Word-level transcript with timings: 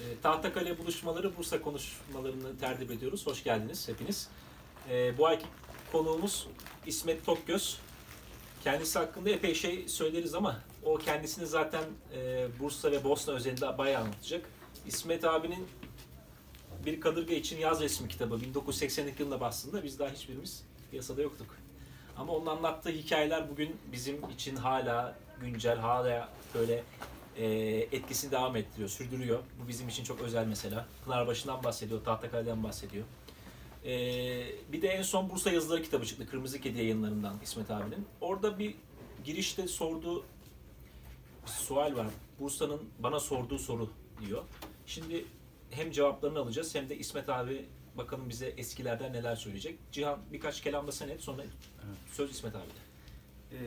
E, 0.00 0.20
Tahtakale 0.22 0.78
buluşmaları 0.78 1.36
Bursa 1.36 1.62
konuşmalarını 1.62 2.58
tertip 2.58 2.90
ediyoruz. 2.90 3.26
Hoş 3.26 3.44
geldiniz 3.44 3.88
hepiniz. 3.88 4.28
E, 4.90 5.18
bu 5.18 5.26
ayki 5.26 5.46
konuğumuz 5.92 6.46
İsmet 6.86 7.26
Tokgöz. 7.26 7.78
Kendisi 8.64 8.98
hakkında 8.98 9.30
epey 9.30 9.54
şey 9.54 9.88
söyleriz 9.88 10.34
ama 10.34 10.60
o 10.84 10.98
kendisini 10.98 11.46
zaten 11.46 11.84
e, 12.14 12.46
Bursa 12.60 12.92
ve 12.92 13.04
Bosna 13.04 13.34
özelinde 13.34 13.78
bayağı 13.78 14.02
anlatacak. 14.02 14.44
İsmet 14.86 15.24
abinin 15.24 15.66
Bir 16.84 17.00
Kadırga 17.00 17.34
için 17.34 17.58
Yaz 17.58 17.80
Resmi 17.80 18.08
kitabı 18.08 18.40
1982 18.40 19.22
yılında 19.22 19.40
bastığında 19.40 19.84
biz 19.84 19.98
daha 19.98 20.10
hiçbirimiz 20.10 20.64
piyasada 20.90 21.22
yoktuk. 21.22 21.56
Ama 22.16 22.32
onun 22.32 22.46
anlattığı 22.46 22.90
hikayeler 22.90 23.50
bugün 23.50 23.76
bizim 23.92 24.30
için 24.30 24.56
hala 24.56 25.16
güncel, 25.40 25.78
hala 25.78 26.28
böyle 26.54 26.82
e, 27.36 27.46
etkisini 27.92 28.30
devam 28.30 28.56
ettiriyor, 28.56 28.88
sürdürüyor. 28.88 29.38
Bu 29.64 29.68
bizim 29.68 29.88
için 29.88 30.04
çok 30.04 30.20
özel 30.20 30.46
mesela. 30.46 30.86
Pınarbaşı'ndan 31.04 31.64
bahsediyor, 31.64 32.04
Tahtakale'den 32.04 32.64
bahsediyor. 32.64 33.04
E, 33.84 33.92
bir 34.72 34.82
de 34.82 34.88
en 34.88 35.02
son 35.02 35.30
Bursa 35.30 35.50
Yazıları 35.50 35.82
kitabı 35.82 36.06
çıktı, 36.06 36.26
Kırmızı 36.30 36.60
Kedi 36.60 36.78
yayınlarından 36.78 37.36
İsmet 37.42 37.70
abinin. 37.70 38.06
Orada 38.20 38.58
bir 38.58 38.74
girişte 39.24 39.68
sorduğu 39.68 40.24
bir 41.46 41.50
sual 41.50 41.96
var. 41.96 42.06
Bursa'nın 42.40 42.80
bana 42.98 43.20
sorduğu 43.20 43.58
soru 43.58 43.90
diyor. 44.26 44.42
Şimdi 44.86 45.24
hem 45.70 45.90
cevaplarını 45.90 46.38
alacağız 46.38 46.74
hem 46.74 46.88
de 46.88 46.98
İsmet 46.98 47.28
abi 47.28 47.66
bakalım 47.98 48.28
bize 48.28 48.46
eskilerden 48.46 49.12
neler 49.12 49.36
söyleyecek. 49.36 49.78
Cihan 49.92 50.18
birkaç 50.32 50.60
kelam 50.60 50.86
da 50.86 50.92
sen 50.92 51.08
et 51.08 51.20
sonra 51.20 51.42
söz 52.12 52.30
İsmet 52.30 52.54
abi'de. 52.54 52.80
Ee, 53.52 53.58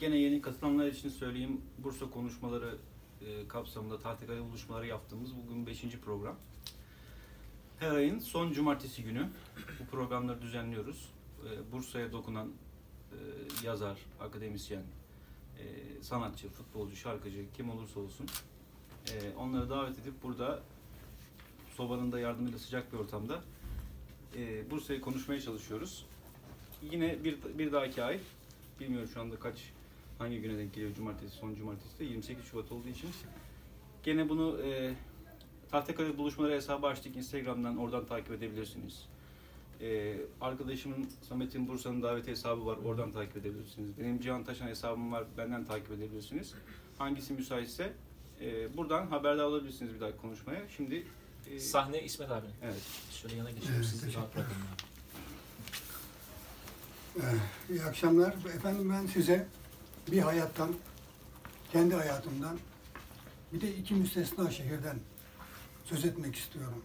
gene 0.00 0.16
yeni 0.16 0.40
katılanlar 0.40 0.86
için 0.86 1.08
söyleyeyim. 1.08 1.60
Bursa 1.78 2.10
konuşmaları 2.10 2.76
e, 3.20 3.48
kapsamında 3.48 3.98
Tahtakale 3.98 4.40
buluşmaları 4.40 4.86
yaptığımız 4.86 5.30
bugün 5.36 5.66
5. 5.66 5.82
program. 6.04 6.36
Her 7.78 7.90
ayın 7.90 8.18
son 8.18 8.52
cumartesi 8.52 9.02
günü 9.02 9.28
bu 9.80 9.86
programları 9.90 10.42
düzenliyoruz. 10.42 11.08
Ee, 11.44 11.72
Bursa'ya 11.72 12.12
dokunan 12.12 12.48
e, 13.12 13.16
yazar, 13.66 13.98
akademisyen, 14.20 14.82
e, 15.58 15.64
sanatçı, 16.02 16.48
futbolcu, 16.48 16.96
şarkıcı 16.96 17.44
kim 17.56 17.70
olursa 17.70 18.00
olsun 18.00 18.26
e, 19.12 19.36
onları 19.36 19.70
davet 19.70 19.98
edip 19.98 20.22
burada 20.22 20.62
sobanın 21.76 22.12
da 22.12 22.20
yardımıyla 22.20 22.58
sıcak 22.58 22.92
bir 22.92 22.98
ortamda 22.98 23.42
e, 24.36 24.70
Bursa'yı 24.70 25.00
konuşmaya 25.00 25.40
çalışıyoruz. 25.40 26.06
Yine 26.90 27.24
bir, 27.24 27.38
bir 27.58 27.72
dahaki 27.72 28.02
ay 28.02 28.20
bilmiyorum 28.80 29.08
şu 29.14 29.20
anda 29.20 29.38
kaç 29.38 29.54
hangi 30.18 30.40
güne 30.40 30.58
denk 30.58 30.74
geliyor 30.74 30.94
cumartesi 30.94 31.36
son 31.36 31.54
cumartesi 31.54 31.98
de 31.98 32.04
28 32.04 32.44
Şubat 32.44 32.72
olduğu 32.72 32.88
için 32.88 33.10
gene 34.02 34.28
bunu 34.28 34.60
e, 34.62 34.94
Tahtakale 35.70 36.18
buluşmaları 36.18 36.52
hesabı 36.54 36.86
açtık 36.86 37.16
Instagram'dan 37.16 37.76
oradan 37.76 38.06
takip 38.06 38.30
edebilirsiniz. 38.30 39.06
E, 39.80 40.16
arkadaşımın 40.40 41.08
Samet'in 41.28 41.68
Bursa'nın 41.68 42.02
daveti 42.02 42.30
hesabı 42.30 42.66
var 42.66 42.76
oradan 42.84 43.12
takip 43.12 43.36
edebilirsiniz. 43.36 43.98
Benim 43.98 44.20
Cihan 44.20 44.44
Taşan 44.44 44.66
hesabım 44.66 45.12
var 45.12 45.24
benden 45.38 45.64
takip 45.64 45.90
edebilirsiniz. 45.90 46.54
Hangisi 46.98 47.32
müsaitse 47.32 47.92
e, 48.40 48.76
buradan 48.76 49.06
haberdar 49.06 49.44
olabilirsiniz 49.44 49.94
bir 49.94 50.00
dahaki 50.00 50.16
konuşmaya. 50.16 50.62
Şimdi 50.76 51.06
e, 51.50 51.60
Sahne 51.60 52.02
İsmet 52.02 52.30
abi. 52.30 52.46
evet. 52.62 52.82
Şöyle 53.10 53.36
yana 53.36 53.50
geçelim 53.50 53.74
Evet, 53.76 53.86
sizi 53.86 54.14
rahat 54.14 54.34
bırakın. 54.36 54.54
Ee, 57.16 57.20
İyi 57.70 57.82
akşamlar. 57.82 58.32
Efendim 58.32 58.90
ben 58.90 59.06
size 59.06 59.46
bir 60.10 60.22
hayattan, 60.22 60.74
kendi 61.72 61.94
hayatımdan, 61.94 62.58
bir 63.52 63.60
de 63.60 63.76
iki 63.76 63.94
müstesna 63.94 64.50
şehirden 64.50 64.96
söz 65.84 66.04
etmek 66.04 66.36
istiyorum. 66.36 66.82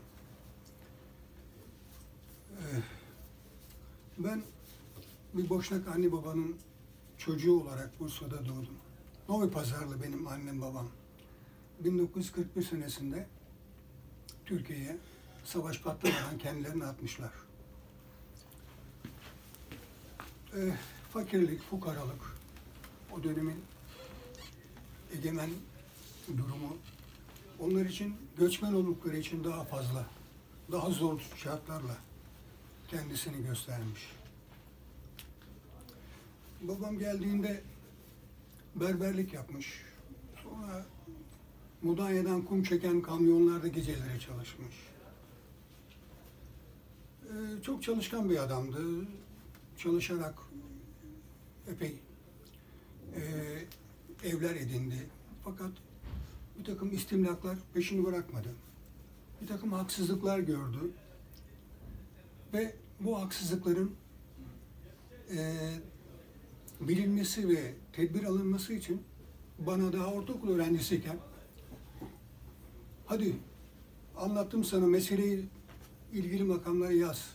Ee, 2.52 2.64
Ben 4.18 4.42
bir 5.34 5.50
Boşnak 5.50 5.88
anne 5.88 6.12
babanın 6.12 6.56
çocuğu 7.18 7.62
olarak 7.62 8.00
Bursa'da 8.00 8.46
doğdum. 8.46 8.78
Novi 9.30 9.52
Pazarlı 9.52 10.04
benim 10.04 10.28
annem 10.28 10.62
babam. 10.62 10.88
1941 11.80 12.64
senesinde 12.64 13.28
Türkiye'ye 14.46 14.98
savaş 15.44 15.82
patlamadan 15.82 16.38
kendilerini 16.38 16.86
atmışlar. 16.86 17.32
E, 20.56 20.74
fakirlik, 21.14 21.62
fukaralık, 21.62 22.36
o 23.12 23.24
dönemin 23.24 23.64
egemen 25.18 25.50
durumu 26.38 26.78
onlar 27.60 27.86
için 27.86 28.16
göçmen 28.38 28.74
oldukları 28.74 29.18
için 29.18 29.44
daha 29.44 29.64
fazla, 29.64 30.06
daha 30.72 30.90
zor 30.90 31.20
şartlarla 31.36 31.98
kendisini 32.88 33.44
göstermiş. 33.44 34.12
Babam 36.62 37.00
geldiğinde 37.00 37.62
berberlik 38.76 39.34
yapmış. 39.34 39.84
Sonra 40.44 40.86
Mudanya'dan 41.82 42.42
kum 42.42 42.64
çeken 42.64 43.02
kamyonlarda 43.02 43.68
geceleri 43.68 44.20
çalışmış. 44.20 44.76
Ee, 47.24 47.64
çok 47.64 47.84
çalışkan 47.84 48.30
bir 48.30 48.38
adamdı 48.44 48.82
çalışarak 49.80 50.36
epey 51.68 51.96
e, 53.16 53.22
evler 54.28 54.56
edindi. 54.56 55.08
Fakat 55.44 55.72
bir 56.60 56.64
takım 56.64 56.94
istimlaklar 56.94 57.58
peşini 57.74 58.06
bırakmadı. 58.06 58.50
Bir 59.42 59.48
takım 59.48 59.72
haksızlıklar 59.72 60.40
gördü. 60.40 60.92
Ve 62.54 62.76
bu 63.00 63.22
haksızlıkların 63.22 63.92
e, 65.32 65.58
bilinmesi 66.82 67.50
ve 67.50 67.74
tedbir 67.94 68.24
alınması 68.24 68.74
için 68.74 69.04
bana 69.60 69.94
daha 69.94 70.14
ortaokul 70.14 70.50
öğrencisiyken 70.50 71.18
hadi 73.06 73.36
anlattım 74.18 74.64
sana 74.64 74.88
meseleyi 74.88 75.46
ilgili 76.14 76.44
makamlara 76.44 76.92
yaz 76.92 77.30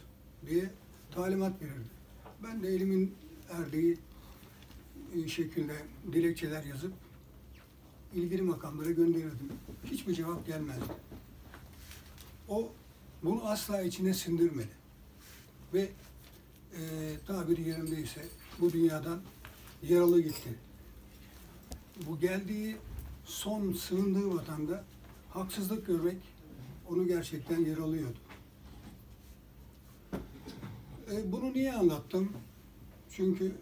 diye 0.47 0.71
talimat 1.11 1.63
verirdi. 1.63 1.94
Ben 2.45 2.63
de 2.63 2.69
elimin 2.69 3.15
erdiği 3.51 3.99
e, 5.15 5.29
şekilde 5.29 5.77
dilekçeler 6.13 6.65
yazıp 6.65 6.93
ilgili 8.15 8.43
makamlara 8.43 8.91
gönderirdim. 8.91 9.53
Hiçbir 9.85 10.15
cevap 10.15 10.47
gelmezdi. 10.47 10.93
O 12.49 12.73
bunu 13.23 13.49
asla 13.49 13.83
içine 13.83 14.15
sindirmedi. 14.15 14.73
Ve 15.75 15.89
e, 16.73 16.81
tabiri 17.27 17.69
yerindeyse 17.69 18.25
bu 18.61 18.73
dünyadan 18.73 19.21
yaralı 19.83 20.21
gitti. 20.21 20.55
Bu 22.07 22.21
geldiği 22.21 22.77
son 23.25 23.73
sığındığı 23.73 24.35
vatanda 24.35 24.85
haksızlık 25.31 25.87
görmek 25.87 26.19
onu 26.89 27.07
gerçekten 27.07 27.65
yaralıyordu. 27.65 28.19
E, 31.13 31.33
bunu 31.33 31.53
niye 31.53 31.73
anlattım? 31.73 32.33
Çünkü 33.11 33.53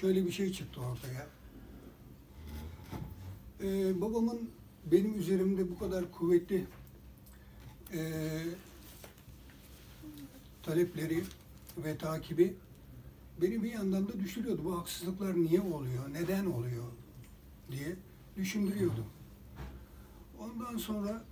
şöyle 0.00 0.26
bir 0.26 0.32
şey 0.32 0.52
çıktı 0.52 0.80
ortaya. 0.80 1.26
E, 3.62 4.00
babamın 4.00 4.50
benim 4.92 5.18
üzerimde 5.18 5.70
bu 5.70 5.78
kadar 5.78 6.12
kuvvetli 6.12 6.66
e, 7.92 8.00
talepleri 10.62 11.24
ve 11.78 11.98
takibi 11.98 12.54
beni 13.42 13.62
bir 13.62 13.72
yandan 13.72 14.08
da 14.08 14.20
düşürüyordu. 14.20 14.64
Bu 14.64 14.78
haksızlıklar 14.78 15.36
niye 15.36 15.60
oluyor, 15.60 16.12
neden 16.12 16.46
oluyor 16.46 16.84
diye 17.70 17.96
düşündürüyordu. 18.36 19.04
Ondan 20.38 20.76
sonra 20.76 21.24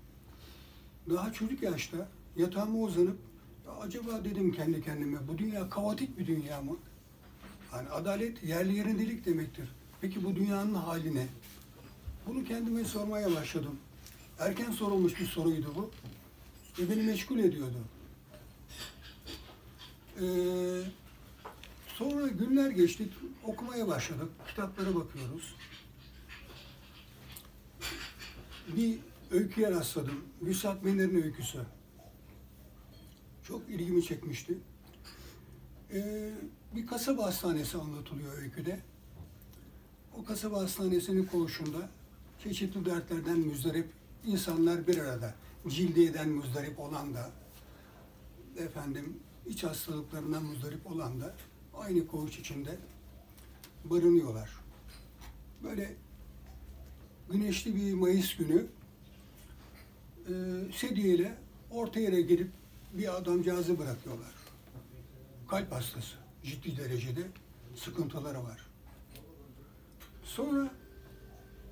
daha 1.11 1.32
çocuk 1.32 1.62
yaşta 1.62 2.09
yatağıma 2.37 2.79
uzanıp 2.79 3.19
acaba 3.81 4.25
dedim 4.25 4.53
kendi 4.53 4.85
kendime 4.85 5.29
bu 5.29 5.38
dünya 5.38 5.70
kaotik 5.70 6.19
bir 6.19 6.26
dünya 6.26 6.62
mı? 6.62 6.76
Hani 7.70 7.88
adalet 7.88 8.44
yerli 8.44 8.76
yerindelik 8.76 9.26
demektir. 9.26 9.69
Peki 10.00 10.25
bu 10.25 10.37
dünyanın 10.37 10.75
hali 10.75 11.14
ne? 11.14 11.26
Bunu 12.26 12.44
kendime 12.44 12.85
sormaya 12.85 13.35
başladım. 13.35 13.79
Erken 14.38 14.70
sorulmuş 14.70 15.20
bir 15.20 15.26
soruydu 15.26 15.73
bu. 15.76 15.91
Ve 16.79 16.91
beni 16.91 17.03
meşgul 17.03 17.38
ediyordu. 17.38 17.79
Ee, 20.20 20.25
sonra 21.87 22.29
günler 22.29 22.70
geçti, 22.70 23.08
okumaya 23.44 23.88
başladık. 23.88 24.29
Kitaplara 24.49 24.94
bakıyoruz. 24.94 25.55
Bir 28.76 28.99
öyküye 29.31 29.70
rastladım. 29.70 30.25
Vüsat 30.43 30.85
Mener'in 30.85 31.23
öyküsü. 31.23 31.58
Çok 33.43 33.69
ilgimi 33.69 34.05
çekmişti. 34.05 34.59
Ee, 35.93 36.31
bir 36.75 36.87
kasaba 36.87 37.25
hastanesi 37.25 37.79
anlatılıyor 37.79 38.39
öyküde. 38.39 38.81
O 40.19 40.25
kasaba 40.25 40.62
hastanesinin 40.62 41.25
koğuşunda 41.25 41.89
çeşitli 42.43 42.85
dertlerden 42.85 43.39
müzdarip 43.39 43.87
insanlar 44.27 44.87
bir 44.87 44.99
arada. 44.99 45.35
Cildiyeden 45.69 46.29
muzdarip 46.29 46.81
olan 46.81 47.15
da, 47.15 47.31
efendim 48.56 49.17
iç 49.47 49.65
hastalıklarından 49.65 50.43
muzdarip 50.43 50.87
olan 50.87 51.21
da 51.21 51.35
aynı 51.75 52.06
koğuş 52.06 52.39
içinde 52.39 52.79
barınıyorlar. 53.85 54.50
Böyle 55.62 55.94
güneşli 57.31 57.77
bir 57.77 57.94
Mayıs 57.94 58.37
günü 58.37 58.67
e, 60.29 60.33
sedyeyle 60.73 61.35
orta 61.71 62.00
yere 62.00 62.21
gelip 62.21 62.50
bir 62.93 63.17
adamcağızı 63.17 63.79
bırakıyorlar. 63.79 64.33
Kalp 65.49 65.73
hastası. 65.73 66.17
Ciddi 66.43 66.77
derecede 66.77 67.21
sıkıntıları 67.77 68.44
var. 68.44 68.67
Sonra 70.25 70.71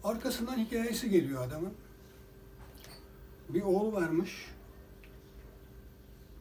arkasından 0.04 0.58
hikayesi 0.58 1.10
geliyor 1.10 1.44
adamın. 1.46 1.74
Bir 3.48 3.62
oğlu 3.62 3.92
varmış. 3.92 4.46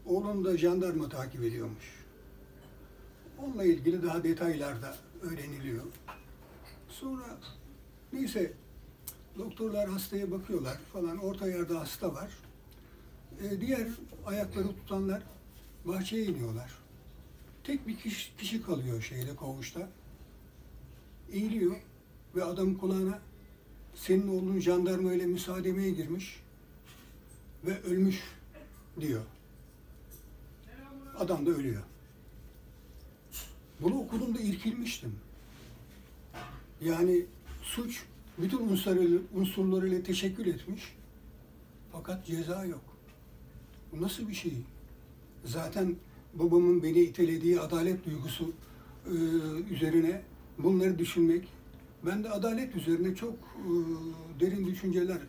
Oğlunu 0.05 0.45
da 0.45 0.57
jandarma 0.57 1.09
takip 1.09 1.43
ediyormuş. 1.43 2.05
Onunla 3.43 3.63
ilgili 3.63 4.03
daha 4.03 4.23
detaylarda 4.23 4.95
öğreniliyor. 5.21 5.83
Sonra 6.89 7.37
neyse 8.13 8.53
doktorlar 9.37 9.89
hastaya 9.89 10.31
bakıyorlar 10.31 10.77
falan. 10.93 11.17
Orta 11.17 11.47
yerde 11.47 11.73
hasta 11.73 12.13
var. 12.13 12.31
Ee, 13.43 13.61
diğer 13.61 13.87
ayakları 14.25 14.67
tutanlar 14.67 15.23
bahçeye 15.85 16.25
iniyorlar. 16.25 16.71
Tek 17.63 17.87
bir 17.87 17.97
kişi, 17.97 18.37
kişi 18.37 18.61
kalıyor 18.61 19.01
şeyde 19.01 19.35
koğuşta. 19.35 19.89
Eğiliyor 21.31 21.75
ve 22.35 22.43
adam 22.43 22.77
kulağına 22.77 23.19
senin 23.95 24.27
oğlun 24.27 24.59
jandarma 24.59 25.13
ile 25.13 25.25
müsaademeye 25.25 25.91
girmiş 25.91 26.39
ve 27.65 27.81
ölmüş 27.81 28.23
diyor. 29.01 29.23
Adam 31.17 31.45
da 31.45 31.51
ölüyor. 31.51 31.83
Bunu 33.81 33.99
okuduğumda 33.99 34.39
irkilmiştim. 34.39 35.15
Yani 36.81 37.25
suç 37.63 38.03
bütün 38.37 38.79
unsurlarıyla 39.33 40.03
teşekkül 40.03 40.47
etmiş. 40.47 40.95
Fakat 41.91 42.25
ceza 42.25 42.65
yok. 42.65 42.88
Bu 43.91 44.01
nasıl 44.01 44.29
bir 44.29 44.33
şey? 44.33 44.53
Zaten 45.45 45.95
babamın 46.33 46.83
beni 46.83 46.99
itelediği 46.99 47.59
adalet 47.59 48.05
duygusu 48.05 48.51
e, 49.05 49.13
üzerine 49.73 50.21
bunları 50.57 50.99
düşünmek, 50.99 51.47
ben 52.05 52.23
de 52.23 52.29
adalet 52.29 52.75
üzerine 52.75 53.15
çok 53.15 53.33
e, 53.33 53.71
derin 54.39 54.65
düşünceler 54.65 55.19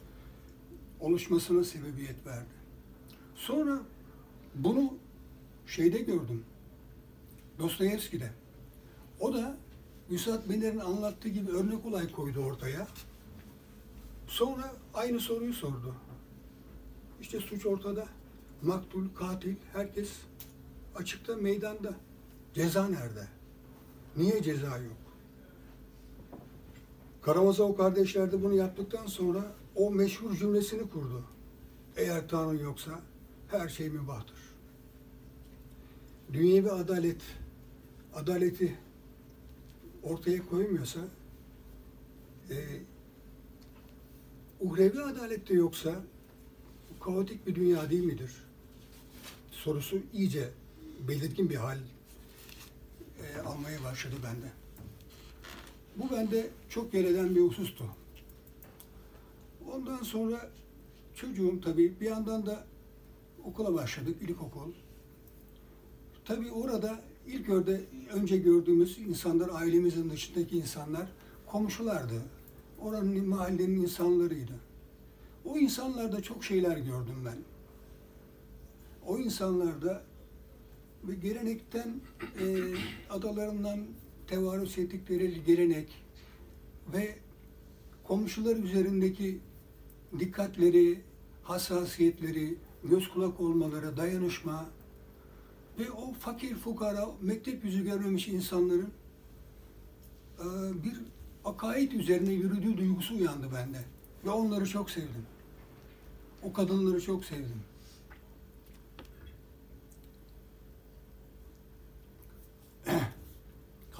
oluşmasına 1.00 1.64
sebebiyet 1.64 2.26
verdi. 2.26 2.50
Sonra 3.34 3.80
bunu 4.54 4.94
şeyde 5.66 5.98
gördüm, 5.98 6.44
Dostoyevski'de. 7.58 8.30
O 9.20 9.34
da 9.34 9.56
Üstad 10.10 10.48
Bener'in 10.48 10.78
anlattığı 10.78 11.28
gibi 11.28 11.50
örnek 11.50 11.86
olay 11.86 12.12
koydu 12.12 12.40
ortaya. 12.40 12.88
Sonra 14.26 14.72
aynı 14.94 15.20
soruyu 15.20 15.52
sordu. 15.52 15.94
İşte 17.20 17.40
suç 17.40 17.66
ortada. 17.66 18.08
Maktul, 18.62 19.04
katil, 19.18 19.54
herkes 19.72 20.10
açıkta, 20.96 21.36
meydanda. 21.36 21.94
Ceza 22.54 22.88
nerede? 22.88 23.26
Niye 24.16 24.42
ceza 24.42 24.78
yok? 24.78 24.96
Karamazov 27.22 27.76
kardeşler 27.76 28.32
de 28.32 28.42
bunu 28.42 28.54
yaptıktan 28.54 29.06
sonra 29.06 29.52
o 29.74 29.90
meşhur 29.90 30.36
cümlesini 30.36 30.90
kurdu. 30.90 31.24
Eğer 31.96 32.28
Tanrı 32.28 32.62
yoksa 32.62 33.00
her 33.48 33.68
şey 33.68 33.88
mübahtır. 33.88 34.38
Dünyevi 36.32 36.70
adalet, 36.70 37.22
adaleti 38.14 38.78
ortaya 40.02 40.46
koymuyorsa, 40.46 41.00
e, 42.50 42.56
uhrevi 44.60 45.02
adalet 45.02 45.48
de 45.48 45.54
yoksa 45.54 45.94
kaotik 47.00 47.46
bir 47.46 47.54
dünya 47.54 47.90
değil 47.90 48.04
midir? 48.04 48.49
Sorusu 49.64 49.98
iyice 50.12 50.50
belirgin 51.08 51.50
bir 51.50 51.54
hal 51.54 51.78
e, 53.22 53.40
almaya 53.40 53.84
başladı 53.84 54.14
bende. 54.24 54.52
Bu 55.96 56.16
bende 56.16 56.50
çok 56.68 56.94
yer 56.94 57.04
eden 57.04 57.36
bir 57.36 57.40
husustu. 57.40 57.84
Ondan 59.72 60.02
sonra 60.02 60.50
çocuğum 61.14 61.60
tabii 61.64 62.00
bir 62.00 62.06
yandan 62.06 62.46
da 62.46 62.66
okula 63.44 63.74
başladık, 63.74 64.16
ilkokul. 64.22 64.72
Tabii 66.24 66.50
orada 66.50 67.00
ilk 67.26 67.48
örde 67.48 67.80
önce 68.12 68.38
gördüğümüz 68.38 68.98
insanlar, 68.98 69.50
ailemizin 69.52 70.10
dışındaki 70.10 70.58
insanlar 70.58 71.06
komşulardı. 71.46 72.22
Oranın 72.80 73.28
mahallenin 73.28 73.82
insanlarıydı. 73.82 74.54
O 75.44 75.58
insanlarda 75.58 76.22
çok 76.22 76.44
şeyler 76.44 76.76
gördüm 76.76 77.24
ben. 77.24 77.49
O 79.06 79.18
insanlarda 79.18 80.02
ve 81.04 81.14
gelenekten, 81.14 82.00
e, 82.40 82.46
adalarından 83.10 83.80
tevarüs 84.26 84.78
ettikleri 84.78 85.44
gelenek 85.44 85.88
ve 86.92 87.18
komşular 88.04 88.56
üzerindeki 88.56 89.40
dikkatleri, 90.18 91.00
hassasiyetleri, 91.42 92.54
göz 92.84 93.08
kulak 93.08 93.40
olmaları, 93.40 93.96
dayanışma 93.96 94.66
ve 95.78 95.90
o 95.90 96.12
fakir 96.12 96.54
fukara, 96.54 97.08
mektep 97.20 97.64
yüzü 97.64 97.84
görmemiş 97.84 98.28
insanların 98.28 98.90
e, 100.38 100.46
bir 100.84 101.00
akaid 101.44 101.92
üzerine 101.92 102.32
yürüdüğü 102.32 102.78
duygusu 102.78 103.14
uyandı 103.14 103.46
bende. 103.54 103.78
Ve 104.24 104.30
onları 104.30 104.66
çok 104.66 104.90
sevdim. 104.90 105.26
O 106.42 106.52
kadınları 106.52 107.00
çok 107.00 107.24
sevdim. 107.24 107.62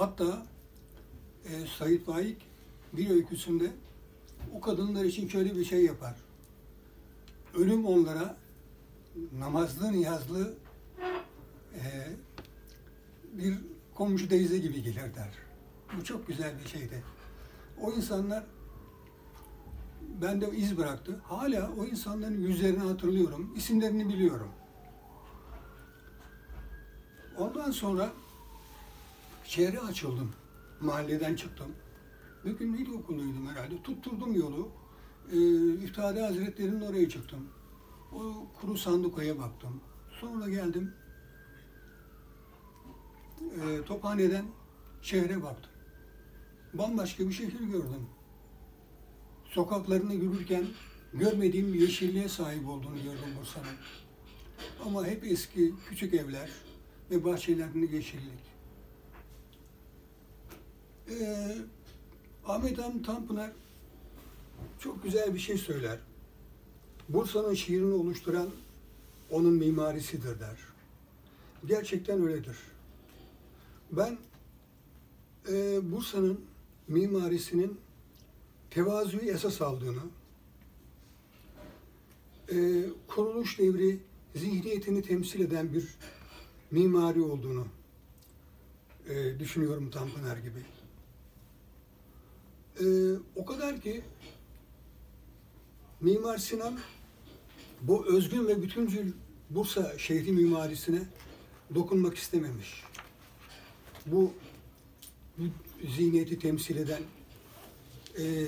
Hatta 0.01 0.47
e, 1.45 1.67
Said 1.79 2.01
Faik 2.01 2.37
bir 2.93 3.11
öyküsünde 3.11 3.71
o 4.55 4.61
kadınlar 4.61 5.05
için 5.05 5.29
şöyle 5.29 5.57
bir 5.57 5.65
şey 5.65 5.85
yapar. 5.85 6.15
Ölüm 7.55 7.87
onlara 7.87 8.37
namazlı 9.39 9.93
niyazlı 9.93 10.55
e, 11.75 11.83
bir 13.33 13.59
komşu 13.95 14.29
teyze 14.29 14.59
gibi 14.59 14.83
gelir 14.83 15.15
der. 15.15 15.35
Bu 15.97 16.05
çok 16.05 16.27
güzel 16.27 16.59
bir 16.65 16.69
şeydi. 16.69 17.03
O 17.81 17.93
insanlar 17.93 18.45
bende 20.23 20.51
iz 20.57 20.79
bıraktı. 20.79 21.21
Hala 21.25 21.71
o 21.79 21.85
insanların 21.85 22.41
yüzlerini 22.41 22.79
hatırlıyorum, 22.79 23.55
isimlerini 23.57 24.09
biliyorum. 24.09 24.51
Ondan 27.39 27.71
sonra 27.71 28.13
şehre 29.51 29.81
açıldım. 29.81 30.33
Mahalleden 30.81 31.37
çıktım. 31.37 31.73
Bir 32.45 32.51
gün 32.51 32.73
ilkokulluydum 32.73 33.49
herhalde. 33.49 33.83
Tutturdum 33.83 34.35
yolu. 34.35 34.69
Ee, 35.33 35.75
İftihari 35.85 36.21
Hazretleri'nin 36.21 36.81
oraya 36.81 37.09
çıktım. 37.09 37.49
O 38.13 38.47
kuru 38.61 38.79
sandukaya 38.79 39.39
baktım. 39.39 39.81
Sonra 40.21 40.49
geldim. 40.49 40.95
E, 43.41 43.85
Tophane'den 43.85 44.45
şehre 45.03 45.43
baktım. 45.43 45.73
Bambaşka 46.75 47.29
bir 47.29 47.33
şehir 47.33 47.61
gördüm. 47.61 48.07
Sokaklarını 49.45 50.15
yürürken 50.15 50.65
görmediğim 51.15 51.73
bir 51.73 51.81
yeşilliğe 51.81 52.29
sahip 52.29 52.69
olduğunu 52.69 52.97
gördüm 52.97 53.37
Bursa'nın. 53.41 53.77
Ama 54.87 55.07
hep 55.07 55.25
eski 55.25 55.75
küçük 55.89 56.15
evler 56.15 56.51
ve 57.11 57.25
bahçelerinde 57.25 57.97
yeşillik. 57.97 58.50
Ee, 61.11 61.57
Ahmet 62.47 62.79
Hamdi 62.79 63.03
Tanpınar 63.03 63.51
çok 64.79 65.03
güzel 65.03 65.35
bir 65.35 65.39
şey 65.39 65.59
söyler. 65.59 65.99
Bursa'nın 67.09 67.55
şiirini 67.55 67.95
oluşturan 67.95 68.51
onun 69.31 69.53
mimarisidir 69.53 70.41
der. 70.41 70.57
Gerçekten 71.67 72.23
öyledir. 72.23 72.57
Ben 73.93 74.19
e, 75.49 75.81
Bursa'nın 75.93 76.41
mimarisinin 76.89 77.81
tevazuyu 78.71 79.31
esas 79.31 79.63
aldığını, 79.63 80.03
e, 82.53 82.85
kuruluş 83.09 83.59
devri 83.59 83.99
zihniyetini 84.35 85.03
temsil 85.03 85.41
eden 85.41 85.73
bir 85.73 85.89
mimari 86.71 87.21
olduğunu 87.21 87.67
e, 89.09 89.39
düşünüyorum 89.39 89.91
Tanpınar 89.91 90.37
gibi. 90.37 90.80
E, 92.81 92.85
o 93.37 93.45
kadar 93.45 93.81
ki 93.81 94.03
Mimar 96.01 96.39
Sinan 96.39 96.79
bu 97.81 98.07
özgün 98.07 98.49
ve 98.49 98.63
bütüncül 98.63 99.13
Bursa 99.51 99.99
şehri 99.99 100.33
mimarisine 100.33 101.03
dokunmak 101.75 102.17
istememiş. 102.17 102.85
Bu, 104.07 104.33
bu 105.39 105.43
zihniyeti 105.97 106.39
temsil 106.39 106.77
eden 106.77 107.03
eee 108.19 108.47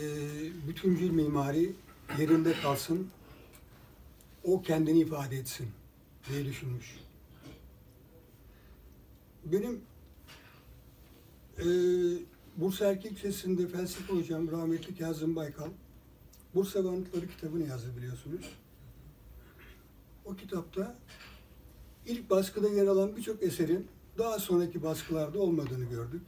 bütüncül 0.69 1.11
mimari 1.11 1.73
yerinde 2.19 2.53
kalsın, 2.53 3.09
o 4.45 4.63
kendini 4.63 5.01
ifade 5.01 5.37
etsin 5.37 5.69
diye 6.29 6.45
düşünmüş. 6.45 6.97
Benim 9.45 9.81
eee 11.59 11.65
Bursa 12.57 12.87
Erkek 12.87 13.13
Lisesi'nde 13.13 13.67
felsefe 13.67 14.13
hocam 14.13 14.51
rahmetli 14.51 14.99
Kazım 14.99 15.37
Baykal 15.37 15.71
Bursa 16.55 16.85
ve 16.85 16.89
Anıtları 16.89 17.29
kitabını 17.29 17.69
yazdı 17.69 17.97
biliyorsunuz. 17.97 18.51
O 20.25 20.37
kitapta 20.37 20.97
ilk 22.07 22.31
baskıda 22.31 22.69
yer 22.69 22.87
alan 22.87 23.17
birçok 23.17 23.43
eserin 23.43 23.89
daha 24.19 24.39
sonraki 24.39 24.83
baskılarda 24.83 25.39
olmadığını 25.39 25.85
gördük. 25.85 26.23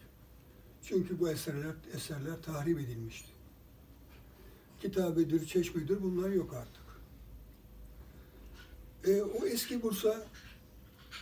Çünkü 0.82 1.20
bu 1.20 1.30
eserler 1.30 1.74
eserler 1.94 2.42
tahrip 2.42 2.80
edilmişti. 2.80 3.28
Kitabedir, 4.80 5.46
çeşmedir 5.46 6.02
bunlar 6.02 6.30
yok 6.30 6.54
artık. 6.54 6.84
E, 9.06 9.22
o 9.22 9.46
eski 9.46 9.82
Bursa 9.82 10.26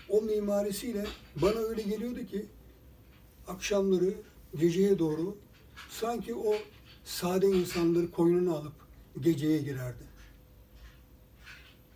o 0.09 0.23
mimarisiyle 0.23 1.06
bana 1.37 1.59
öyle 1.59 1.82
geliyordu 1.82 2.26
ki 2.26 2.47
akşamları 3.49 4.14
geceye 4.56 4.99
doğru 4.99 5.37
sanki 5.90 6.35
o 6.35 6.54
sade 7.04 7.47
insanları 7.47 8.11
koynuna 8.11 8.52
alıp 8.52 8.73
geceye 9.21 9.59
girerdi. 9.59 10.04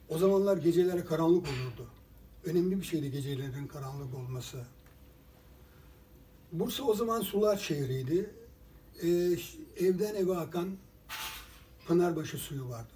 O 0.08 0.18
zamanlar 0.18 0.56
gecelere 0.56 1.04
karanlık 1.04 1.46
olurdu. 1.46 1.90
Önemli 2.44 2.80
bir 2.80 2.86
şeydi 2.86 3.10
gecelerin 3.10 3.66
karanlık 3.66 4.14
olması. 4.14 4.64
Bursa 6.52 6.82
o 6.82 6.94
zaman 6.94 7.20
sular 7.20 7.56
şehriydi. 7.56 8.30
Ee, 9.02 9.36
evden 9.76 10.14
eve 10.14 10.36
akan 10.36 10.76
Pınarbaşı 11.86 12.38
suyu 12.38 12.68
vardı. 12.68 12.92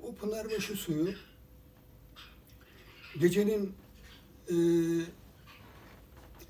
O 0.00 0.14
Pınarbaşı 0.14 0.74
suyu 0.74 1.14
gecenin 3.20 3.74
e, 4.48 4.56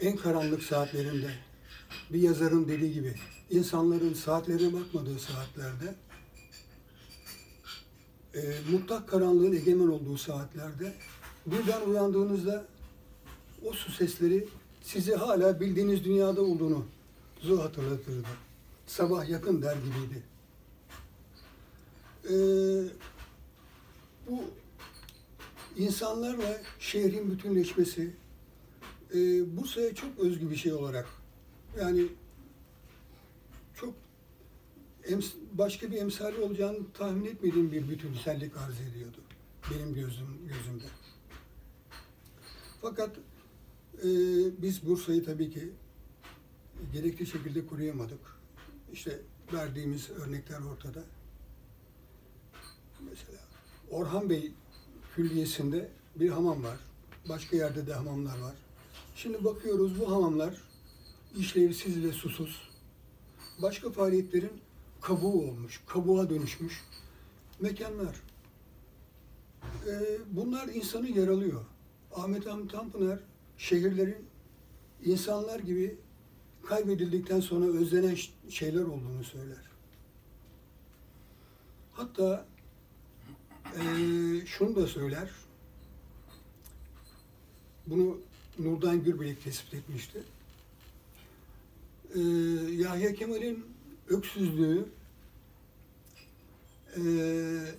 en 0.00 0.17
karanlık 0.17 0.62
saatlerinde 0.62 1.31
bir 2.13 2.21
yazarın 2.21 2.69
dediği 2.69 2.93
gibi 2.93 3.15
insanların 3.51 4.15
saatlerine 4.15 4.73
bakmadığı 4.73 5.19
saatlerde 5.19 5.95
e, 8.35 8.41
mutlak 8.73 9.09
karanlığın 9.09 9.53
egemen 9.53 9.89
olduğu 9.89 10.19
saatlerde 10.19 10.93
birden 11.47 11.81
uyandığınızda 11.81 12.65
o 13.65 13.73
su 13.73 13.93
sesleri 13.93 14.49
sizi 14.83 15.15
hala 15.15 15.61
bildiğiniz 15.61 16.05
dünyada 16.05 16.43
olduğunu 16.43 16.85
zu 17.41 17.63
hatırlatırdı. 17.63 18.29
Sabah 18.87 19.29
yakın 19.29 19.63
der 19.63 19.77
gibiydi. 19.77 20.23
E, 22.25 22.35
bu 24.31 24.45
insanlarla 25.77 26.61
şehrin 26.79 27.31
bütünleşmesi 27.31 28.11
e, 29.15 29.19
Bursa'ya 29.57 29.95
çok 29.95 30.19
özgü 30.19 30.51
bir 30.51 30.57
şey 30.57 30.73
olarak 30.73 31.20
yani 31.79 32.07
çok 33.75 33.95
başka 35.53 35.91
bir 35.91 35.97
emsali 35.97 36.39
olacağını 36.39 36.79
tahmin 36.95 37.25
etmediğim 37.25 37.73
bir 37.73 37.89
bütünsellik 37.89 38.57
arz 38.57 38.81
ediyordu 38.81 39.19
benim 39.71 39.95
gözüm 39.95 40.49
gözümde. 40.49 40.85
Fakat 42.81 43.11
e, 43.99 44.09
biz 44.62 44.87
Bursa'yı 44.87 45.25
tabii 45.25 45.50
ki 45.50 45.73
gerekli 46.93 47.27
şekilde 47.27 47.67
koruyamadık. 47.67 48.21
İşte 48.93 49.21
verdiğimiz 49.53 50.11
örnekler 50.11 50.61
ortada. 50.61 51.03
Mesela 53.11 53.39
Orhan 53.91 54.31
Bey 54.31 54.53
Külliyesi'nde 55.17 55.89
bir 56.17 56.31
hamam 56.31 56.65
var. 56.65 56.79
Başka 57.29 57.57
yerde 57.57 57.87
de 57.87 57.95
hamamlar 57.95 58.39
var. 58.39 58.55
Şimdi 59.17 59.45
bakıyoruz 59.45 60.00
bu 60.00 60.11
hamamlar 60.11 60.55
işlevsiz 61.39 62.05
ve 62.05 62.13
susuz. 62.13 62.69
Başka 63.63 63.91
faaliyetlerin 63.91 64.53
kabuğu 65.01 65.51
olmuş, 65.51 65.81
kabuğa 65.87 66.31
dönüşmüş 66.31 66.85
mekanlar. 67.61 68.17
Ee, 69.87 70.19
bunlar 70.31 70.69
insanı 70.69 71.09
yaralıyor. 71.09 71.65
Ahmet 72.15 72.47
Hamit 72.47 72.73
Tanpınar 72.73 73.19
şehirlerin 73.59 74.27
insanlar 75.05 75.61
gibi 75.61 75.97
kaybedildikten 76.67 77.41
sonra 77.41 77.65
özlenen 77.65 78.17
şeyler 78.49 78.83
olduğunu 78.83 79.25
söyler. 79.25 79.71
Hatta 81.93 82.47
eee, 83.77 84.47
şunu 84.47 84.77
da 84.77 84.87
söyler. 84.87 85.31
Bunu 87.87 88.19
Nurdan 88.59 89.05
Gürbelek 89.05 89.45
tespit 89.45 89.75
etmişti. 89.75 90.23
Eee 92.14 92.23
Yahya 92.75 93.14
Kemal'in 93.14 93.64
öksüzlüğü 94.09 94.88
eee 96.97 97.75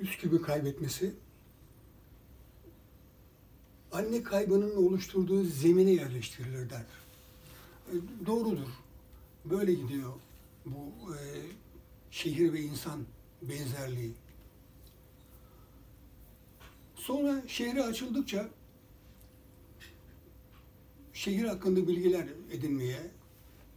Üsküp'ü 0.00 0.42
kaybetmesi 0.42 1.14
anne 3.92 4.22
kaybının 4.22 4.76
oluşturduğu 4.76 5.44
zemine 5.44 5.90
yerleştirilir 5.90 6.70
der. 6.70 6.86
E, 7.88 7.94
doğrudur. 8.26 8.68
Böyle 9.44 9.74
gidiyor 9.74 10.12
bu 10.66 11.14
e, 11.14 11.20
şehir 12.10 12.52
ve 12.52 12.60
insan 12.60 13.00
benzerliği. 13.42 14.12
Sonra 16.94 17.42
şehre 17.48 17.82
açıldıkça 17.82 18.48
şehir 21.16 21.44
hakkında 21.44 21.88
bilgiler 21.88 22.28
edinmeye, 22.52 23.10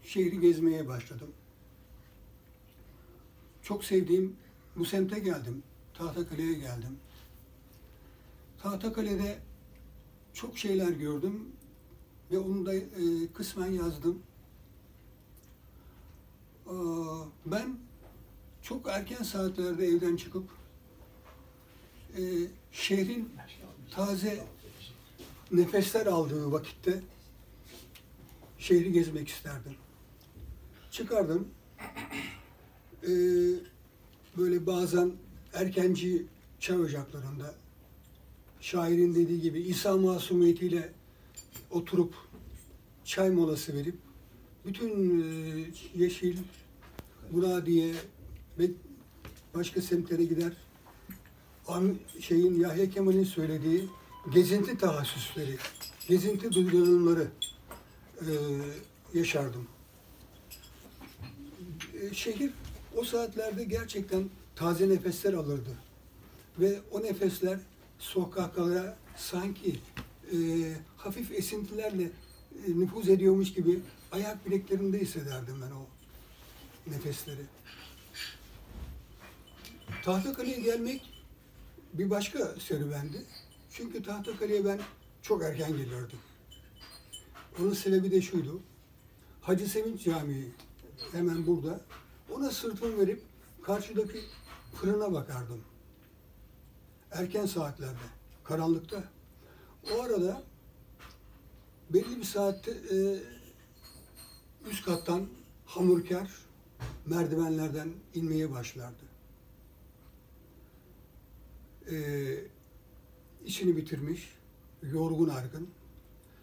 şehri 0.03 0.39
gezmeye 0.39 0.87
başladım. 0.87 1.31
Çok 3.63 3.83
sevdiğim 3.83 4.35
bu 4.75 4.85
semte 4.85 5.19
geldim. 5.19 5.63
Tahtakale'ye 5.93 6.53
geldim. 6.53 6.97
Tahtakale'de 8.61 9.39
çok 10.33 10.57
şeyler 10.57 10.89
gördüm 10.89 11.51
ve 12.31 12.39
onu 12.39 12.65
da 12.65 12.75
e, 12.75 12.83
kısmen 13.33 13.71
yazdım. 13.71 14.23
Aa, 16.67 17.23
ben 17.45 17.77
çok 18.61 18.87
erken 18.87 19.23
saatlerde 19.23 19.85
evden 19.85 20.15
çıkıp 20.15 20.49
e, 22.17 22.21
şehrin 22.71 23.29
taze 23.91 24.45
nefesler 25.51 26.05
aldığı 26.05 26.51
vakitte 26.51 27.03
şehri 28.59 28.91
gezmek 28.91 29.27
isterdim. 29.27 29.75
Çıkardım. 30.91 31.47
E, 33.03 33.11
böyle 34.37 34.65
bazen 34.65 35.11
erkenci 35.53 36.25
çay 36.59 36.79
ocaklarında 36.79 37.55
şairin 38.61 39.15
dediği 39.15 39.41
gibi 39.41 39.59
İsa 39.59 39.97
masumiyetiyle 39.97 40.93
oturup 41.71 42.13
çay 43.03 43.29
molası 43.29 43.73
verip 43.73 43.95
bütün 44.65 45.21
e, 45.21 45.65
yeşil, 45.95 46.37
Muradiye 47.31 47.93
ve 48.59 48.71
başka 49.55 49.81
semtlere 49.81 50.23
gider. 50.23 50.53
Am- 51.67 51.95
şeyin 52.19 52.59
Yahya 52.59 52.89
Kemal'in 52.89 53.23
söylediği 53.23 53.87
gezinti 54.33 54.77
tahassüsleri, 54.77 55.57
gezinti 56.07 56.51
duygulanımları 56.51 57.27
e, 58.21 58.31
yaşardım. 59.13 59.67
E, 62.01 62.13
şehir 62.13 62.51
o 62.95 63.03
saatlerde 63.03 63.63
gerçekten 63.63 64.29
taze 64.55 64.89
nefesler 64.89 65.33
alırdı. 65.33 65.77
Ve 66.59 66.79
o 66.91 67.03
nefesler 67.03 67.59
sokaklara 67.99 68.97
sanki 69.17 69.79
e, 70.31 70.37
hafif 70.97 71.31
esintilerle 71.31 72.03
e, 72.03 72.79
nüfuz 72.79 73.09
ediyormuş 73.09 73.53
gibi 73.53 73.79
ayak 74.11 74.45
bileklerimde 74.45 74.99
hissederdim 74.99 75.61
ben 75.61 75.71
o 75.71 75.85
nefesleri. 76.91 77.41
Tahtakale'ye 80.03 80.59
gelmek 80.59 81.13
bir 81.93 82.09
başka 82.09 82.55
serüvendi. 82.59 83.23
Çünkü 83.71 84.03
Tahtakale'ye 84.03 84.65
ben 84.65 84.79
çok 85.21 85.43
erken 85.43 85.71
gelirdim. 85.71 86.19
Onun 87.61 87.73
sebebi 87.73 88.11
de 88.11 88.21
şuydu. 88.21 88.59
Hacı 89.41 89.69
Sevinç 89.69 90.03
Camii 90.03 90.51
hemen 91.11 91.47
burada. 91.47 91.81
Ona 92.33 92.51
sırtımı 92.51 92.97
verip 92.97 93.23
karşıdaki 93.63 94.19
fırına 94.73 95.13
bakardım. 95.13 95.61
Erken 97.11 97.45
saatlerde, 97.45 97.97
karanlıkta. 98.43 99.03
O 99.93 100.01
arada 100.01 100.43
belli 101.89 102.17
bir 102.17 102.23
saatte 102.23 102.71
e, 102.71 103.19
üst 104.69 104.85
kattan 104.85 105.27
hamurkar 105.65 106.31
merdivenlerden 107.05 107.89
inmeye 108.13 108.51
başlardı. 108.51 109.03
E, 111.91 111.97
işini 113.45 113.77
bitirmiş, 113.77 114.35
yorgun 114.83 115.29
argın. 115.29 115.69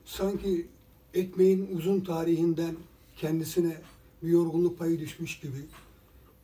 Sanki 0.04 0.68
ekmeğin 1.16 1.76
uzun 1.76 2.00
tarihinden 2.00 2.76
kendisine 3.16 3.76
bir 4.22 4.28
yorgunluk 4.28 4.78
payı 4.78 5.00
düşmüş 5.00 5.40
gibi 5.40 5.66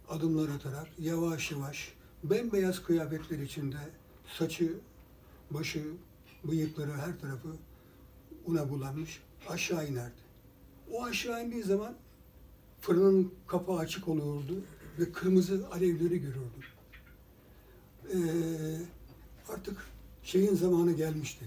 adımlar 0.09 0.49
atarak 0.49 0.89
yavaş 0.99 1.51
yavaş 1.51 1.93
bembeyaz 2.25 2.83
kıyafetler 2.83 3.39
içinde 3.39 3.77
saçı, 4.39 4.73
başı, 5.51 5.85
bıyıkları 6.45 6.93
her 6.93 7.21
tarafı 7.21 7.49
una 8.47 8.71
bulanmış 8.71 9.23
aşağı 9.49 9.89
inerdi. 9.89 10.23
O 10.93 11.05
aşağı 11.05 11.45
indiği 11.45 11.63
zaman 11.63 11.95
fırının 12.81 13.35
kapağı 13.47 13.79
açık 13.79 14.09
oluyordu 14.09 14.65
ve 14.99 15.13
kırmızı 15.13 15.69
alevleri 15.73 16.19
görürdüm. 16.21 16.63
Ee, 18.15 18.19
artık 19.49 19.87
şeyin 20.23 20.55
zamanı 20.55 20.93
gelmişti. 20.93 21.45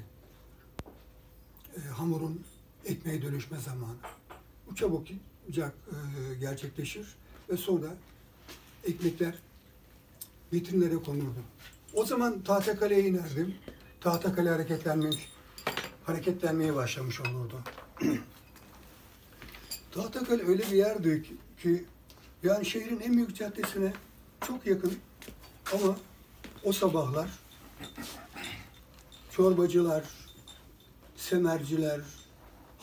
Ee, 1.78 1.80
hamurun 1.80 2.42
ekmeğe 2.86 3.22
dönüşme 3.22 3.58
zamanı. 3.60 3.96
Bu 4.70 4.76
çabukça 4.76 5.14
e, 5.58 5.96
gerçekleşir 6.40 7.16
ve 7.50 7.58
sonra 7.58 7.88
ekmekler 8.84 9.36
vitrinlere 10.54 10.96
konurdu. 10.96 11.40
O 11.94 12.06
zaman 12.06 12.42
Tahtakale'ye 12.42 13.08
inerdim. 13.08 13.56
Tahtakale 14.02 14.50
hareketlenmiş, 14.50 15.30
hareketlenmeye 16.04 16.76
başlamış 16.76 17.22
olurdu. 17.22 17.62
Tahtakale 19.92 20.44
öyle 20.44 20.64
bir 20.64 20.76
yerdi 20.76 21.24
ki 21.62 21.86
yani 22.44 22.66
şehrin 22.66 23.00
en 23.00 23.14
büyük 23.14 23.36
caddesine 23.36 23.94
çok 24.48 24.68
yakın 24.68 24.94
ama 25.74 25.98
o 26.64 26.72
sabahlar 26.72 27.30
çorbacılar, 29.32 30.04
semerciler, 31.16 32.02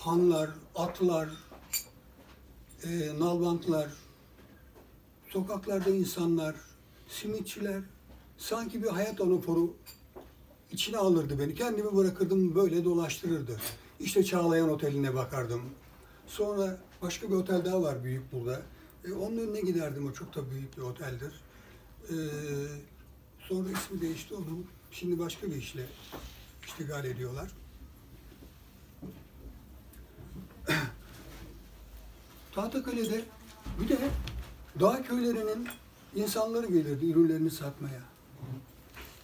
hanlar, 0.05 0.51
atlar, 0.75 1.29
e, 2.85 3.19
nalbantlar, 3.19 3.89
sokaklarda 5.29 5.91
insanlar, 5.91 6.57
simitçiler, 7.09 7.83
sanki 8.39 8.83
bir 8.83 8.89
hayat 8.89 9.21
anaforu 9.21 9.75
içine 10.71 10.97
alırdı 10.97 11.39
beni. 11.39 11.55
Kendimi 11.55 11.97
bırakırdım, 11.97 12.55
böyle 12.55 12.85
dolaştırırdı. 12.85 13.61
İşte 14.01 14.25
Çağlayan 14.25 14.71
Oteli'ne 14.71 15.15
bakardım. 15.15 15.63
Sonra 16.27 16.79
başka 17.03 17.29
bir 17.31 17.35
otel 17.35 17.65
daha 17.65 17.83
var 17.83 18.05
büyük 18.05 18.33
burada. 18.33 18.63
E, 19.05 19.13
onun 19.13 19.37
önüne 19.37 19.61
giderdim, 19.61 20.07
o 20.07 20.13
çok 20.13 20.35
da 20.35 20.51
büyük 20.51 20.77
bir 20.77 20.83
oteldir. 20.83 21.33
E, 22.09 22.15
sonra 23.49 23.69
ismi 23.71 24.01
değişti 24.01 24.35
onun. 24.35 24.67
Şimdi 24.91 25.19
başka 25.19 25.47
bir 25.47 25.57
işle 25.57 25.87
iştigal 26.67 27.05
ediyorlar. 27.05 27.62
Tahtakale'de 32.55 33.25
bir 33.81 33.89
de 33.89 33.99
dağ 34.81 35.03
köylerinin 35.03 35.69
insanları 36.15 36.67
gelirdi 36.67 37.07
ürünlerini 37.07 37.51
satmaya. 37.51 38.01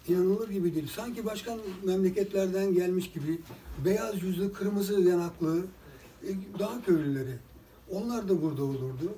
İnanılır 0.09 0.49
gibi 0.49 0.75
değil. 0.75 0.89
Sanki 0.97 1.27
başka 1.27 1.57
memleketlerden 1.85 2.75
gelmiş 2.75 3.13
gibi 3.13 3.41
beyaz 3.85 4.23
yüzlü, 4.23 4.53
kırmızı 4.53 5.01
yanaklı 5.01 5.65
e, 6.23 6.29
dağ 6.59 6.83
köylüleri. 6.87 7.39
Onlar 7.91 8.29
da 8.29 8.43
burada 8.43 8.63
olurdu. 8.63 9.15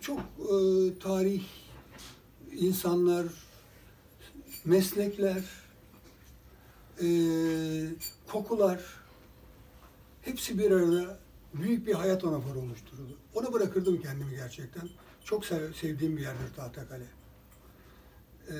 Çok 0.00 0.20
e, 0.20 0.54
tarih, 0.98 1.42
insanlar, 2.52 3.26
meslekler, 4.64 5.42
e, 7.02 7.08
kokular 8.32 8.80
hepsi 10.22 10.58
bir 10.58 10.70
arada 10.70 11.18
büyük 11.62 11.86
bir 11.86 11.94
hayat 11.94 12.24
anaforu 12.24 12.58
oluşturdu. 12.58 13.18
Ona 13.34 13.52
bırakırdım 13.52 14.02
kendimi 14.02 14.34
gerçekten. 14.34 14.88
Çok 15.24 15.44
sev, 15.44 15.72
sevdiğim 15.72 16.16
bir 16.16 16.22
yerdir 16.22 16.54
Tahtakale. 16.56 17.06
Ee, 18.50 18.54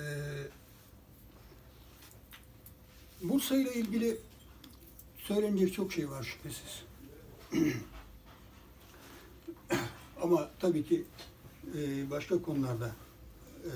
Bursa 3.22 3.56
ile 3.56 3.74
ilgili 3.74 4.16
söylenecek 5.18 5.74
çok 5.74 5.92
şey 5.92 6.10
var 6.10 6.22
şüphesiz. 6.22 6.82
Ama 10.22 10.50
tabii 10.58 10.84
ki 10.84 11.04
e, 11.78 12.10
başka 12.10 12.42
konularda 12.42 12.90
e, 13.64 13.72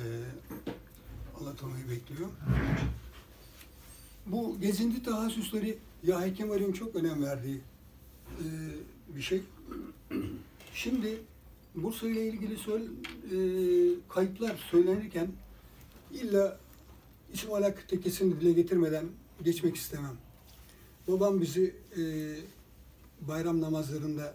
anlatılmayı 1.41 1.91
bekliyor. 1.91 2.29
Bu 4.27 4.61
gezinti 4.61 5.03
tahassüsleri 5.03 5.79
Yahya 6.03 6.35
Kemal'in 6.35 6.73
çok 6.73 6.97
önem 6.97 7.23
verdiği 7.25 7.61
e, 8.39 8.45
bir 9.17 9.23
şey. 9.23 9.43
Şimdi 10.75 11.23
Bursa 11.75 12.09
ile 12.09 12.29
ilgili 12.29 12.57
söyle, 12.57 12.85
e, 12.85 13.37
kayıplar 14.09 14.57
söylenirken 14.71 15.29
illa 16.13 16.59
İsmail 17.33 17.63
Hakkı 17.63 17.87
Tekkesi'ni 17.87 18.41
dile 18.41 18.53
getirmeden 18.53 19.05
geçmek 19.45 19.77
istemem. 19.77 20.17
Babam 21.09 21.41
bizi 21.41 21.75
e, 21.97 22.03
bayram 23.29 23.61
namazlarında 23.61 24.35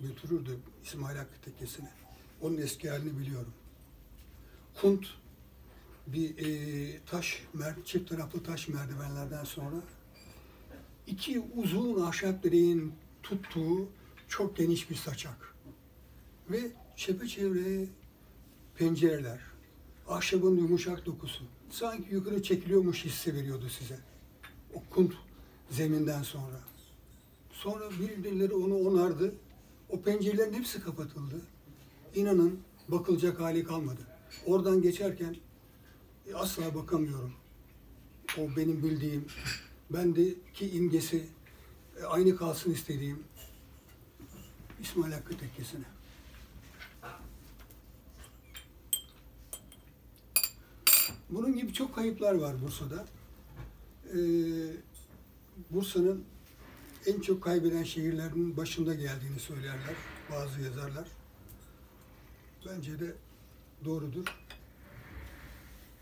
götürürdü 0.00 0.58
İsmail 0.84 1.16
Hakkı 1.16 1.40
Tekkesi'ne. 1.44 1.90
Onun 2.42 2.56
eski 2.56 2.90
halini 2.90 3.18
biliyorum. 3.18 3.52
Kunt 4.80 5.06
bir 6.06 6.38
e, 6.38 7.00
taş, 7.06 7.42
çift 7.84 8.08
taraflı 8.08 8.42
taş 8.42 8.68
merdivenlerden 8.68 9.44
sonra 9.44 9.76
iki 11.06 11.42
uzun 11.56 12.00
ahşap 12.00 12.42
direğin 12.42 12.92
tuttuğu 13.22 13.88
çok 14.30 14.56
geniş 14.56 14.90
bir 14.90 14.94
saçak. 14.94 15.54
Ve 16.50 16.60
çepeçevre 16.96 17.86
pencereler, 18.74 19.40
ahşabın 20.08 20.56
yumuşak 20.56 21.06
dokusu. 21.06 21.44
Sanki 21.70 22.14
yukarı 22.14 22.42
çekiliyormuş 22.42 23.04
hissi 23.04 23.34
veriyordu 23.34 23.68
size. 23.78 23.98
O 24.74 24.82
kunt 24.90 25.12
zeminden 25.70 26.22
sonra. 26.22 26.60
Sonra 27.52 27.90
birileri 27.90 28.54
onu 28.54 28.74
onardı. 28.74 29.34
O 29.88 30.00
pencerelerin 30.00 30.52
hepsi 30.52 30.82
kapatıldı. 30.82 31.40
İnanın 32.14 32.60
bakılacak 32.88 33.40
hali 33.40 33.64
kalmadı. 33.64 34.00
Oradan 34.46 34.82
geçerken 34.82 35.36
e, 36.26 36.34
asla 36.34 36.74
bakamıyorum. 36.74 37.32
O 38.38 38.56
benim 38.56 38.82
bildiğim, 38.82 39.24
bendeki 39.90 40.70
imgesi 40.70 41.24
e, 42.00 42.04
aynı 42.04 42.36
kalsın 42.36 42.72
istediğim 42.72 43.29
İsmail 44.82 45.12
Hakkı 45.12 45.38
Tekkesi'ne. 45.38 45.84
Bunun 51.30 51.56
gibi 51.56 51.72
çok 51.72 51.94
kayıplar 51.94 52.34
var 52.34 52.62
Bursa'da. 52.62 53.04
Ee, 54.06 54.16
Bursa'nın 55.70 56.24
en 57.06 57.20
çok 57.20 57.42
kaybeden 57.42 57.82
şehirlerin 57.82 58.56
başında 58.56 58.94
geldiğini 58.94 59.38
söylerler 59.38 59.94
bazı 60.30 60.60
yazarlar. 60.60 61.08
Bence 62.66 63.00
de 63.00 63.14
doğrudur. 63.84 64.24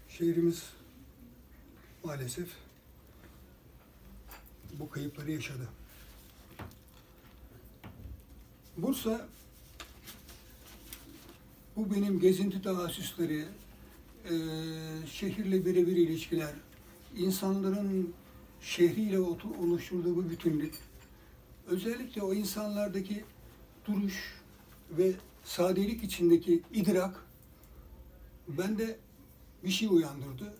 Şehrimiz 0.08 0.72
maalesef 2.04 2.48
bu 4.72 4.90
kayıpları 4.90 5.30
yaşadı. 5.32 5.68
Bursa 8.78 9.28
bu 11.76 11.94
benim 11.94 12.20
gezinti 12.20 12.62
tahassüsleri, 12.62 13.44
e, 14.24 14.34
şehirle 15.06 15.64
birebir 15.64 15.96
ilişkiler, 15.96 16.54
insanların 17.16 18.14
şehriyle 18.60 19.20
oluşturduğu 19.60 20.16
bu 20.16 20.30
bütünlük, 20.30 20.74
özellikle 21.66 22.22
o 22.22 22.34
insanlardaki 22.34 23.24
duruş 23.86 24.34
ve 24.90 25.12
sadelik 25.44 26.04
içindeki 26.04 26.62
idrak 26.72 27.26
bende 28.48 28.96
bir 29.64 29.70
şey 29.70 29.88
uyandırdı. 29.88 30.54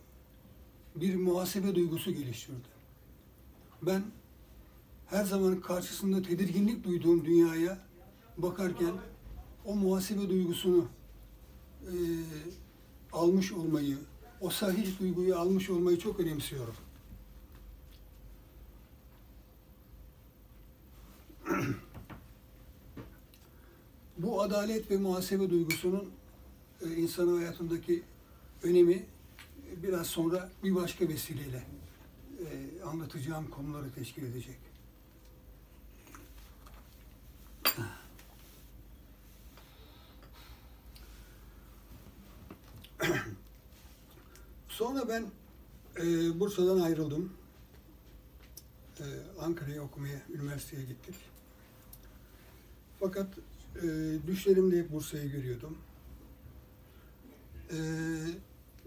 Bir 0.97 1.15
muhasebe 1.15 1.75
duygusu 1.75 2.13
geliştirdi. 2.13 2.69
Ben 3.83 4.03
her 5.07 5.25
zaman 5.25 5.61
karşısında 5.61 6.23
tedirginlik 6.23 6.85
duyduğum 6.85 7.25
dünyaya 7.25 7.88
bakarken 8.39 8.95
o 9.65 9.75
muhasebe 9.75 10.29
duygusunu 10.29 10.89
e, 11.83 11.95
almış 13.13 13.53
olmayı, 13.53 13.99
o 14.41 14.51
sahih 14.51 15.01
duyguyu 15.01 15.37
almış 15.37 15.71
olmayı 15.71 15.99
çok 15.99 16.21
önemsiyorum. 16.21 16.75
Bu 24.19 24.43
adalet 24.43 24.91
ve 24.91 24.97
muhasebe 24.97 25.51
duygusunun 25.51 26.11
e, 26.83 26.95
insan 26.95 27.29
hayatındaki 27.29 28.03
önemi 28.63 28.95
e, 28.95 29.83
biraz 29.83 30.07
sonra 30.07 30.51
bir 30.65 30.75
başka 30.75 31.09
vesileyle 31.09 31.65
e, 32.41 32.83
anlatacağım 32.83 33.51
konuları 33.51 33.93
teşkil 33.93 34.23
edecek. 34.23 34.68
Sonra 44.79 45.09
ben 45.09 45.27
e, 45.97 46.41
Bursa'dan 46.41 46.81
ayrıldım. 46.81 47.33
E, 49.01 49.05
Ankara'ya 49.41 49.83
okumaya, 49.83 50.23
üniversiteye 50.35 50.85
gittik. 50.85 51.15
Fakat 53.01 53.27
e, 53.77 53.87
düşlerimde 54.27 54.79
hep 54.79 54.93
Bursa'yı 54.93 55.31
görüyordum. 55.31 55.79
E, 57.71 57.77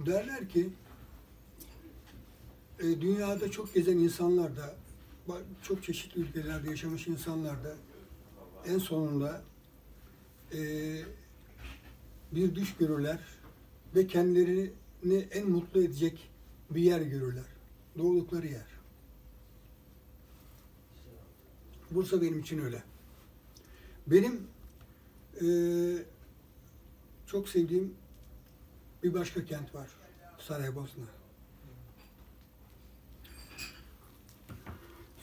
derler 0.06 0.49
ki 0.49 0.69
e, 2.80 3.01
dünyada 3.01 3.51
çok 3.51 3.73
gezen 3.73 3.97
insanlar 3.97 4.58
da 4.58 4.75
çok 5.62 5.84
çeşitli 5.84 6.21
ülkelerde 6.21 6.69
yaşamış 6.69 7.08
insanlar 7.08 7.63
da 7.63 7.75
en 8.65 8.77
sonunda 8.77 9.41
e, 10.54 10.60
bir 12.32 12.56
düş 12.56 12.75
görürler 12.77 13.19
ve 13.95 14.08
kendilerini 14.08 14.71
en 15.32 15.50
mutlu 15.50 15.82
edecek 15.84 16.30
bir 16.70 16.82
yer 16.82 17.02
görürler. 17.02 17.46
Doğdukları 17.98 18.48
yer. 18.48 18.66
Bursa 21.92 22.22
benim 22.22 22.40
için 22.40 22.60
öyle. 22.60 22.84
Benim 24.08 24.48
eee, 25.42 26.06
çok 27.28 27.50
sevdiğim 27.50 27.94
bir 29.04 29.14
başka 29.14 29.46
kent 29.46 29.76
var. 29.76 29.88
Saraybosna. 30.40 31.04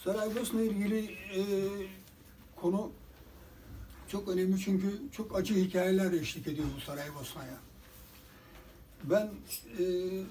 Saraybosna 0.05 0.62
ilgili 0.62 1.01
eee, 1.35 1.87
konu 2.57 2.93
çok 4.09 4.29
önemli 4.29 4.61
çünkü 4.61 5.01
çok 5.12 5.37
acı 5.37 5.55
hikayeler 5.55 6.12
eşlik 6.12 6.47
ediyor 6.47 6.67
bu 6.77 6.81
Saraybosna'ya. 6.81 7.59
Ben 9.05 9.31
eee, 9.79 10.23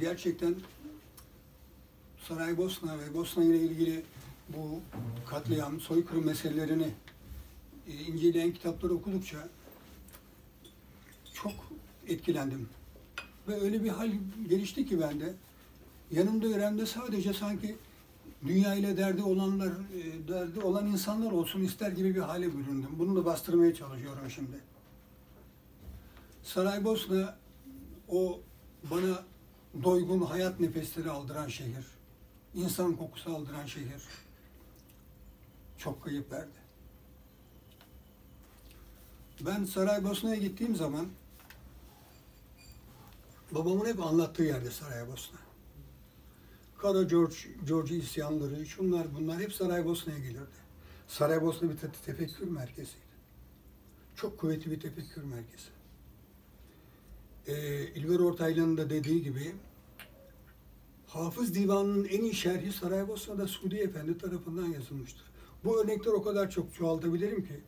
gerçekten 0.00 0.54
Saraybosna 2.28 2.98
ve 2.98 3.14
Bosna 3.14 3.44
ile 3.44 3.58
ilgili 3.60 4.02
bu 4.48 4.80
katliam, 5.26 5.80
soykırım 5.80 6.24
meselelerini 6.26 6.90
e, 7.88 7.92
inceleyen 7.92 8.52
kitapları 8.52 8.94
okudukça 8.94 9.48
çok 11.34 11.52
etkilendim. 12.06 12.68
Ve 13.48 13.60
öyle 13.60 13.84
bir 13.84 13.88
hal 13.88 14.10
gelişti 14.48 14.86
ki 14.86 15.00
bende. 15.00 15.34
Yanımda 16.10 16.46
yüreğimde 16.46 16.86
sadece 16.86 17.32
sanki 17.32 17.76
dünya 18.46 18.74
ile 18.74 18.96
derdi 18.96 19.22
olanlar, 19.22 19.68
e, 19.68 20.28
derdi 20.28 20.60
olan 20.60 20.86
insanlar 20.86 21.32
olsun 21.32 21.60
ister 21.60 21.90
gibi 21.92 22.14
bir 22.14 22.20
hale 22.20 22.46
büründüm. 22.46 22.90
Bunu 22.98 23.16
da 23.16 23.24
bastırmaya 23.24 23.74
çalışıyorum 23.74 24.30
şimdi. 24.30 24.73
Saraybosna 26.44 27.38
o 28.08 28.40
bana 28.90 29.24
doygun 29.82 30.20
hayat 30.20 30.60
nefesleri 30.60 31.10
aldıran 31.10 31.48
şehir, 31.48 31.86
insan 32.54 32.96
kokusu 32.96 33.36
aldıran 33.36 33.66
şehir 33.66 34.02
çok 35.78 36.04
kayıp 36.04 36.32
verdi. 36.32 36.58
Ben 39.40 39.64
Saraybosna'ya 39.64 40.36
gittiğim 40.36 40.76
zaman 40.76 41.08
babamın 43.52 43.86
hep 43.86 44.00
anlattığı 44.00 44.42
yerde 44.42 44.70
Saraybosna. 44.70 45.38
Kara 46.78 47.02
George, 47.02 47.36
George 47.66 47.96
isyanları, 47.96 48.66
şunlar 48.66 49.14
bunlar 49.14 49.40
hep 49.40 49.52
Saraybosna'ya 49.52 50.18
gelirdi. 50.18 50.64
Saraybosna 51.08 51.70
bir 51.70 51.76
te- 51.76 51.92
tefekkür 52.06 52.48
merkeziydi. 52.48 53.04
Çok 54.16 54.38
kuvvetli 54.38 54.70
bir 54.70 54.80
tefekkür 54.80 55.22
merkezi. 55.22 55.73
Ee, 57.46 57.86
İlber 57.94 58.18
Ortaylı'nın 58.18 58.76
da 58.76 58.90
dediği 58.90 59.22
gibi 59.22 59.52
Hafız 61.06 61.54
Divanı'nın 61.54 62.04
en 62.04 62.22
iyi 62.22 62.34
şerhi 62.34 62.72
Saraybosna'da 62.72 63.46
Sudi 63.46 63.76
Efendi 63.76 64.18
tarafından 64.18 64.66
yazılmıştır. 64.66 65.24
Bu 65.64 65.82
örnekler 65.82 66.12
o 66.12 66.22
kadar 66.22 66.50
çok 66.50 66.74
çoğaltabilirim 66.74 67.44
ki 67.46 67.60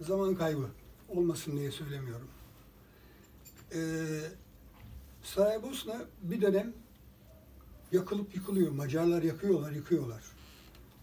zaman 0.00 0.34
kaybı 0.34 0.66
olmasın 1.08 1.56
diye 1.56 1.70
söylemiyorum. 1.70 2.28
Ee, 3.74 3.78
Saraybosna 5.22 6.04
bir 6.22 6.40
dönem 6.40 6.72
yakılıp 7.92 8.34
yıkılıyor. 8.34 8.70
Macarlar 8.70 9.22
yakıyorlar, 9.22 9.72
yıkıyorlar. 9.72 10.22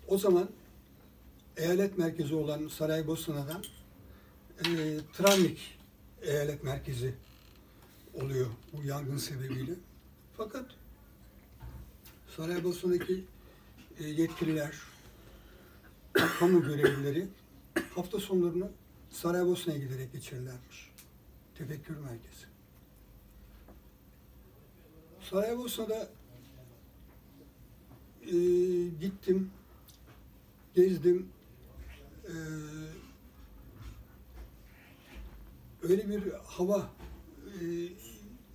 O 0.07 0.17
zaman 0.17 0.49
eyalet 1.57 1.97
merkezi 1.97 2.35
olan 2.35 2.67
Saraybosna'dan 2.67 3.63
e, 4.59 4.97
Travnik 5.13 5.77
eyalet 6.21 6.63
merkezi 6.63 7.13
oluyor 8.13 8.47
bu 8.73 8.83
yangın 8.83 9.17
sebebiyle. 9.17 9.73
Fakat 10.37 10.65
Saraybosna'daki 12.37 13.25
e, 13.99 14.07
yetkililer, 14.07 14.75
kamu 16.39 16.63
görevlileri 16.63 17.27
hafta 17.95 18.19
sonlarını 18.19 18.71
Saraybosna'ya 19.09 19.79
giderek 19.79 20.13
geçirirlermiş. 20.13 20.91
Tefekkür 21.55 21.97
merkezi. 21.97 22.45
Saraybosna'da 25.29 26.09
e, 28.21 28.37
gittim, 29.01 29.51
gezdim. 30.75 31.29
E, 32.23 32.33
öyle 35.83 36.09
bir 36.09 36.31
hava 36.31 36.89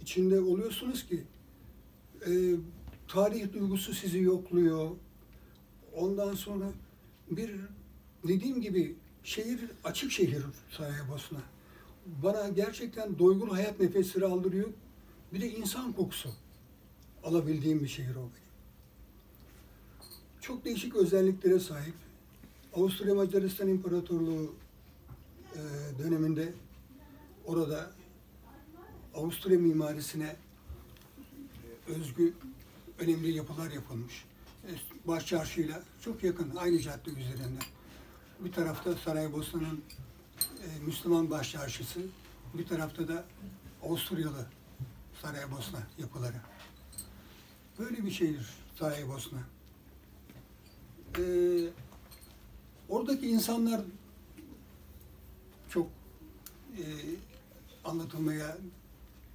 içinde 0.02 0.40
oluyorsunuz 0.40 1.06
ki 1.06 1.24
e, 2.26 2.54
tarih 3.08 3.52
duygusu 3.52 3.94
sizi 3.94 4.18
yokluyor. 4.18 4.90
Ondan 5.94 6.34
sonra 6.34 6.66
bir 7.30 7.50
dediğim 8.28 8.60
gibi 8.60 8.96
şehir 9.24 9.60
açık 9.84 10.12
şehir 10.12 10.42
Saraybosna. 10.70 11.38
Bana 12.22 12.48
gerçekten 12.48 13.18
doygun 13.18 13.48
hayat 13.48 13.80
nefesleri 13.80 14.24
aldırıyor. 14.24 14.68
Bir 15.32 15.40
de 15.40 15.50
insan 15.50 15.92
kokusu 15.92 16.30
alabildiğim 17.24 17.82
bir 17.82 17.88
şehir 17.88 18.14
o 18.16 18.20
benim. 18.20 18.46
Çok 20.40 20.64
değişik 20.64 20.96
özelliklere 20.96 21.60
sahip. 21.60 21.94
Avusturya 22.74 23.14
Macaristan 23.14 23.68
İmparatorluğu 23.68 24.54
e, 25.54 25.60
döneminde 25.98 26.52
orada 27.44 27.90
Avusturya 29.16 29.58
mimarisine 29.58 30.36
özgü 31.86 32.34
önemli 32.98 33.30
yapılar 33.30 33.70
yapılmış. 33.70 34.24
E, 34.64 34.70
Baş 35.08 35.26
çarşıyla 35.26 35.82
çok 36.00 36.24
yakın, 36.24 36.56
aynı 36.56 36.78
cadde 36.78 37.10
üzerinde. 37.10 37.60
Bir 38.40 38.52
tarafta 38.52 38.94
Saraybosna'nın 38.94 39.82
e, 40.62 40.84
Müslüman 40.86 41.30
baş 41.30 41.52
çarşısı, 41.52 42.00
bir 42.54 42.66
tarafta 42.66 43.08
da 43.08 43.24
Avusturyalı 43.82 44.46
Saraybosna 45.22 45.82
yapıları. 45.98 46.40
Böyle 47.78 48.04
bir 48.04 48.10
şehir 48.10 48.46
Saraybosna. 48.78 49.38
E, 51.18 51.24
oradaki 52.88 53.28
insanlar 53.28 53.80
çok 55.70 55.88
e, 56.78 56.82
anlatılmaya 57.84 58.56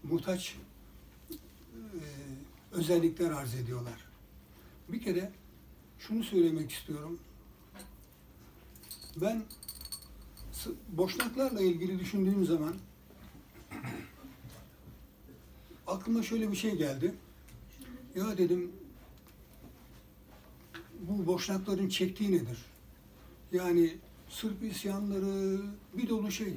muhtaç 0.03 0.55
e, 1.31 1.35
özellikler 2.71 3.31
arz 3.31 3.55
ediyorlar. 3.55 4.05
Bir 4.89 5.01
kere 5.01 5.31
şunu 5.99 6.23
söylemek 6.23 6.71
istiyorum. 6.71 7.19
Ben 9.15 9.43
boşnaklarla 10.89 11.61
ilgili 11.61 11.99
düşündüğüm 11.99 12.45
zaman 12.45 12.75
aklıma 15.87 16.23
şöyle 16.23 16.51
bir 16.51 16.57
şey 16.57 16.75
geldi. 16.75 17.13
Ya 18.15 18.37
dedim 18.37 18.71
bu 20.99 21.25
boşnakların 21.25 21.89
çektiği 21.89 22.31
nedir? 22.31 22.65
Yani 23.51 23.97
Sırp 24.31 24.63
isyanları 24.63 25.61
bir 25.93 26.09
dolu 26.09 26.31
şey. 26.31 26.55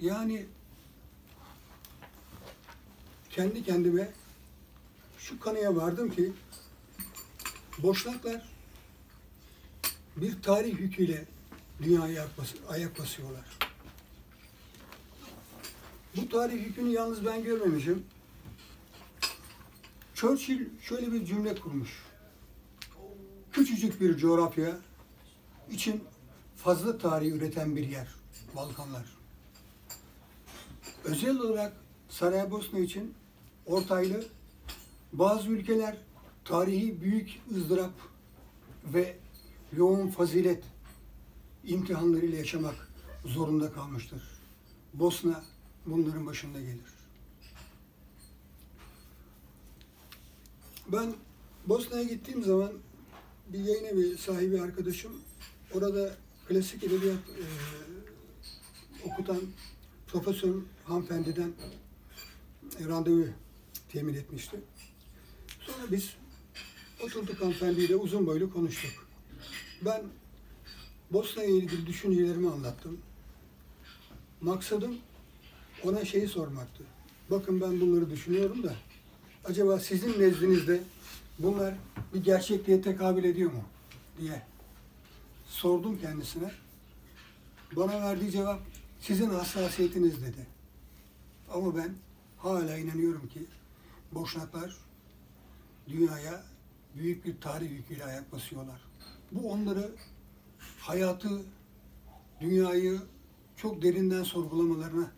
Yani 0.00 0.46
kendi 3.36 3.64
kendime 3.64 4.08
şu 5.18 5.40
kanıya 5.40 5.76
vardım 5.76 6.10
ki 6.10 6.32
Boşnaklar 7.78 8.42
bir 10.16 10.42
tarih 10.42 10.80
yüküyle 10.80 11.24
dünyaya 11.82 12.04
ayak, 12.04 12.38
bas- 12.38 12.54
ayak 12.68 12.98
basıyorlar. 12.98 13.44
Bu 16.16 16.28
tarih 16.28 16.66
yükünü 16.66 16.88
yalnız 16.88 17.26
ben 17.26 17.44
görmemişim. 17.44 18.04
Churchill 20.14 20.68
şöyle 20.82 21.12
bir 21.12 21.26
cümle 21.26 21.54
kurmuş. 21.54 22.02
Küçücük 23.52 24.00
bir 24.00 24.16
coğrafya 24.16 24.78
için 25.70 26.04
fazla 26.56 26.98
tarih 26.98 27.32
üreten 27.32 27.76
bir 27.76 27.88
yer. 27.88 28.08
Balkanlar. 28.56 29.04
Özel 31.04 31.38
olarak 31.38 31.72
Saraybosna 32.08 32.78
için 32.78 33.14
ortaylı 33.66 34.24
bazı 35.12 35.48
ülkeler 35.48 35.96
tarihi 36.44 37.00
büyük 37.00 37.40
ızdırap 37.56 37.92
ve 38.84 39.16
yoğun 39.76 40.08
fazilet 40.08 40.64
imtihanlarıyla 41.64 42.38
yaşamak 42.38 42.88
zorunda 43.24 43.72
kalmıştır. 43.72 44.22
Bosna 44.94 45.44
bunların 45.86 46.26
başında 46.26 46.60
gelir. 46.60 46.96
Ben 50.92 51.14
Bosna'ya 51.66 52.02
gittiğim 52.02 52.44
zaman 52.44 52.72
bir 53.48 53.58
yayın 53.58 53.84
evi 53.84 54.18
sahibi 54.18 54.60
arkadaşım 54.60 55.12
orada 55.74 56.14
klasik 56.48 56.84
edebiyat 56.84 57.18
e, 57.18 57.44
okutan 59.08 59.40
profesör 60.06 60.54
hanımefendiden 60.84 61.52
randevu 62.88 63.26
temin 63.96 64.14
etmişti. 64.14 64.56
Sonra 65.60 65.92
biz 65.92 66.14
oturduk 67.04 67.40
hanımefendiyle 67.40 67.96
uzun 67.96 68.26
boylu 68.26 68.52
konuştuk. 68.52 69.08
Ben 69.84 70.02
Bosna'ya 71.10 71.48
ilgili 71.48 71.86
düşüncelerimi 71.86 72.50
anlattım. 72.50 72.98
Maksadım 74.40 74.96
ona 75.84 76.04
şeyi 76.04 76.28
sormaktı. 76.28 76.84
Bakın 77.30 77.60
ben 77.60 77.80
bunları 77.80 78.10
düşünüyorum 78.10 78.62
da 78.62 78.74
acaba 79.44 79.78
sizin 79.78 80.20
nezdinizde 80.20 80.82
bunlar 81.38 81.74
bir 82.14 82.24
gerçekliğe 82.24 82.82
tekabül 82.82 83.24
ediyor 83.24 83.52
mu 83.52 83.64
diye 84.20 84.42
sordum 85.48 86.00
kendisine. 86.00 86.50
Bana 87.76 88.00
verdiği 88.00 88.30
cevap 88.30 88.60
sizin 89.00 89.30
hassasiyetiniz 89.30 90.22
dedi. 90.22 90.46
Ama 91.52 91.76
ben 91.76 91.94
hala 92.38 92.78
inanıyorum 92.78 93.28
ki 93.28 93.46
Boşnaklar 94.12 94.76
dünyaya 95.88 96.44
büyük 96.94 97.24
bir 97.24 97.40
tarih 97.40 97.70
yüküyle 97.70 98.04
ayak 98.04 98.32
basıyorlar. 98.32 98.80
Bu 99.32 99.52
onları 99.52 99.90
hayatı, 100.78 101.42
dünyayı 102.40 103.00
çok 103.56 103.82
derinden 103.82 104.22
sorgulamalarına 104.22 105.12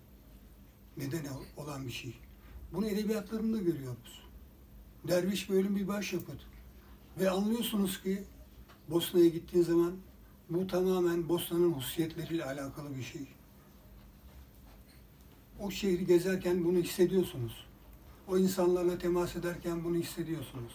neden 0.97 1.25
ol- 1.25 1.45
olan 1.65 1.87
bir 1.87 1.93
şey. 1.93 2.15
Bunu 2.73 2.87
edebiyatlarında 2.87 3.59
görüyoruz. 3.59 4.23
Derviş 5.09 5.51
bölüm 5.51 5.77
bir 5.77 5.89
başyapıt. 5.89 6.41
Ve 7.21 7.31
anlıyorsunuz 7.31 8.03
ki 8.03 8.25
Bosna'ya 8.91 9.29
gittiğin 9.29 9.65
zaman 9.65 9.97
bu 10.51 10.67
tamamen 10.67 11.29
Bosna'nın 11.29 11.73
hususiyetleriyle 11.73 12.45
alakalı 12.45 12.97
bir 12.97 13.03
şey. 13.03 13.27
O 15.61 15.71
şehri 15.71 16.07
gezerken 16.07 16.65
bunu 16.65 16.79
hissediyorsunuz. 16.79 17.68
O 18.29 18.39
insanlarla 18.39 18.99
temas 18.99 19.37
ederken 19.37 19.85
bunu 19.85 19.97
hissediyorsunuz. 19.97 20.73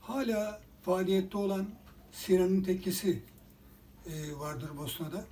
Hala 0.00 0.60
faaliyette 0.82 1.38
olan 1.38 1.66
Sinan'ın 2.12 2.62
tekkesi 2.62 3.22
e, 4.06 4.38
vardır 4.38 4.76
Bosna'da. 4.76 5.24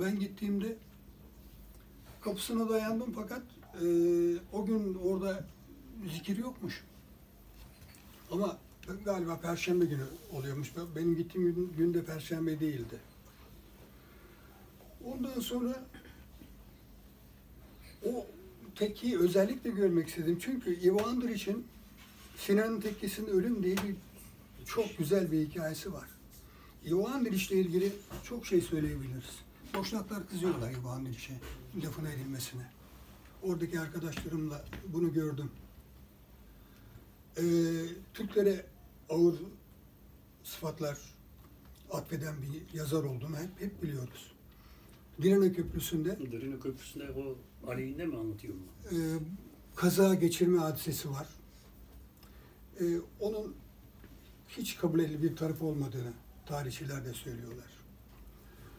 Ben 0.00 0.20
gittiğimde 0.20 0.76
kapısına 2.20 2.68
dayandım 2.68 3.12
fakat 3.12 3.42
e, 3.74 3.86
o 4.52 4.66
gün 4.66 4.94
orada 4.94 5.44
zikir 6.12 6.36
yokmuş. 6.36 6.84
Ama 8.30 8.58
galiba 9.04 9.40
Perşembe 9.40 9.84
günü 9.84 10.06
oluyormuş. 10.32 10.72
Benim 10.96 11.16
gittiğim 11.16 11.54
gün, 11.54 11.72
gün 11.76 11.94
de 11.94 12.04
Perşembe 12.04 12.60
değildi. 12.60 12.98
Ondan 15.04 15.40
sonra 15.40 15.84
o 18.06 18.26
tekkeyi 18.76 19.18
özellikle 19.18 19.70
görmek 19.70 20.08
istedim. 20.08 20.38
Çünkü 20.40 20.80
Ivo 20.80 21.02
Andrić'in 21.02 21.66
Sinan'ın 22.36 22.80
tekkesinin 22.80 23.26
ölüm 23.26 23.62
diye 23.62 23.76
bir 23.76 23.94
çok 24.66 24.98
güzel 24.98 25.32
bir 25.32 25.48
hikayesi 25.48 25.92
var. 25.92 26.08
Ivo 26.86 27.08
Andrić'le 27.08 27.52
ilgili 27.52 27.92
çok 28.24 28.46
şey 28.46 28.60
söyleyebiliriz. 28.60 29.38
Boşnaklar 29.74 30.28
kızıyorlar 30.28 30.70
Ivo 30.70 30.88
Andrić'e 30.88 31.34
lafına 31.84 32.12
edilmesine. 32.12 32.70
Oradaki 33.42 33.80
arkadaşlarımla 33.80 34.64
bunu 34.88 35.12
gördüm. 35.12 35.50
Ee, 37.36 37.42
Türklere 38.14 38.66
ağır 39.08 39.34
sıfatlar 40.44 40.98
atfeden 41.90 42.34
bir 42.42 42.78
yazar 42.78 43.04
olduğunu 43.04 43.36
hep, 43.36 43.60
hep 43.60 43.82
biliyoruz. 43.82 44.32
Direne 45.22 45.52
Köprüsü'nde 45.52 46.18
Dırını 46.32 46.60
Köprüsü'nde 46.60 47.10
o 47.10 47.36
aleyhinde 47.68 48.06
mi 48.06 48.16
anlatıyor 48.18 48.54
mu? 48.54 48.60
e, 48.90 48.96
kaza 49.76 50.14
geçirme 50.14 50.58
hadisesi 50.58 51.10
var. 51.10 51.28
E, 52.80 52.84
onun 53.20 53.54
hiç 54.48 54.76
kabul 54.76 55.00
edilir 55.00 55.22
bir 55.22 55.36
tarafı 55.36 55.64
olmadığını 55.66 56.12
tarihçiler 56.46 57.04
de 57.04 57.12
söylüyorlar. 57.12 57.70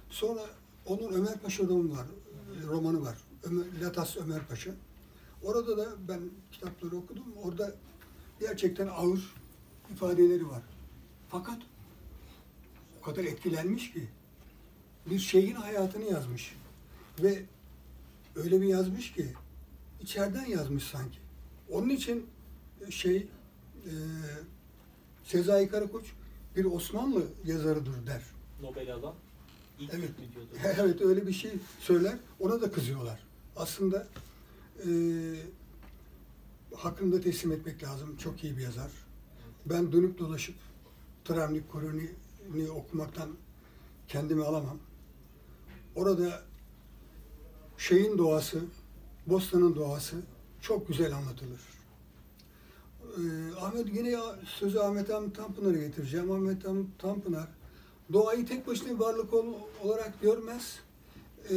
Sonra 0.09 0.41
onun 0.85 1.13
Ömer 1.13 1.39
Paşa 1.39 1.63
romanı 1.63 1.91
var, 1.91 2.07
romanı 2.67 3.01
var. 3.01 3.17
Ömer, 3.43 3.65
Latas 3.81 4.17
Ömer 4.17 4.47
Paşa. 4.47 4.71
Orada 5.43 5.77
da 5.77 5.87
ben 6.07 6.19
kitapları 6.51 6.95
okudum. 6.95 7.23
Orada 7.43 7.75
gerçekten 8.39 8.87
ağır 8.87 9.33
ifadeleri 9.91 10.49
var. 10.49 10.61
Fakat 11.29 11.57
o 12.99 13.05
kadar 13.05 13.23
etkilenmiş 13.23 13.93
ki 13.93 14.07
bir 15.09 15.19
şeyin 15.19 15.55
hayatını 15.55 16.03
yazmış. 16.03 16.55
Ve 17.23 17.45
öyle 18.37 18.61
bir 18.61 18.67
yazmış 18.67 19.13
ki 19.13 19.33
içeriden 20.01 20.45
yazmış 20.45 20.83
sanki. 20.83 21.19
Onun 21.69 21.89
için 21.89 22.25
şey 22.89 23.17
e, 23.85 23.93
Sezai 25.23 25.69
Karakoç 25.69 26.05
bir 26.55 26.65
Osmanlı 26.65 27.23
yazarıdır 27.45 28.07
der. 28.07 28.21
Nobel 28.61 28.93
alan 28.93 29.15
ilk 29.79 29.93
Evet. 29.93 30.09
Evet 30.79 31.01
öyle 31.01 31.27
bir 31.27 31.33
şey 31.33 31.51
söyler. 31.79 32.17
Ona 32.39 32.61
da 32.61 32.71
kızıyorlar. 32.71 33.19
Aslında 33.55 34.07
e, 34.85 34.89
hakkını 36.75 37.13
da 37.13 37.21
teslim 37.21 37.51
etmek 37.51 37.83
lazım. 37.83 38.17
Çok 38.17 38.43
iyi 38.43 38.57
bir 38.57 38.61
yazar. 38.61 38.91
Ben 39.65 39.91
dönüp 39.91 40.19
dolaşıp 40.19 40.55
Travnik 41.25 41.71
Koroni'ni 41.71 42.71
okumaktan 42.71 43.29
kendimi 44.07 44.43
alamam. 44.43 44.77
Orada 45.95 46.43
şeyin 47.77 48.17
doğası, 48.17 48.61
Bosna'nın 49.27 49.75
doğası 49.75 50.15
çok 50.61 50.87
güzel 50.87 51.15
anlatılır. 51.15 51.59
Ee, 53.17 53.55
Ahmet 53.59 53.95
yine 53.95 54.17
sözü 54.45 54.79
Ahmet 54.79 55.09
Hamit 55.09 55.35
Tanpınar'a 55.35 55.77
getireceğim. 55.77 56.31
Ahmet 56.31 56.67
Hamit 56.67 56.99
Tanpınar 56.99 57.47
doğayı 58.13 58.45
tek 58.45 58.67
başına 58.67 58.89
bir 58.89 58.99
varlık 58.99 59.33
ol- 59.33 59.53
olarak 59.83 60.21
görmez. 60.21 60.79
Ee, 61.51 61.55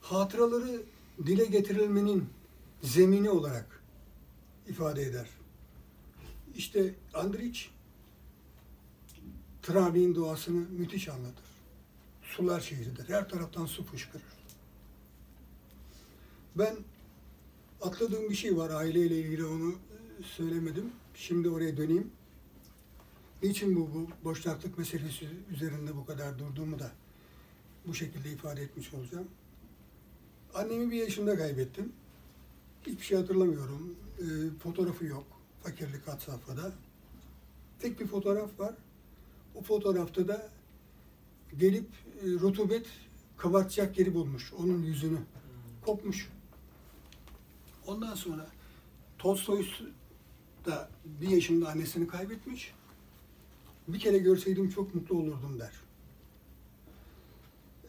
hatıraları 0.00 0.82
dile 1.26 1.44
getirilmenin 1.44 2.28
zemini 2.82 3.30
olarak 3.30 3.82
ifade 4.68 5.02
eder. 5.02 5.28
İşte 6.56 6.94
Andrić 7.14 7.66
Travi'nin 9.62 10.14
doğasını 10.14 10.68
müthiş 10.70 11.08
anlatır. 11.08 11.44
Sular 12.22 12.60
şehridir. 12.60 13.08
Her 13.08 13.28
taraftan 13.28 13.66
su 13.66 13.84
fışkırır. 13.84 14.24
Ben 16.56 16.76
atladığım 17.82 18.30
bir 18.30 18.34
şey 18.34 18.56
var 18.56 18.70
aileyle 18.70 19.18
ilgili 19.20 19.44
onu 19.44 19.70
e, 19.70 20.22
söylemedim. 20.22 20.92
Şimdi 21.14 21.48
oraya 21.48 21.76
döneyim. 21.76 22.10
Niçin 23.42 23.76
bu, 23.76 23.94
bu 23.94 24.08
boşnaklık 24.24 24.78
meselesi 24.78 25.28
üzerinde 25.50 25.96
bu 25.96 26.06
kadar 26.06 26.38
durduğumu 26.38 26.78
da 26.78 26.90
bu 27.86 27.94
şekilde 27.94 28.32
ifade 28.32 28.62
etmiş 28.62 28.94
olacağım. 28.94 29.28
Annemi 30.54 30.90
bir 30.90 30.96
yaşında 30.96 31.36
kaybettim. 31.36 31.92
Hiçbir 32.86 33.04
şey 33.04 33.18
hatırlamıyorum. 33.18 33.96
E, 34.18 34.24
fotoğrafı 34.58 35.04
yok. 35.04 35.24
Fakirlik 35.62 36.08
had 36.08 36.20
safhada. 36.20 36.72
Tek 37.78 38.00
bir 38.00 38.06
fotoğraf 38.06 38.60
var. 38.60 38.74
O 39.54 39.62
fotoğrafta 39.62 40.28
da 40.28 40.50
gelip 41.58 41.88
e, 42.22 42.26
rutubet 42.26 42.86
kabartacak 43.36 43.98
yeri 43.98 44.14
bulmuş. 44.14 44.52
Onun 44.52 44.82
yüzünü 44.82 45.18
kopmuş. 45.84 46.28
Ondan 47.86 48.14
sonra 48.14 48.46
Tolstoy 49.18 49.66
da 50.66 50.90
bir 51.04 51.28
yaşında 51.28 51.68
annesini 51.68 52.06
kaybetmiş. 52.06 52.74
Bir 53.88 53.98
kere 53.98 54.18
görseydim 54.18 54.70
çok 54.70 54.94
mutlu 54.94 55.18
olurdum 55.18 55.58
der. 55.60 55.72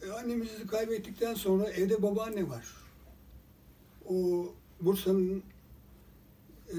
E, 0.01 0.11
annemizi 0.11 0.67
kaybettikten 0.67 1.33
sonra 1.33 1.69
evde 1.69 2.01
babaanne 2.01 2.49
var. 2.49 2.65
O 4.09 4.47
Bursa'nın 4.81 5.43
e, 6.69 6.77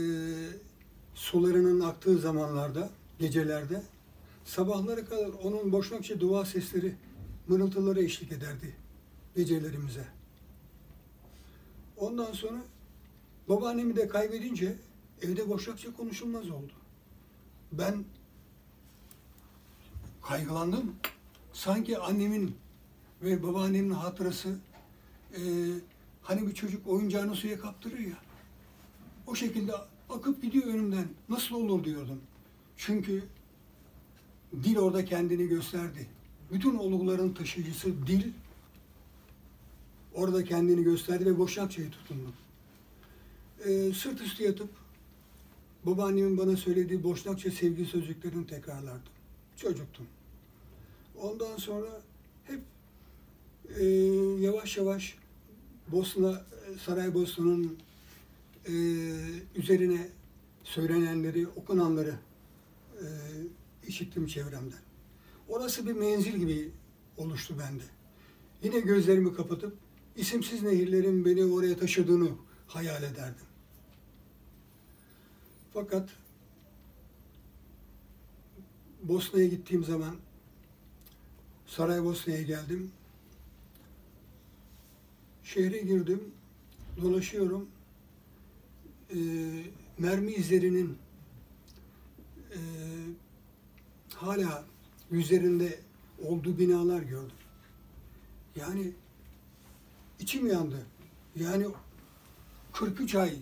sularının 1.15 1.81
aktığı 1.81 2.19
zamanlarda, 2.19 2.91
gecelerde 3.19 3.83
sabahlara 4.45 5.05
kadar 5.05 5.31
onun 5.43 5.73
boşnakça 5.73 6.21
dua 6.21 6.45
sesleri, 6.45 6.95
mırıltıları 7.49 8.03
eşlik 8.03 8.33
ederdi 8.33 8.77
gecelerimize. 9.37 10.07
Ondan 11.97 12.33
sonra 12.33 12.59
babaannemi 13.49 13.97
de 13.97 14.09
kaybedince 14.09 14.77
evde 15.23 15.49
boşnakça 15.49 15.93
konuşulmaz 15.93 16.51
oldu. 16.51 16.73
Ben 17.73 18.05
kaygılandım. 20.23 20.95
Sanki 21.53 21.99
annemin 21.99 22.57
ve 23.23 23.43
babaannemin 23.43 23.91
hatırası 23.91 24.59
e, 25.37 25.41
hani 26.23 26.47
bir 26.47 26.55
çocuk 26.55 26.87
oyuncağını 26.87 27.35
suya 27.35 27.61
kaptırır 27.61 27.99
ya. 27.99 28.19
O 29.27 29.35
şekilde 29.35 29.73
akıp 30.11 30.43
gidiyor 30.43 30.67
önümden. 30.67 31.09
Nasıl 31.29 31.55
olur 31.55 31.85
diyordum. 31.85 32.21
Çünkü 32.77 33.25
dil 34.53 34.77
orada 34.77 35.05
kendini 35.05 35.49
gösterdi. 35.49 36.07
Bütün 36.53 36.75
olguların 36.75 37.33
taşıyıcısı 37.33 38.07
dil 38.07 38.33
orada 40.15 40.45
kendini 40.45 40.83
gösterdi 40.83 41.27
ve 41.27 41.39
Boşnakça'yı 41.39 41.91
tutundum. 41.91 42.33
Ee, 43.65 43.93
sırt 43.93 44.21
üstü 44.21 44.43
yatıp 44.43 44.69
babaannemin 45.85 46.39
bana 46.39 46.57
söylediği 46.57 47.03
Boşnakça 47.03 47.51
sevgi 47.51 47.85
sözcüklerini 47.85 48.47
tekrarlardım. 48.47 49.13
Çocuktum. 49.57 50.07
Ondan 51.23 51.57
sonra 51.57 52.03
hep 52.45 52.61
e, 53.79 53.85
yavaş 54.41 54.77
yavaş 54.77 55.19
Bosna, 55.93 56.45
Saraybosna'nın 56.85 57.79
e, 58.69 58.73
üzerine 59.55 60.09
söylenenleri, 60.65 61.49
okunanları 61.49 62.15
e, 63.01 63.07
işittim 63.87 64.27
çevremden. 64.27 64.79
Orası 65.49 65.87
bir 65.87 65.93
menzil 65.93 66.37
gibi 66.37 66.71
oluştu 67.17 67.57
bende. 67.59 67.83
Yine 68.63 68.81
gözlerimi 68.81 69.35
kapatıp 69.35 69.77
isimsiz 70.17 70.63
nehirlerin 70.63 71.25
beni 71.25 71.45
oraya 71.45 71.77
taşıdığını 71.77 72.29
hayal 72.67 73.03
ederdim. 73.03 73.47
Fakat 75.75 76.09
Bosna'ya 79.03 79.47
gittiğim 79.47 79.85
zaman 79.85 80.17
Saraybosna'ya 81.67 82.43
geldim. 82.43 82.91
Şehre 85.45 85.79
girdim, 85.79 86.21
dolaşıyorum. 87.03 87.69
Ee, 89.11 89.17
mermi 89.99 90.33
izlerinin 90.33 90.99
e, 92.51 92.59
hala 94.15 94.65
yüzlerinde 95.11 95.79
olduğu 96.23 96.59
binalar 96.59 97.03
gördüm. 97.03 97.37
Yani 98.57 98.93
içim 100.19 100.47
yandı. 100.47 100.87
Yani 101.37 101.67
43 102.73 103.15
ay 103.15 103.35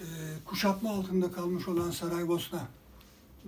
e, 0.00 0.04
kuşatma 0.44 0.90
altında 0.90 1.32
kalmış 1.32 1.68
olan 1.68 1.90
Saraybosna 1.90 2.68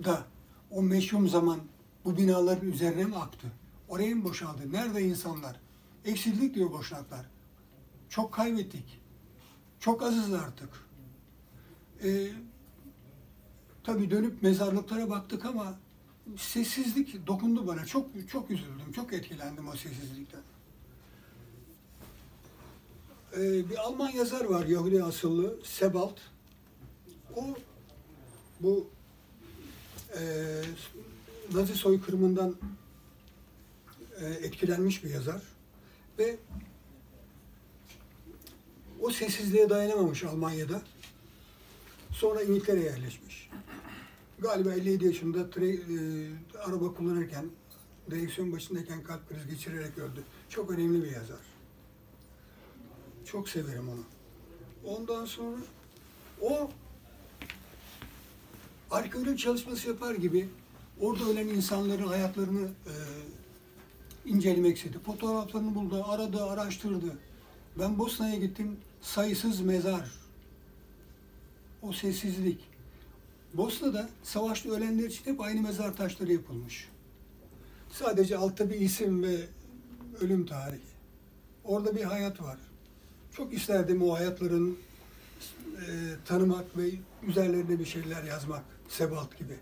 da 0.03 0.25
o 0.71 0.81
meşhum 0.81 1.27
zaman 1.27 1.59
bu 2.05 2.17
binaların 2.17 2.71
üzerine 2.71 3.03
mi 3.03 3.15
aktı? 3.15 3.47
Oraya 3.87 4.15
mı 4.15 4.23
boşaldı? 4.23 4.71
Nerede 4.71 5.01
insanlar? 5.01 5.59
Eksildik 6.05 6.55
diyor 6.55 6.71
boşnaklar. 6.71 7.25
Çok 8.09 8.33
kaybettik. 8.33 9.01
Çok 9.79 10.03
azız 10.03 10.33
artık. 10.33 10.69
Ee, 12.03 12.27
tabii 13.83 14.11
dönüp 14.11 14.43
mezarlıklara 14.43 15.09
baktık 15.09 15.45
ama 15.45 15.79
sessizlik 16.37 17.27
dokundu 17.27 17.67
bana. 17.67 17.85
Çok 17.85 18.29
çok 18.29 18.51
üzüldüm, 18.51 18.91
çok 18.95 19.13
etkilendim 19.13 19.67
o 19.67 19.71
sessizlikten. 19.71 20.41
Ee, 23.37 23.69
bir 23.69 23.77
Alman 23.77 24.09
yazar 24.09 24.45
var 24.45 24.65
Yahudi 24.65 25.03
asıllı, 25.03 25.59
Sebald. 25.63 26.17
O 27.35 27.55
bu 28.59 28.87
e, 30.19 30.21
Nazi 31.53 31.75
soykırımından 31.75 32.55
e, 34.19 34.25
etkilenmiş 34.25 35.03
bir 35.03 35.09
yazar 35.09 35.41
ve 36.19 36.37
o 39.01 39.09
sessizliğe 39.09 39.69
dayanamamış 39.69 40.23
Almanya'da. 40.23 40.81
Sonra 42.11 42.43
İngiltere'ye 42.43 42.85
yerleşmiş. 42.85 43.49
Galiba 44.39 44.73
57 44.73 45.05
yaşında 45.05 45.39
tre- 45.39 45.79
e, 46.53 46.57
araba 46.57 46.93
kullanırken, 46.93 47.45
direksiyon 48.11 48.51
başındayken 48.51 49.03
kalp 49.03 49.29
krizi 49.29 49.49
geçirerek 49.49 49.97
öldü. 49.97 50.23
Çok 50.49 50.71
önemli 50.71 51.03
bir 51.03 51.11
yazar. 51.11 51.39
Çok 53.25 53.49
severim 53.49 53.89
onu. 53.89 54.03
Ondan 54.95 55.25
sonra 55.25 55.57
o 56.41 56.69
arkeolog 58.91 59.37
çalışması 59.37 59.87
yapar 59.87 60.15
gibi 60.15 60.49
orada 60.99 61.23
ölen 61.25 61.47
insanların 61.47 62.07
hayatlarını 62.07 62.61
e, 62.65 62.93
incelemek 64.25 64.77
istedi. 64.77 64.99
Fotoğraflarını 65.05 65.75
buldu, 65.75 66.03
aradı, 66.07 66.43
araştırdı. 66.45 67.17
Ben 67.79 67.99
Bosna'ya 67.99 68.35
gittim, 68.35 68.77
sayısız 69.01 69.61
mezar. 69.61 70.11
O 71.81 71.93
sessizlik. 71.93 72.59
Bosna'da 73.53 74.09
savaşta 74.23 74.69
ölenler 74.69 75.07
için 75.07 75.25
hep 75.25 75.41
aynı 75.41 75.61
mezar 75.61 75.97
taşları 75.97 76.33
yapılmış. 76.33 76.89
Sadece 77.91 78.37
altta 78.37 78.69
bir 78.69 78.79
isim 78.79 79.23
ve 79.23 79.37
ölüm 80.21 80.45
tarihi. 80.45 80.81
Orada 81.63 81.95
bir 81.95 82.03
hayat 82.03 82.41
var. 82.41 82.57
Çok 83.33 83.53
isterdim 83.53 84.03
o 84.03 84.15
hayatların 84.15 84.77
e, 85.77 85.85
tanımak 86.25 86.77
ve 86.77 86.89
üzerlerine 87.27 87.79
bir 87.79 87.85
şeyler 87.85 88.23
yazmak. 88.23 88.63
Sebalt 88.91 89.37
gibi. 89.37 89.59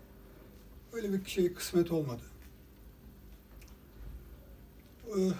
Öyle 0.92 1.12
bir 1.12 1.30
şey 1.30 1.54
kısmet 1.54 1.92
olmadı. 1.92 2.22
Ee, 5.08 5.30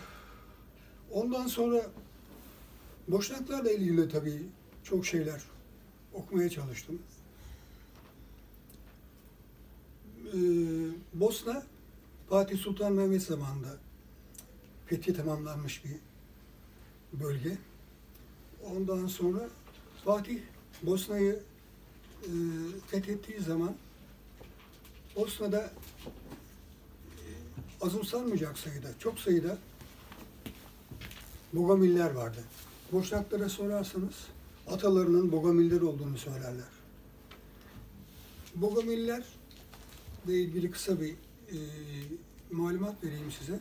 Ondan 1.11 1.46
sonra 1.46 1.87
Boşnaklarla 3.09 3.70
ilgili 3.70 4.09
tabii 4.09 4.42
çok 4.85 5.07
şeyler 5.07 5.42
okumaya 6.12 6.50
çalıştım. 6.50 7.03
Ee, 10.26 10.38
Bosna 11.14 11.62
Fatih 12.29 12.59
Sultan 12.59 12.92
Mehmet 12.92 13.22
zamanında 13.22 13.76
fethi 14.87 15.14
tamamlanmış 15.14 15.85
bir 15.85 15.96
bölge. 17.24 17.59
Ondan 18.64 19.07
sonra 19.07 19.48
Fatih 20.05 20.38
Bosna'yı 20.83 21.42
e, 22.22 22.31
fethettiği 22.90 23.40
zaman 23.40 23.74
Bosna'da 25.16 25.72
e, 27.16 27.29
azımsanmayacak 27.81 28.59
sayıda, 28.59 28.88
çok 28.99 29.18
sayıda 29.18 29.59
Bogomiller 31.53 32.11
vardı. 32.11 32.45
Boşnaklara 32.93 33.49
sorarsanız 33.49 34.14
atalarının 34.66 35.32
Bogomiller 35.32 35.80
olduğunu 35.80 36.18
söylerler. 36.18 36.68
Bogomiller 38.55 39.24
ile 40.26 40.41
ilgili 40.41 40.70
kısa 40.70 41.01
bir 41.01 41.11
e, 41.49 41.59
malumat 42.51 43.05
vereyim 43.05 43.32
size. 43.38 43.61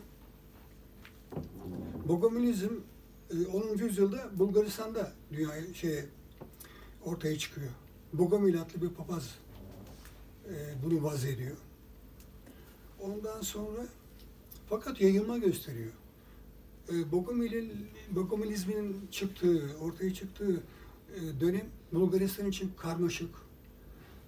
Bogomilizm 2.08 2.74
e, 3.32 3.48
10. 3.48 3.78
yüzyılda 3.78 4.30
Bulgaristan'da 4.40 5.14
dünyaya 5.32 5.74
şey 5.74 6.06
ortaya 7.06 7.38
çıkıyor. 7.38 7.72
Bogomil 8.14 8.62
adlı 8.62 8.82
bir 8.82 8.90
papaz 8.90 9.36
e, 10.50 10.54
bunu 10.84 11.04
vaz 11.04 11.26
ediyor. 11.26 11.58
Ondan 13.00 13.42
sonra 13.42 13.88
fakat 14.70 15.02
yayılma 15.02 15.38
gösteriyor. 15.38 15.92
E, 16.90 17.12
Bogomil'in, 17.12 17.88
Bogomilizmin 18.12 19.08
çıktığı, 19.12 19.78
ortaya 19.82 20.14
çıktığı 20.14 20.64
e, 21.16 21.40
dönem 21.40 21.66
Bulgaristan 21.92 22.46
için 22.46 22.72
karmaşık, 22.78 23.36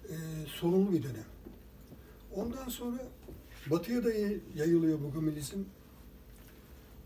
e, 0.08 0.14
sorunlu 0.46 0.92
bir 0.92 1.02
dönem. 1.02 1.26
Ondan 2.34 2.68
sonra 2.68 3.08
batıya 3.70 4.04
da 4.04 4.12
yayılıyor 4.54 5.02
Bogomilizm. 5.02 5.58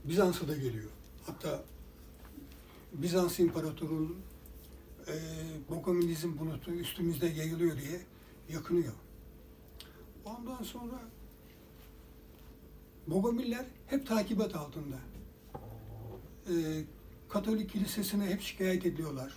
Bizans'a 0.05 0.49
da 0.49 0.57
geliyor. 0.57 0.91
Hatta 1.27 1.65
Bizans 2.93 3.39
İmparatoru 3.39 4.17
e, 5.09 5.15
Bokomilizm 5.71 6.39
bulutu 6.39 6.71
üstümüzde 6.71 7.27
yayılıyor 7.27 7.77
diye 7.79 8.01
yakınıyor. 8.49 8.93
Ondan 10.25 10.63
sonra 10.63 11.01
Bogomiller 13.07 13.65
hep 13.87 14.07
takibat 14.07 14.55
altında. 14.57 14.97
E, 16.49 16.85
Katolik 17.29 17.71
kilisesine 17.71 18.27
hep 18.27 18.41
şikayet 18.41 18.87
ediyorlar. 18.87 19.35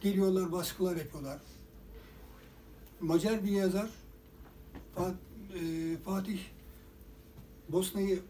Geliyorlar, 0.00 0.52
baskılar 0.52 0.96
yapıyorlar. 0.96 1.40
Macar 3.00 3.44
bir 3.44 3.50
yazar 3.50 3.90
Fa- 4.96 5.14
e, 5.54 5.96
Fatih 5.96 6.38
Bosna'yı 7.68 8.22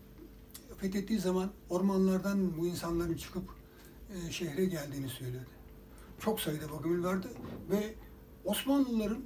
fethettiği 0.76 1.18
zaman 1.18 1.50
ormanlardan 1.70 2.56
bu 2.58 2.66
insanların 2.66 3.14
çıkıp 3.14 3.44
e, 4.14 4.32
şehre 4.32 4.64
geldiğini 4.64 5.08
söyledi. 5.08 5.53
Çok 6.20 6.40
sayıda 6.40 6.70
Bogomil 6.70 7.04
vardı 7.04 7.28
ve 7.70 7.94
Osmanlıların 8.44 9.24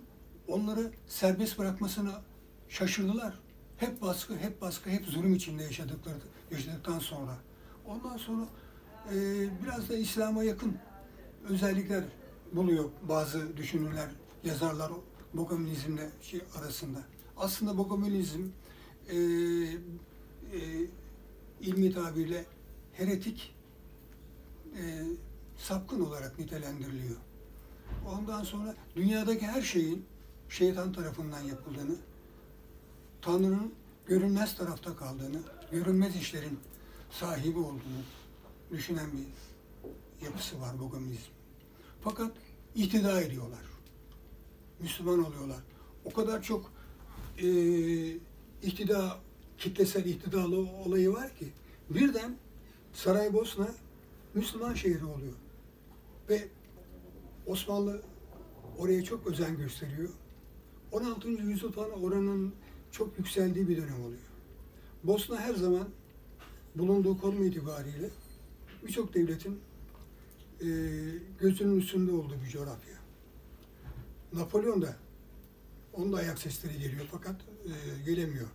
onları 0.48 0.92
serbest 1.06 1.58
bırakmasına 1.58 2.22
şaşırdılar. 2.68 3.40
Hep 3.76 4.02
baskı, 4.02 4.36
hep 4.36 4.60
baskı, 4.60 4.90
hep 4.90 5.06
zulüm 5.06 5.34
içinde 5.34 5.62
yaşadıkları, 5.62 6.18
yaşadıktan 6.50 6.98
sonra. 6.98 7.38
Ondan 7.86 8.16
sonra 8.16 8.44
e, 9.12 9.14
biraz 9.62 9.88
da 9.88 9.96
İslam'a 9.96 10.44
yakın 10.44 10.76
özellikler 11.48 12.04
buluyor 12.52 12.90
bazı 13.08 13.56
düşünürler, 13.56 14.08
yazarlar 14.44 14.92
Bogomilizmle 15.34 16.10
şey 16.22 16.40
arasında. 16.58 16.98
Aslında 17.36 17.78
Bogomilizm 17.78 18.42
e, 19.08 19.16
e, 19.16 20.60
ilmi 21.60 21.92
tabirle 21.94 22.44
heretik 22.92 23.54
e, 24.76 25.04
sapkın 25.58 26.00
olarak 26.00 26.38
nitelendiriliyor. 26.38 27.16
Ondan 28.06 28.44
sonra 28.44 28.74
dünyadaki 28.96 29.46
her 29.46 29.62
şeyin 29.62 30.06
şeytan 30.48 30.92
tarafından 30.92 31.40
yapıldığını, 31.40 31.96
Tanrı'nın 33.22 33.74
görünmez 34.06 34.56
tarafta 34.56 34.96
kaldığını, 34.96 35.40
görünmez 35.70 36.16
işlerin 36.16 36.58
sahibi 37.10 37.58
olduğunu 37.58 38.02
düşünen 38.70 39.06
bir 39.12 39.26
yapısı 40.26 40.60
var 40.60 40.80
Bogomilizm. 40.80 41.30
Fakat 42.04 42.32
ihtida 42.74 43.20
ediyorlar. 43.20 43.60
Müslüman 44.80 45.24
oluyorlar. 45.24 45.58
O 46.04 46.12
kadar 46.12 46.42
çok 46.42 46.72
e, 47.38 47.48
ihtida, 48.62 49.18
kitlesel 49.58 50.04
ihtidalı 50.04 50.58
olayı 50.58 51.12
var 51.12 51.36
ki 51.36 51.52
birden 51.90 52.36
Saraybosna 52.92 53.68
Müslüman 54.34 54.74
şehri 54.74 55.04
oluyor. 55.04 55.34
Ve 56.28 56.48
Osmanlı 57.46 58.02
oraya 58.78 59.04
çok 59.04 59.26
özen 59.26 59.56
gösteriyor. 59.56 60.08
16. 60.92 61.28
yüzyıl 61.28 61.72
falan 61.72 62.02
oranın 62.02 62.54
çok 62.90 63.18
yükseldiği 63.18 63.68
bir 63.68 63.76
dönem 63.76 64.04
oluyor. 64.04 64.20
Bosna 65.04 65.40
her 65.40 65.54
zaman 65.54 65.88
bulunduğu 66.74 67.20
konum 67.20 67.44
itibariyle 67.44 68.10
birçok 68.86 69.14
devletin 69.14 69.60
e, 70.60 70.66
gözünün 71.40 71.80
üstünde 71.80 72.12
olduğu 72.12 72.42
bir 72.44 72.48
coğrafya. 72.48 72.94
Napolyon 74.32 74.82
da 74.82 74.96
onun 75.92 76.12
da 76.12 76.16
ayak 76.16 76.38
sesleri 76.38 76.78
geliyor 76.78 77.06
fakat 77.10 77.40
e, 77.40 78.02
gelemiyor. 78.04 78.48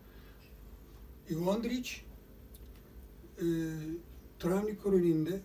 Ivo 1.30 1.53
Andrić 1.53 2.01
e, 3.38 3.45
Travnik 4.39 4.84
koloniğinde 4.84 5.41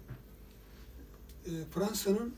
e, 1.49 1.64
Fransa'nın 1.70 2.34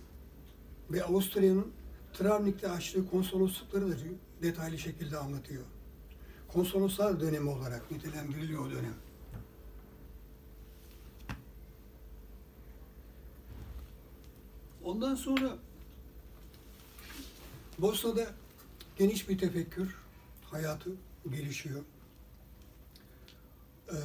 ve 0.91 1.05
Avusturya'nın 1.05 1.73
Travnik'te 2.13 2.71
açtığı 2.71 3.11
konsoloslukları 3.11 3.91
da 3.91 3.95
detaylı 4.43 4.79
şekilde 4.79 5.17
anlatıyor. 5.17 5.65
Konsoloslar 6.49 7.21
dönemi 7.21 7.51
olarak 7.51 7.91
nitelendiriliyor 7.91 8.67
o 8.67 8.71
dönem. 8.71 8.95
Ondan 14.85 15.15
sonra 15.15 15.57
Bosna'da 17.79 18.27
geniş 18.99 19.29
bir 19.29 19.39
tefekkür 19.39 19.97
hayatı 20.51 20.91
gelişiyor. 21.31 21.83
Ee, 23.93 23.97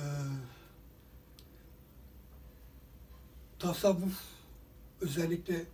tasavvuf 3.60 4.35
özellikle 5.02 5.66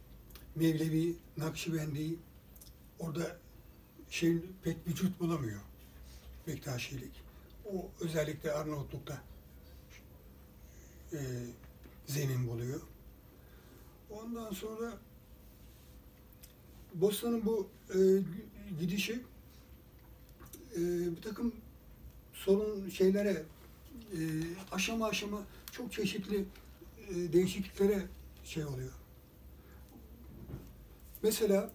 Mevlevi, 0.56 1.16
Nakşibendi 1.38 2.16
orada 3.00 3.38
şey 4.10 4.38
pek 4.64 4.78
vücut 4.88 5.20
bulamıyor. 5.20 5.62
Bektaşilik. 6.48 7.12
O 7.74 7.90
özellikle 8.00 8.52
Arnavutluk'ta 8.52 9.24
e, 11.14 11.20
zemin 12.06 12.48
buluyor. 12.48 12.82
Ondan 14.10 14.52
sonra 14.52 14.98
Bosna'nın 16.94 17.46
bu 17.46 17.70
e, 17.90 17.98
gidişi 18.80 19.22
e, 20.76 20.80
bir 21.16 21.22
takım 21.22 21.56
sorun 22.34 22.90
şeylere 22.90 23.44
e, 24.14 24.20
aşama 24.72 25.08
aşama 25.08 25.44
çok 25.72 25.94
çeşitli 25.94 26.46
e, 27.10 27.34
değişikliklere 27.34 28.08
şey 28.44 28.66
oluyor. 28.66 28.92
Mesela 31.24 31.70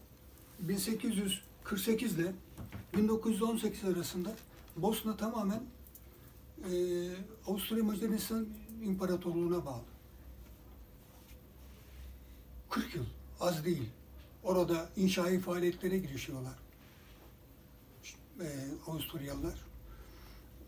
1848 0.61 2.18
ile 2.18 2.32
1918 2.97 3.84
arasında 3.84 4.34
Bosna 4.76 5.16
tamamen 5.16 5.62
e, 6.72 6.74
Avusturya 7.47 7.84
Macaristan 7.84 8.47
İmparatorluğu'na 8.82 9.66
bağlı. 9.66 9.84
40 12.70 12.94
yıl, 12.94 13.05
az 13.40 13.64
değil. 13.64 13.88
Orada 14.44 14.90
inşai 14.97 15.40
faaliyetlere 15.40 15.99
girişiyorlar. 15.99 16.55
E, 18.40 18.47
Avusturyalılar. 18.86 19.59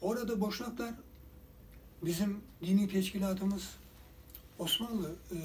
Orada 0.01 0.41
Boşnaklar 0.41 0.95
bizim 2.03 2.41
dini 2.63 2.89
teşkilatımız 2.89 3.71
Osmanlı 4.59 5.15
e, 5.33 5.39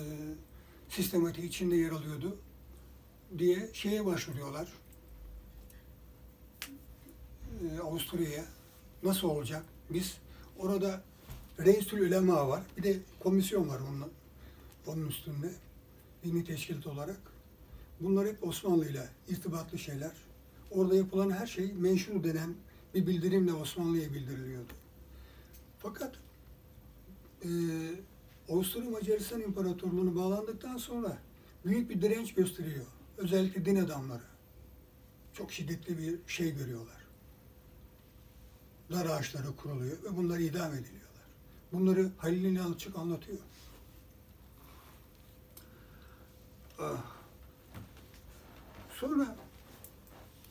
sistematiği 0.90 1.48
içinde 1.48 1.76
yer 1.76 1.92
alıyordu 1.92 2.38
diye 3.38 3.70
şeye 3.74 4.06
başvuruyorlar. 4.06 4.68
E, 7.64 7.80
Avusturya'ya. 7.80 8.46
Nasıl 9.04 9.28
olacak? 9.28 9.64
Biz 9.90 10.18
orada 10.60 11.04
Reisül 11.60 12.08
Ulema 12.08 12.48
var. 12.48 12.64
Bir 12.78 12.84
de 12.84 12.98
komisyon 13.20 13.70
var 13.70 13.80
onun, 13.80 14.12
onun 14.88 15.08
üstünde. 15.08 15.52
Dini 16.24 16.44
teşkilat 16.44 16.88
olarak. 16.88 17.20
Bunlar 18.00 18.28
hep 18.28 18.48
Osmanlı 18.48 18.90
ile 18.90 19.10
irtibatlı 19.30 19.78
şeyler. 19.78 20.12
Orada 20.72 20.96
yapılan 20.96 21.32
her 21.32 21.48
şey 21.48 21.74
menşur 21.74 22.24
denen 22.24 22.56
bir 22.94 23.08
bildirimle 23.08 23.54
Osmanlı'ya 23.54 24.14
bildiriliyordu. 24.14 24.74
Fakat 25.80 26.16
e, 27.44 27.50
Avusturya 28.50 28.90
Macaristan 28.90 29.42
İmparatorluğu'nu 29.42 30.16
bağlandıktan 30.16 30.78
sonra 30.78 31.18
büyük 31.66 31.90
bir 31.90 32.02
direnç 32.02 32.34
gösteriyor. 32.34 32.86
Özellikle 33.18 33.66
din 33.66 33.76
adamları. 33.76 34.24
Çok 35.34 35.52
şiddetli 35.52 35.98
bir 35.98 36.20
şey 36.28 36.56
görüyorlar. 36.56 37.04
Dar 38.92 39.06
ağaçları 39.06 39.56
kuruluyor 39.56 40.04
ve 40.04 40.18
bunlar 40.18 40.40
idam 40.40 40.74
ediliyorlar. 40.74 41.24
Bunları 41.72 42.12
Halil 42.18 42.44
İnalçık 42.44 42.98
anlatıyor. 42.98 43.40
Ah. 46.80 47.04
Sonra 49.00 49.36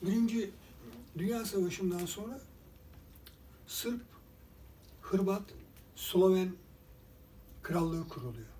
Birinci 0.02 0.50
Dünya 1.18 1.44
Savaşı'ndan 1.44 2.06
sonra 2.06 2.40
Sırp, 3.66 4.02
Hırvat, 5.00 5.42
Sloven 5.96 6.52
krallığı 7.62 8.08
kuruluyor. 8.08 8.51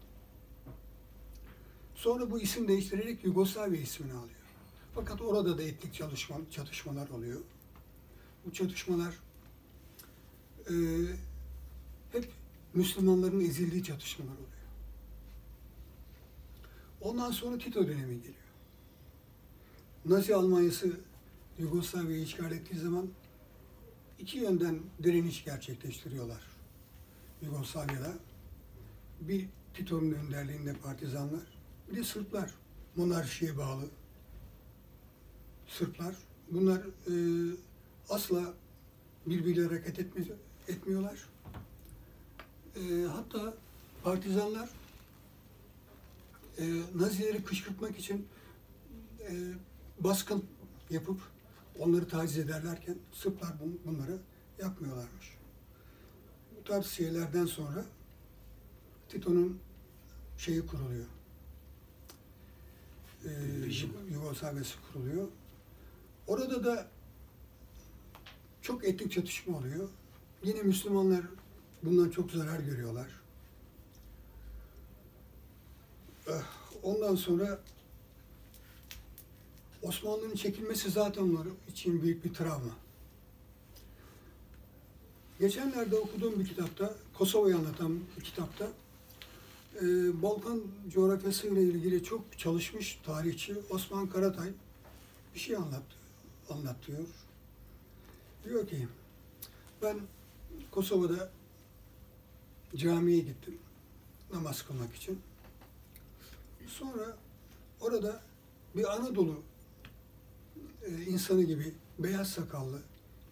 Sonra 2.02 2.30
bu 2.30 2.40
isim 2.40 2.68
değiştirerek 2.68 3.24
Yugoslavya 3.24 3.80
ismini 3.80 4.12
alıyor. 4.12 4.40
Fakat 4.94 5.20
orada 5.20 5.58
da 5.58 5.62
etnik 5.62 5.94
çalışma, 5.94 6.36
çatışmalar 6.50 7.08
oluyor. 7.08 7.40
Bu 8.46 8.52
çatışmalar 8.52 9.14
e, 10.68 10.74
hep 12.12 12.28
Müslümanların 12.74 13.40
ezildiği 13.40 13.84
çatışmalar 13.84 14.32
oluyor. 14.32 14.48
Ondan 17.00 17.30
sonra 17.30 17.58
Tito 17.58 17.86
dönemi 17.86 18.16
geliyor. 18.16 18.34
Nazi 20.04 20.34
Almanyası 20.34 21.00
Yugoslavya'yı 21.58 22.22
işgal 22.22 22.52
ettiği 22.52 22.78
zaman 22.78 23.08
iki 24.18 24.38
yönden 24.38 24.80
direniş 25.02 25.44
gerçekleştiriyorlar 25.44 26.42
Yugoslavya'da. 27.42 28.14
Bir 29.20 29.46
Tito'nun 29.74 30.12
önderliğinde 30.12 30.74
partizanlar, 30.74 31.51
bir 31.92 31.96
de 31.96 32.04
Sırplar 32.04 32.50
monarşiye 32.96 33.58
bağlı 33.58 33.84
Sırplar. 35.68 36.14
Bunlar 36.50 36.78
e, 36.80 37.14
asla 38.08 38.54
birbiriyle 39.26 39.66
hareket 39.66 39.98
etmi, 39.98 40.26
etmiyorlar. 40.68 41.28
E, 42.76 43.04
hatta 43.04 43.54
partizanlar 44.04 44.70
e, 46.58 46.64
Nazileri 46.94 47.44
kışkırtmak 47.44 47.98
için 47.98 48.26
e, 49.20 49.52
baskın 50.00 50.44
yapıp 50.90 51.20
onları 51.78 52.08
taciz 52.08 52.38
ederlerken 52.38 52.96
Sırplar 53.12 53.48
bun- 53.48 53.78
bunları 53.86 54.18
yapmıyorlarmış. 54.58 55.36
Bu 56.58 56.64
tarz 56.64 56.86
şeylerden 56.86 57.46
sonra 57.46 57.84
Tito'nun 59.08 59.58
şeyi 60.38 60.66
kuruluyor. 60.66 61.06
Rejim. 63.24 63.92
Yugoslavya'sı 64.12 64.74
kuruluyor. 64.92 65.28
Orada 66.26 66.64
da 66.64 66.86
çok 68.62 68.84
etnik 68.84 69.12
çatışma 69.12 69.58
oluyor. 69.58 69.88
Yine 70.44 70.62
Müslümanlar 70.62 71.20
bundan 71.82 72.10
çok 72.10 72.30
zarar 72.30 72.60
görüyorlar. 72.60 73.08
Eh, 76.28 76.32
Ondan 76.82 77.14
sonra 77.14 77.60
Osmanlı'nın 79.82 80.34
çekilmesi 80.34 80.90
zaten 80.90 81.22
onlar 81.22 81.46
için 81.68 82.02
büyük 82.02 82.24
bir 82.24 82.34
travma. 82.34 82.76
Geçenlerde 85.40 85.96
okuduğum 85.96 86.40
bir 86.40 86.48
kitapta, 86.48 86.94
Kosova'yı 87.14 87.56
anlatan 87.56 88.00
bir 88.18 88.24
kitapta, 88.24 88.68
e, 89.80 89.82
Balkan 90.22 90.62
coğrafyası 90.88 91.46
ile 91.46 91.62
ilgili 91.62 92.04
çok 92.04 92.38
çalışmış 92.38 93.00
tarihçi 93.04 93.54
Osman 93.70 94.08
Karatay 94.08 94.48
bir 95.34 95.40
şey 95.40 95.56
anlat, 95.56 95.82
anlatıyor. 96.50 97.06
Diyor 98.44 98.66
ki, 98.66 98.88
ben 99.82 99.98
Kosova'da 100.70 101.30
camiye 102.76 103.18
gittim 103.18 103.58
namaz 104.32 104.62
kılmak 104.62 104.94
için. 104.94 105.20
Sonra 106.66 107.16
orada 107.80 108.22
bir 108.76 108.92
Anadolu 108.92 109.42
e, 110.82 111.02
insanı 111.02 111.42
gibi 111.42 111.74
beyaz 111.98 112.30
sakallı 112.30 112.78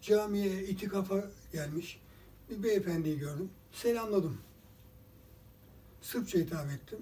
camiye 0.01 0.63
itikafa 0.63 1.29
gelmiş 1.53 1.99
bir 2.49 2.63
beyefendiyi 2.63 3.19
gördüm. 3.19 3.49
Selamladım. 3.71 4.37
Sırpça 6.01 6.39
hitap 6.39 6.71
ettim. 6.71 6.99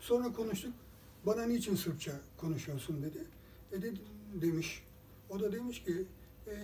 Sonra 0.00 0.32
konuştuk. 0.32 0.72
Bana 1.26 1.46
niçin 1.46 1.76
Sırpça 1.76 2.12
konuşuyorsun 2.36 3.02
dedi. 3.02 3.24
E 3.72 3.82
dedi, 3.82 4.00
demiş. 4.34 4.82
O 5.30 5.40
da 5.40 5.52
demiş 5.52 5.84
ki 5.84 6.06
e, 6.46 6.54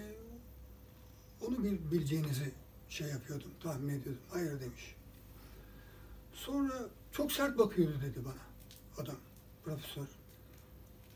onu 1.46 1.64
bil, 1.64 1.78
bileceğinizi 1.90 2.52
şey 2.88 3.08
yapıyordum, 3.08 3.50
tahmin 3.62 3.88
ediyordum. 3.88 4.22
Hayır 4.30 4.60
demiş. 4.60 4.94
Sonra 6.32 6.88
çok 7.12 7.32
sert 7.32 7.58
bakıyordu 7.58 8.00
dedi 8.02 8.24
bana 8.24 8.48
adam, 9.02 9.16
profesör. 9.64 10.06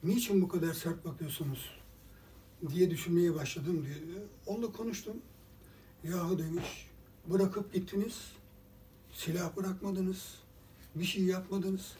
Niçin 0.03 0.42
bu 0.42 0.48
kadar 0.48 0.74
sert 0.74 1.05
bakıyorsunuz 1.05 1.70
diye 2.68 2.90
düşünmeye 2.90 3.34
başladım 3.34 3.86
diye. 3.86 4.22
Onunla 4.46 4.72
konuştum. 4.72 5.16
Yahu 6.05 6.38
demiş, 6.38 6.90
bırakıp 7.26 7.72
gittiniz, 7.72 8.32
silah 9.12 9.57
bırakmadınız, 9.57 10.34
bir 10.95 11.05
şey 11.05 11.22
yapmadınız. 11.24 11.93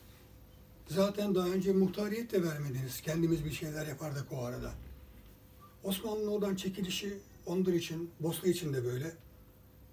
Zaten 0.89 1.35
daha 1.35 1.49
önce 1.49 1.73
muhtariyet 1.73 2.33
de 2.33 2.43
vermediniz. 2.43 3.01
Kendimiz 3.01 3.45
bir 3.45 3.51
şeyler 3.51 3.87
yapardık 3.87 4.33
o 4.33 4.45
arada. 4.45 4.73
Osmanlı'nın 5.83 6.27
oradan 6.29 6.55
çekilişi 6.55 7.19
onlar 7.47 7.73
için, 7.73 8.11
Bosna 8.21 8.49
için 8.51 8.73
de 8.75 8.85
böyle 8.85 9.13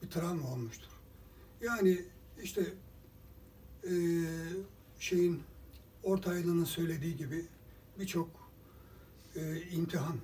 bir 0.04 0.10
travma 0.10 0.54
olmuştur. 0.54 0.90
Yani 1.62 2.06
işte 2.44 2.74
eee, 3.84 3.92
şeyin 5.00 5.44
Ortaylı'nın 6.04 6.66
söylediği 6.66 7.18
gibi 7.18 7.46
birçok 8.00 8.30
eee, 9.36 9.64
imtihan. 9.72 10.18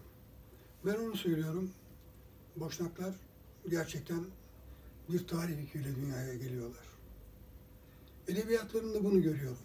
Ben 0.86 0.95
onu 0.95 1.15
söylüyorum. 1.17 1.71
Boşnaklar 2.55 3.15
gerçekten 3.69 4.26
bir 5.09 5.28
tarih 5.28 5.59
yüküyle 5.59 5.95
dünyaya 5.95 6.36
geliyorlar. 6.36 6.86
Edebiyatlarında 8.28 9.03
bunu 9.03 9.21
görüyorum. 9.21 9.57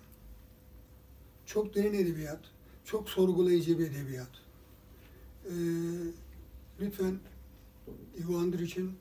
Çok 1.47 1.75
derin 1.75 1.95
edebiyat, 1.95 2.41
çok 2.85 3.11
sorgulayıcı 3.11 3.79
bir 3.79 3.91
edebiyat. 3.91 4.31
Ee, 5.47 5.51
lütfen 6.81 7.19
İvo 8.19 8.39
Andrić'in 8.39 8.93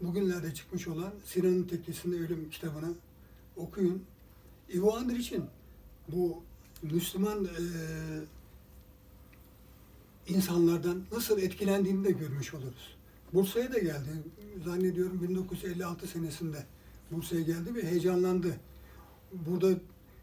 bugünlerde 0.00 0.54
çıkmış 0.54 0.88
olan 0.88 1.12
Sinan'ın 1.24 1.62
Tekkesi'nde 1.62 2.16
Ölüm 2.16 2.50
kitabını 2.50 2.92
okuyun. 3.56 4.02
İvo 4.68 4.96
Andrić'in 4.96 5.44
bu 6.08 6.42
Müslüman 6.82 7.44
e, 7.44 7.62
insanlardan 10.28 11.02
nasıl 11.12 11.38
etkilendiğini 11.38 12.04
de 12.04 12.10
görmüş 12.10 12.54
oluruz. 12.54 12.96
Bursa'ya 13.32 13.72
da 13.72 13.78
geldi. 13.78 14.08
Zannediyorum 14.64 15.22
1956 15.22 16.06
senesinde 16.06 16.66
Bursa'ya 17.10 17.42
geldi 17.42 17.74
ve 17.74 17.82
heyecanlandı. 17.82 18.60
Burada 19.32 19.80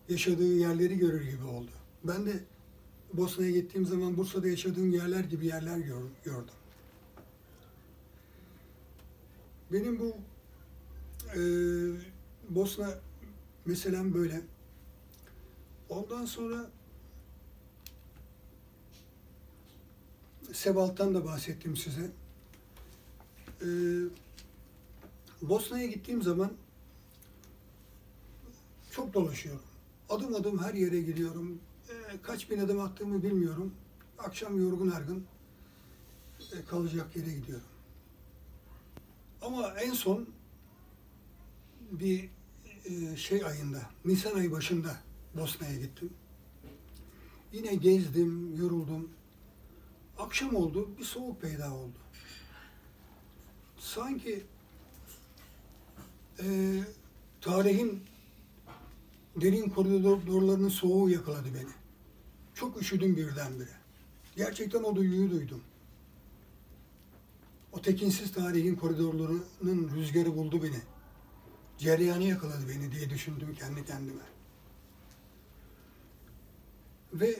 yaşadığı 0.09 0.57
yerleri 0.57 0.97
görür 0.97 1.23
gibi 1.31 1.43
oldu. 1.43 1.71
Ben 2.03 2.25
de 2.25 2.43
Bosna'ya 3.13 3.51
gittiğim 3.51 3.85
zaman 3.85 4.17
Bursa'da 4.17 4.47
yaşadığım 4.47 4.91
yerler 4.91 5.23
gibi 5.23 5.45
yerler 5.45 5.77
gör- 5.77 6.09
gördüm. 6.23 6.53
Benim 9.71 9.99
bu 9.99 10.15
e, 11.35 11.41
Bosna 12.49 12.99
meselem 13.65 14.13
böyle. 14.13 14.41
Ondan 15.89 16.25
sonra 16.25 16.69
Sebalt'tan 20.53 21.15
da 21.15 21.25
bahsettim 21.25 21.77
size. 21.77 22.11
Ee, 23.61 23.65
Bosna'ya 25.41 25.85
gittiğim 25.85 26.21
zaman 26.21 26.51
çok 28.95 29.13
dolaşıyorum. 29.13 29.65
Adım 30.09 30.35
adım 30.35 30.63
her 30.63 30.73
yere 30.73 31.01
gidiyorum. 31.01 31.59
Ee, 31.89 31.93
kaç 32.23 32.49
bin 32.51 32.59
adım 32.59 32.79
attığımı 32.79 33.23
bilmiyorum. 33.23 33.73
Akşam 34.17 34.59
yorgun 34.59 34.91
argın 34.91 35.25
e, 36.53 36.65
kalacak 36.65 37.15
yere 37.15 37.31
gidiyorum. 37.31 37.67
Ama 39.41 39.73
en 39.79 39.93
son 39.93 40.29
bir 41.91 42.29
e, 42.85 43.17
şey 43.17 43.45
ayında, 43.45 43.81
Nisan 44.05 44.35
ayı 44.35 44.51
başında 44.51 44.97
Bosna'ya 45.37 45.75
gittim. 45.75 46.13
Yine 47.53 47.75
gezdim, 47.75 48.55
yoruldum. 48.61 49.09
Akşam 50.17 50.55
oldu, 50.55 50.89
bir 50.99 51.03
soğuk 51.03 51.41
peyda 51.41 51.73
oldu. 51.73 51.97
Sanki 53.79 54.43
e, 56.39 56.45
tarihin 57.41 58.03
derin 59.41 59.69
koridorlarının 59.69 60.69
soğuğu 60.69 61.09
yakaladı 61.09 61.53
beni. 61.53 61.71
Çok 62.53 62.81
üşüdüm 62.81 63.17
birdenbire. 63.17 63.69
Gerçekten 64.35 64.83
o 64.83 64.95
duyguyu 64.95 65.31
duydum. 65.31 65.61
O 67.71 67.81
tekinsiz 67.81 68.33
tarihin 68.33 68.75
koridorlarının 68.75 69.91
rüzgarı 69.95 70.35
buldu 70.35 70.63
beni. 70.63 70.79
Cereyanı 71.77 72.23
yakaladı 72.23 72.69
beni 72.69 72.91
diye 72.91 73.09
düşündüm 73.09 73.55
kendi 73.59 73.85
kendime. 73.85 74.23
Ve 77.13 77.39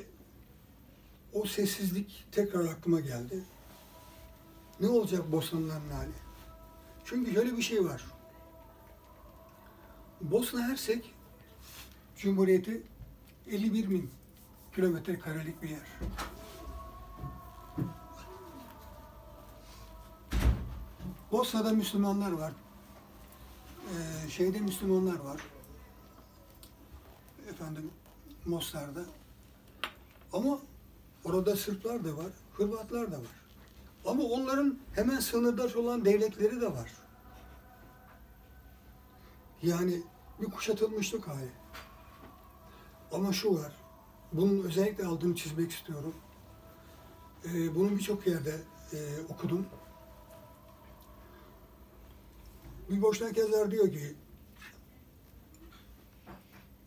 o 1.34 1.46
sessizlik 1.46 2.26
tekrar 2.32 2.66
aklıma 2.66 3.00
geldi. 3.00 3.44
Ne 4.80 4.88
olacak 4.88 5.32
Bosnalıların 5.32 5.90
hali? 5.90 6.12
Çünkü 7.06 7.34
şöyle 7.34 7.58
bir 7.58 7.62
şey 7.62 7.86
var. 7.86 8.06
Bosna 10.22 10.68
Hersek 10.68 11.15
Cumhuriyeti 12.18 12.82
51 13.48 13.90
bin 13.90 14.10
kilometre 14.76 15.20
karelik 15.20 15.62
bir 15.62 15.70
yer. 15.70 15.88
Bosna'da 21.32 21.72
Müslümanlar 21.72 22.32
var. 22.32 22.54
Ee, 23.90 24.30
şeyde 24.30 24.60
Müslümanlar 24.60 25.20
var. 25.20 25.42
Efendim 27.50 27.92
Mostar'da. 28.46 29.02
Ama 30.34 30.60
orada 31.24 31.56
Sırplar 31.56 32.04
da 32.04 32.18
var, 32.18 32.32
Hırvatlar 32.54 33.12
da 33.12 33.18
var. 33.18 33.46
Ama 34.06 34.24
onların 34.24 34.80
hemen 34.94 35.20
sınırdaş 35.20 35.76
olan 35.76 36.06
devletleri 36.06 36.62
de 36.62 36.74
var. 36.74 36.92
Yani 39.64 40.02
bir 40.42 40.46
kuşatılmışlık 40.46 41.28
hali. 41.28 41.65
Ama 43.12 43.34
şu 43.34 43.54
var, 43.60 43.76
bunun 44.34 44.64
özellikle 44.64 45.06
aldığını 45.06 45.36
çizmek 45.36 45.72
istiyorum. 45.72 46.16
Ee, 47.46 47.76
bunu 47.76 47.92
birçok 47.92 48.28
yerde 48.28 48.62
e, 48.94 48.98
okudum. 49.30 49.66
Bir 52.90 53.02
boşnak 53.02 53.38
yazar 53.38 53.72
diyor 53.72 53.92
ki, 53.92 54.16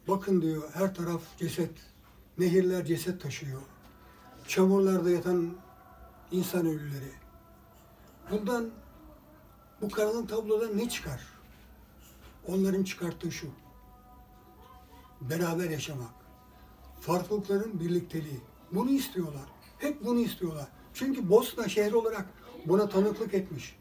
bakın 0.08 0.42
diyor 0.42 0.62
her 0.72 0.94
taraf 0.94 1.22
ceset, 1.38 1.70
nehirler 2.38 2.84
ceset 2.84 3.22
taşıyor. 3.22 3.62
Çamurlarda 4.48 5.10
yatan 5.10 5.54
insan 6.30 6.66
ölüleri. 6.66 7.12
Bundan, 8.30 8.70
bu 9.80 9.88
karanlık 9.88 10.28
tablodan 10.28 10.78
ne 10.78 10.88
çıkar? 10.88 11.26
Onların 12.46 12.84
çıkarttığı 12.84 13.32
şu. 13.32 13.48
Beraber 15.20 15.70
yaşamak. 15.70 16.10
Farklılıkların 17.00 17.80
birlikteliği. 17.80 18.40
Bunu 18.72 18.90
istiyorlar. 18.90 19.46
Hep 19.78 20.04
bunu 20.04 20.20
istiyorlar. 20.20 20.68
Çünkü 20.94 21.30
Bosna 21.30 21.68
şehri 21.68 21.96
olarak 21.96 22.26
buna 22.66 22.88
tanıklık 22.88 23.34
etmiş. 23.34 23.76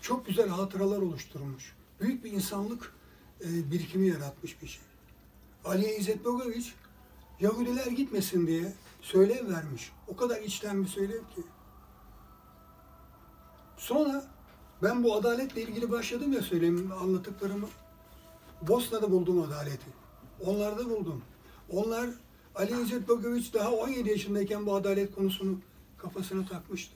Çok 0.00 0.26
güzel 0.26 0.48
hatıralar 0.48 0.98
oluşturmuş. 0.98 1.76
Büyük 2.00 2.24
bir 2.24 2.32
insanlık 2.32 2.94
e, 3.40 3.70
birikimi 3.70 4.08
yaratmış 4.08 4.62
bir 4.62 4.66
şey. 4.66 4.82
Ali 5.64 5.94
İzzet 5.94 6.24
Bogoviç 6.24 6.74
Yahudiler 7.40 7.86
gitmesin 7.86 8.46
diye 8.46 8.72
söylev 9.02 9.48
vermiş. 9.48 9.92
O 10.08 10.16
kadar 10.16 10.40
içten 10.40 10.82
bir 10.82 10.88
söylev 10.88 11.18
ki. 11.18 11.42
Sonra 13.76 14.24
ben 14.82 15.04
bu 15.04 15.14
adaletle 15.14 15.62
ilgili 15.62 15.90
başladım 15.90 16.32
ya 16.32 16.42
söyleyeyim 16.42 16.92
anlattıklarımı. 17.00 17.68
Bosna'da 18.62 19.10
buldum 19.10 19.42
adaleti. 19.42 20.03
Onlarda 20.40 20.90
buldum. 20.90 21.22
Onlar 21.70 22.10
Ali 22.54 22.82
İzzet 22.82 23.08
Bogoviç 23.08 23.54
daha 23.54 23.70
17 23.70 24.08
yaşındayken 24.10 24.66
bu 24.66 24.74
adalet 24.74 25.14
konusunu 25.14 25.60
kafasına 25.98 26.46
takmıştı. 26.46 26.94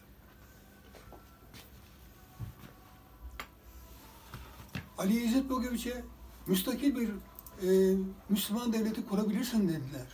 Ali 4.98 5.24
İzzet 5.24 5.50
Bogoviç'e 5.50 6.04
müstakil 6.46 6.96
bir 6.96 7.08
e, 7.62 7.96
Müslüman 8.28 8.72
devleti 8.72 9.06
kurabilirsin 9.06 9.68
dediler. 9.68 10.06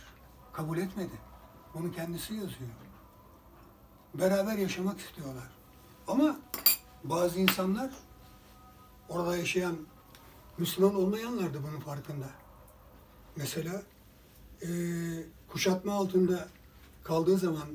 Kabul 0.53 0.77
etmedi. 0.77 1.19
Bunu 1.73 1.91
kendisi 1.91 2.33
yazıyor. 2.33 2.69
Beraber 4.13 4.57
yaşamak 4.57 4.99
istiyorlar. 4.99 5.47
Ama 6.07 6.39
bazı 7.03 7.39
insanlar 7.39 7.91
orada 9.09 9.37
yaşayan 9.37 9.75
Müslüman 10.57 10.95
olmayanlar 10.95 11.53
da 11.53 11.63
bunun 11.63 11.79
farkında. 11.79 12.44
Mesela 13.35 13.81
e, 14.61 14.67
kuşatma 15.47 15.93
altında 15.93 16.47
kaldığı 17.03 17.37
zaman 17.37 17.67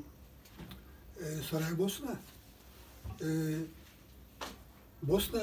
e, 1.19 1.25
Saraybosna 1.49 2.15
e, 3.21 3.27
Bosna 5.03 5.41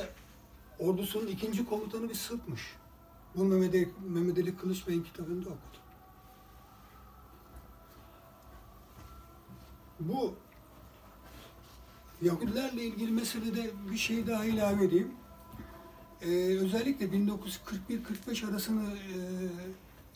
ordusunun 0.78 1.26
ikinci 1.26 1.66
komutanı 1.66 2.08
bir 2.08 2.14
Sırpmış. 2.14 2.60
Bu 3.36 3.44
Mehmet, 3.44 3.74
Ali- 3.74 3.92
Mehmet 4.08 4.38
Ali 4.38 4.56
Kılıç 4.56 4.88
Bey'in 4.88 5.02
kitabında 5.02 5.48
okudum. 5.48 5.58
Bu 10.00 10.34
Yahudilerle 12.22 12.82
ilgili 12.84 13.12
meselede 13.12 13.70
bir 13.90 13.96
şey 13.96 14.26
daha 14.26 14.44
ilave 14.44 14.84
edeyim. 14.84 15.14
Ee, 16.22 16.26
özellikle 16.58 17.06
1941-45 17.06 18.50
arasını 18.50 18.90
e, 18.92 19.16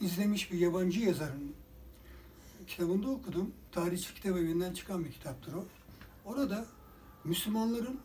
izlemiş 0.03 0.53
bir 0.53 0.59
yabancı 0.59 1.01
yazarın 1.01 1.55
kitabında 2.67 3.09
okudum. 3.09 3.51
Tarihçi 3.73 4.15
kitap 4.15 4.37
evinden 4.37 4.75
çıkan 4.75 5.05
bir 5.05 5.13
kitaptır 5.13 5.53
o. 5.53 5.65
Orada 6.25 6.65
Müslümanların 7.25 8.01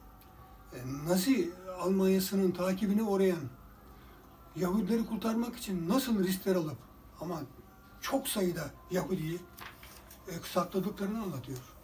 e, 0.73 0.77
Nazi 1.07 1.49
Almanyası'nın 1.79 2.51
takibine 2.51 3.03
uğrayan 3.03 3.49
Yahudileri 4.55 5.05
kurtarmak 5.05 5.55
için 5.55 5.89
nasıl 5.89 6.23
riskler 6.23 6.55
alıp 6.55 6.77
ama 7.21 7.41
çok 8.01 8.27
sayıda 8.27 8.71
Yahudi'yi 8.91 9.39
e, 10.27 10.31
sakladıklarını 10.53 11.21
anlatıyor. 11.21 11.76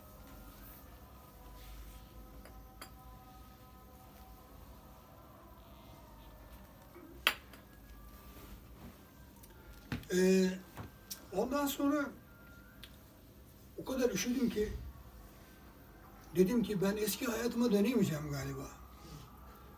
Ee, 10.16 10.50
ondan 11.38 11.68
sonra 11.68 12.06
o 13.78 13.86
kadar 13.86 14.10
üşüdüm 14.10 14.50
ki 14.50 14.74
dedim 16.36 16.64
ki 16.64 16.82
ben 16.82 16.98
eski 16.98 17.26
hayatıma 17.26 17.72
dönemeyeceğim 17.72 18.32
galiba. 18.32 18.68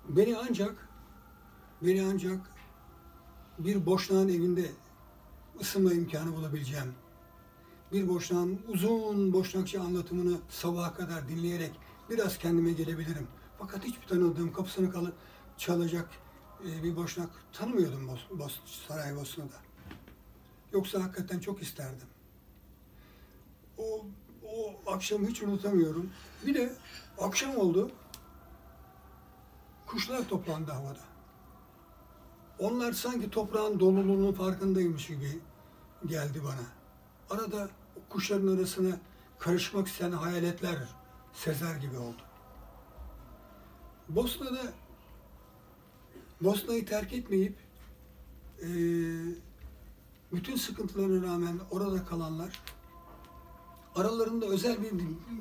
Beni 0.09 0.37
ancak 0.37 0.89
beni 1.81 2.03
ancak 2.03 2.39
bir 3.59 3.85
boşnağın 3.85 4.29
evinde 4.29 4.71
ısınma 5.61 5.93
imkanı 5.93 6.35
bulabileceğim. 6.35 6.93
Bir 7.91 8.07
boşnağın 8.07 8.59
uzun 8.67 9.33
boşnakça 9.33 9.81
anlatımını 9.81 10.37
sabaha 10.49 10.93
kadar 10.93 11.29
dinleyerek 11.29 11.71
biraz 12.09 12.37
kendime 12.37 12.71
gelebilirim. 12.71 13.27
Fakat 13.59 13.83
hiçbir 13.83 14.07
tanıdığım 14.07 14.53
kapısını 14.53 14.91
kalı 14.91 15.13
çalacak 15.57 16.09
e, 16.67 16.83
bir 16.83 16.95
boşnak 16.95 17.29
tanımıyordum 17.53 18.07
Bos, 18.07 18.19
Bos, 18.31 18.59
Saraybosna'da. 18.87 19.74
Yoksa 20.73 21.03
hakikaten 21.03 21.39
çok 21.39 21.61
isterdim. 21.61 22.07
O, 23.77 24.05
o 24.43 24.91
akşamı 24.91 25.27
hiç 25.27 25.41
unutamıyorum. 25.43 26.11
Bir 26.45 26.55
de 26.55 26.73
akşam 27.19 27.57
oldu. 27.57 27.91
Kuşlar 29.85 30.27
toplandı 30.29 30.71
havada. 30.71 30.99
Onlar 32.59 32.93
sanki 32.93 33.29
toprağın 33.29 33.79
doluluğunun 33.79 34.33
farkındaymış 34.33 35.07
gibi 35.07 35.39
geldi 36.05 36.41
bana. 36.43 36.65
Arada 37.29 37.69
kuşların 38.09 38.57
arasına 38.57 38.99
karışmak 39.39 39.87
isteyen 39.87 40.11
hayaletler 40.11 40.77
sezer 41.33 41.75
gibi 41.75 41.97
oldu. 41.97 42.21
Bosna'da 44.09 44.61
Bosna'yı 46.41 46.85
terk 46.85 47.13
etmeyip 47.13 47.57
eee, 48.61 49.35
bütün 50.31 50.55
sıkıntılarına 50.55 51.27
rağmen 51.27 51.59
orada 51.71 52.05
kalanlar 52.05 52.61
aralarında 53.95 54.45
özel 54.45 54.83
bir 54.83 54.91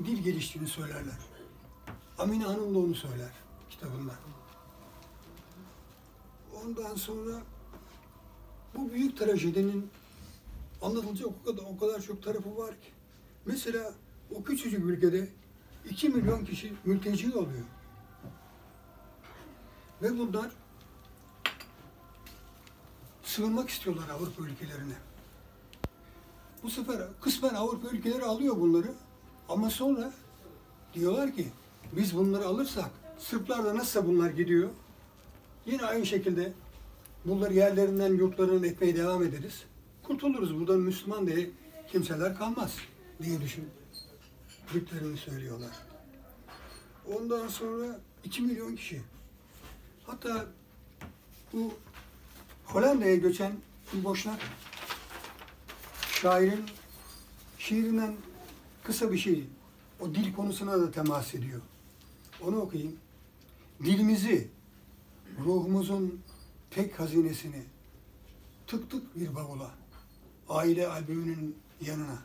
dil, 0.07 0.22
geliştiğini 0.22 0.68
söylerler. 0.68 1.18
Amine 2.18 2.45
Hanım 2.45 2.74
da 2.74 2.78
onu 2.78 2.95
söyler 2.95 3.32
kitabında. 3.70 4.14
Ondan 6.64 6.95
sonra 6.95 7.43
bu 8.74 8.93
büyük 8.93 9.18
trajedinin 9.18 9.91
anlatılacak 10.82 11.28
o 11.28 11.45
kadar, 11.45 11.62
o 11.62 11.78
kadar 11.78 12.03
çok 12.03 12.22
tarafı 12.22 12.57
var 12.57 12.70
ki. 12.70 12.89
Mesela 13.47 13.95
o 14.35 14.45
küçücük 14.45 14.85
ülkede 14.85 15.28
2 15.91 16.09
milyon 16.09 16.45
kişi 16.45 16.72
mülteci 16.85 17.35
oluyor. 17.35 17.64
Ve 20.03 20.18
bunlar 20.18 20.51
sığınmak 23.35 23.70
istiyorlar 23.70 24.09
Avrupa 24.09 24.43
ülkelerine. 24.43 24.95
Bu 26.62 26.70
sefer 26.70 26.97
kısmen 27.20 27.55
Avrupa 27.55 27.89
ülkeleri 27.89 28.24
alıyor 28.24 28.57
bunları 28.57 28.93
ama 29.49 29.70
sonra 29.70 30.12
diyorlar 30.95 31.35
ki 31.35 31.49
biz 31.93 32.16
bunları 32.16 32.47
alırsak 32.47 32.91
Sırplar 33.18 33.64
da 33.64 33.76
nasılsa 33.76 34.07
bunlar 34.07 34.30
gidiyor. 34.30 34.70
Yine 35.66 35.82
aynı 35.87 36.07
şekilde 36.07 36.53
bunları 37.24 37.55
yerlerinden 37.55 38.14
yurtlarından 38.14 38.64
etmeye 38.64 38.97
devam 38.97 39.22
ederiz. 39.22 39.64
Kurtuluruz. 40.03 40.59
Buradan 40.61 40.80
Müslüman 40.80 41.26
diye 41.26 41.51
kimseler 41.93 42.39
kalmaz 42.39 42.76
diye 43.22 43.39
düşündüklerini 43.41 45.16
söylüyorlar. 45.16 45.70
Ondan 47.14 47.49
sonra 47.49 48.01
2 48.24 48.43
milyon 48.43 48.76
kişi. 48.76 49.01
Hatta 50.07 50.47
bu 51.53 51.74
Hollanda'ya 52.66 53.16
göçen 53.16 53.52
boşnak 53.92 54.40
şairin 56.12 56.64
şiirinden 57.58 58.14
kısa 58.82 59.12
bir 59.12 59.18
şey. 59.18 59.44
O 60.00 60.14
dil 60.14 60.34
konusuna 60.34 60.80
da 60.80 60.90
temas 60.90 61.34
ediyor. 61.34 61.60
Onu 62.42 62.56
okuyayım. 62.56 62.96
Dilimizi, 63.84 64.48
ruhumuzun 65.44 66.20
tek 66.70 67.00
hazinesini 67.00 67.62
tıktık 68.66 69.20
bir 69.20 69.34
bavula. 69.34 69.70
Aile 70.48 70.88
albümünün 70.88 71.56
yanına. 71.80 72.18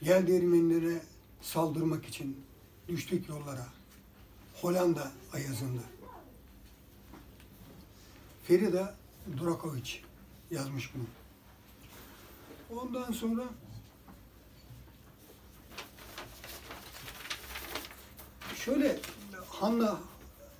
Yel 0.00 0.26
değirmenlere 0.26 1.02
saldırmak 1.42 2.06
için 2.06 2.44
düştük 2.88 3.28
yollara. 3.28 3.66
Hollanda 4.60 5.12
ayazında. 5.32 5.82
Ferida 8.44 8.94
Durakovic 9.36 9.90
yazmış 10.50 10.90
bunu. 10.94 11.04
Ondan 12.80 13.12
sonra 13.12 13.44
Şöyle 18.66 19.00
Hannah 19.48 19.98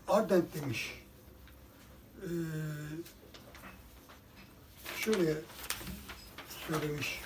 Arendt 0.08 0.54
demiş. 0.54 1.02
Ee, 2.22 2.28
şöyle 4.96 5.34
söylemiş. 6.68 7.20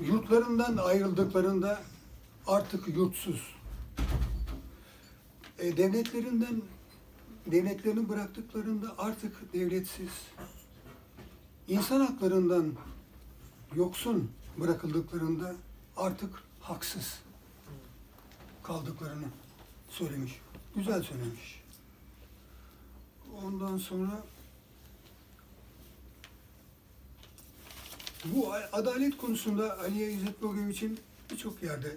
Yurtlarından 0.00 0.76
ayrıldıklarında 0.76 1.80
artık 2.46 2.88
yurtsuz. 2.88 3.54
E, 5.58 5.76
devletlerinden 5.76 6.62
devletlerini 7.52 8.08
bıraktıklarında 8.08 8.94
artık 8.98 9.52
devletsiz. 9.52 10.10
İnsan 11.68 12.00
haklarından 12.00 12.72
yoksun 13.76 14.30
bırakıldıklarında 14.56 15.54
artık 15.96 16.30
haksız 16.60 17.18
kaldıklarını 18.62 19.26
söylemiş. 19.90 20.40
Güzel 20.76 21.02
söylemiş. 21.02 21.62
Ondan 23.44 23.78
sonra 23.78 24.22
bu 28.24 28.52
adalet 28.72 29.16
konusunda 29.16 29.78
Aliye 29.78 30.12
İzzet 30.12 30.42
Bogoviç'in 30.42 31.00
birçok 31.30 31.62
yerde 31.62 31.96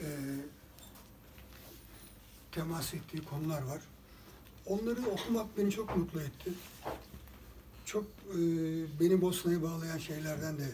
e, 0.00 0.06
temas 2.52 2.94
ettiği 2.94 3.24
konular 3.24 3.62
var. 3.62 3.80
Onları 4.70 5.06
okumak 5.06 5.58
beni 5.58 5.70
çok 5.70 5.96
mutlu 5.96 6.20
etti. 6.20 6.52
Çok 7.84 8.04
e, 8.04 8.38
beni 9.00 9.20
Bosna'ya 9.20 9.62
bağlayan 9.62 9.98
şeylerden 9.98 10.58
de 10.58 10.68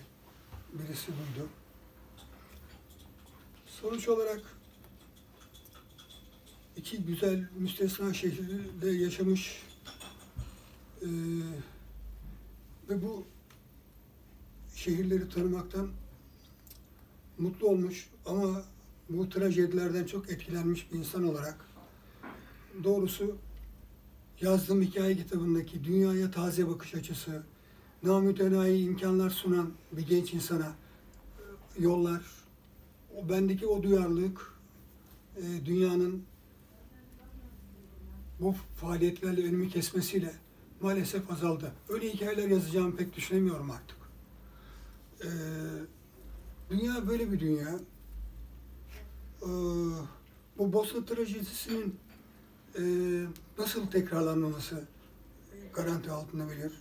birisi 0.72 1.06
buydu. 1.06 1.48
Sonuç 3.66 4.08
olarak 4.08 4.40
iki 6.76 7.02
güzel 7.02 7.48
müstesna 7.58 8.14
şehirde 8.14 8.90
yaşamış 8.90 9.62
e, 11.02 11.08
ve 12.88 13.02
bu 13.02 13.24
şehirleri 14.74 15.28
tanımaktan 15.28 15.90
mutlu 17.38 17.68
olmuş 17.68 18.08
ama 18.26 18.62
bu 19.08 19.28
trajedilerden 19.28 20.04
çok 20.04 20.30
etkilenmiş 20.30 20.92
bir 20.92 20.98
insan 20.98 21.24
olarak 21.24 21.66
doğrusu 22.84 23.36
yazdığım 24.40 24.82
hikaye 24.82 25.16
kitabındaki 25.16 25.84
dünyaya 25.84 26.30
taze 26.30 26.68
bakış 26.68 26.94
açısı, 26.94 27.42
namütenayi 28.02 28.86
imkanlar 28.86 29.30
sunan 29.30 29.72
bir 29.92 30.06
genç 30.06 30.34
insana 30.34 30.74
e, 31.38 31.82
yollar, 31.82 32.22
o 33.16 33.28
bendeki 33.28 33.66
o 33.66 33.82
duyarlılık 33.82 34.54
e, 35.36 35.66
dünyanın 35.66 36.22
bu 38.40 38.54
faaliyetlerle 38.80 39.44
önümü 39.44 39.68
kesmesiyle 39.68 40.34
maalesef 40.80 41.30
azaldı. 41.30 41.72
Öyle 41.88 42.12
hikayeler 42.12 42.48
yazacağımı 42.48 42.96
pek 42.96 43.16
düşünemiyorum 43.16 43.70
artık. 43.70 43.96
E, 45.20 45.28
dünya 46.70 47.08
böyle 47.08 47.32
bir 47.32 47.40
dünya. 47.40 47.78
Bu 50.58 50.72
Bosna 50.72 51.04
trajedisinin 51.04 51.94
e, 52.78 52.82
nasıl 53.58 53.86
tekrarlanmaması 53.86 54.84
garanti 55.74 56.10
altında 56.10 56.50
bilir. 56.50 56.72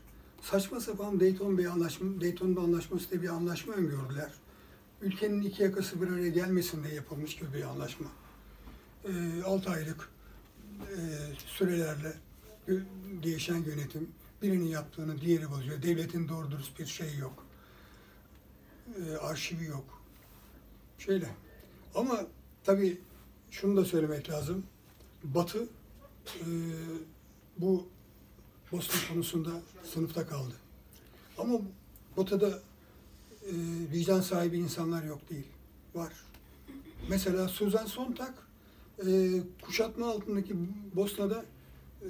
Saçma 0.41 0.79
sapan 0.79 1.19
Dayton 1.19 1.57
bir 1.57 1.65
anlaşma, 1.65 2.21
Dayton 2.21 2.55
anlaşması 2.55 3.11
diye 3.11 3.21
bir 3.21 3.29
anlaşma 3.29 3.73
öngördüler. 3.73 4.31
Ülkenin 5.01 5.41
iki 5.41 5.63
yakası 5.63 6.01
bir 6.01 6.07
araya 6.07 6.29
gelmesin 6.29 6.83
diye 6.83 6.93
yapılmış 6.93 7.35
gibi 7.35 7.53
bir 7.53 7.63
anlaşma. 7.63 8.07
E, 9.05 9.43
6 9.43 9.69
aylık 9.69 10.09
sürelerle 11.47 12.13
değişen 13.23 13.63
yönetim 13.63 14.09
birinin 14.41 14.67
yaptığını 14.67 15.21
diğeri 15.21 15.51
bozuyor. 15.51 15.81
Devletin 15.81 16.27
doğru 16.27 16.51
dürüst 16.51 16.79
bir 16.79 16.85
şey 16.85 17.17
yok. 17.17 17.45
E, 18.97 19.15
arşivi 19.17 19.65
yok. 19.65 20.01
Şeyle. 20.97 21.29
Ama 21.95 22.21
tabii 22.63 23.01
şunu 23.51 23.77
da 23.77 23.85
söylemek 23.85 24.29
lazım. 24.29 24.63
Batı 25.23 25.67
e, 26.28 26.45
bu 27.57 27.88
Bosna 28.71 29.13
konusunda 29.13 29.49
sınıfta 29.84 30.28
kaldı. 30.28 30.53
Ama 31.38 31.59
Batı'da 32.17 32.49
e, 33.45 33.53
vicdan 33.91 34.21
sahibi 34.21 34.57
insanlar 34.57 35.03
yok 35.03 35.30
değil. 35.30 35.47
Var. 35.95 36.13
Mesela 37.09 37.47
Suzan 37.47 37.86
Sontag 37.86 38.34
e, 39.07 39.41
kuşatma 39.61 40.07
altındaki 40.07 40.55
Bosna'da 40.95 41.45
e, 42.01 42.09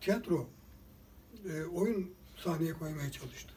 tiyatro, 0.00 0.46
e, 1.48 1.64
oyun 1.64 2.10
sahneye 2.44 2.72
koymaya 2.72 3.12
çalıştı. 3.12 3.52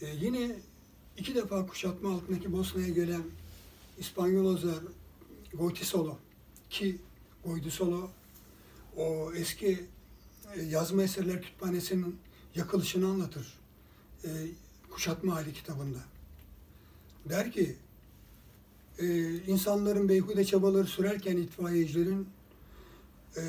E, 0.00 0.06
yine 0.20 0.56
iki 1.16 1.34
defa 1.34 1.66
kuşatma 1.66 2.14
altındaki 2.14 2.52
Bosna'ya 2.52 2.88
gelen 2.88 3.22
İspanyol 3.98 4.52
yazar 4.56 4.84
Goitisolo 5.54 6.18
ki 7.42 7.48
Goitisolo 7.48 8.10
o 8.96 9.32
eski 9.32 9.84
e, 10.54 10.62
yazma 10.62 11.02
eserler 11.02 11.42
kütüphanesinin 11.42 12.18
yakılışını 12.54 13.06
anlatır. 13.06 13.58
E, 14.24 14.28
kuşatma 14.90 15.34
hali 15.34 15.52
kitabında. 15.52 15.98
Der 17.28 17.52
ki 17.52 17.76
e, 18.98 19.34
insanların 19.34 20.08
beyhude 20.08 20.44
çabaları 20.44 20.86
sürerken 20.86 21.36
itfaiyecilerin 21.36 22.28
e, 23.36 23.42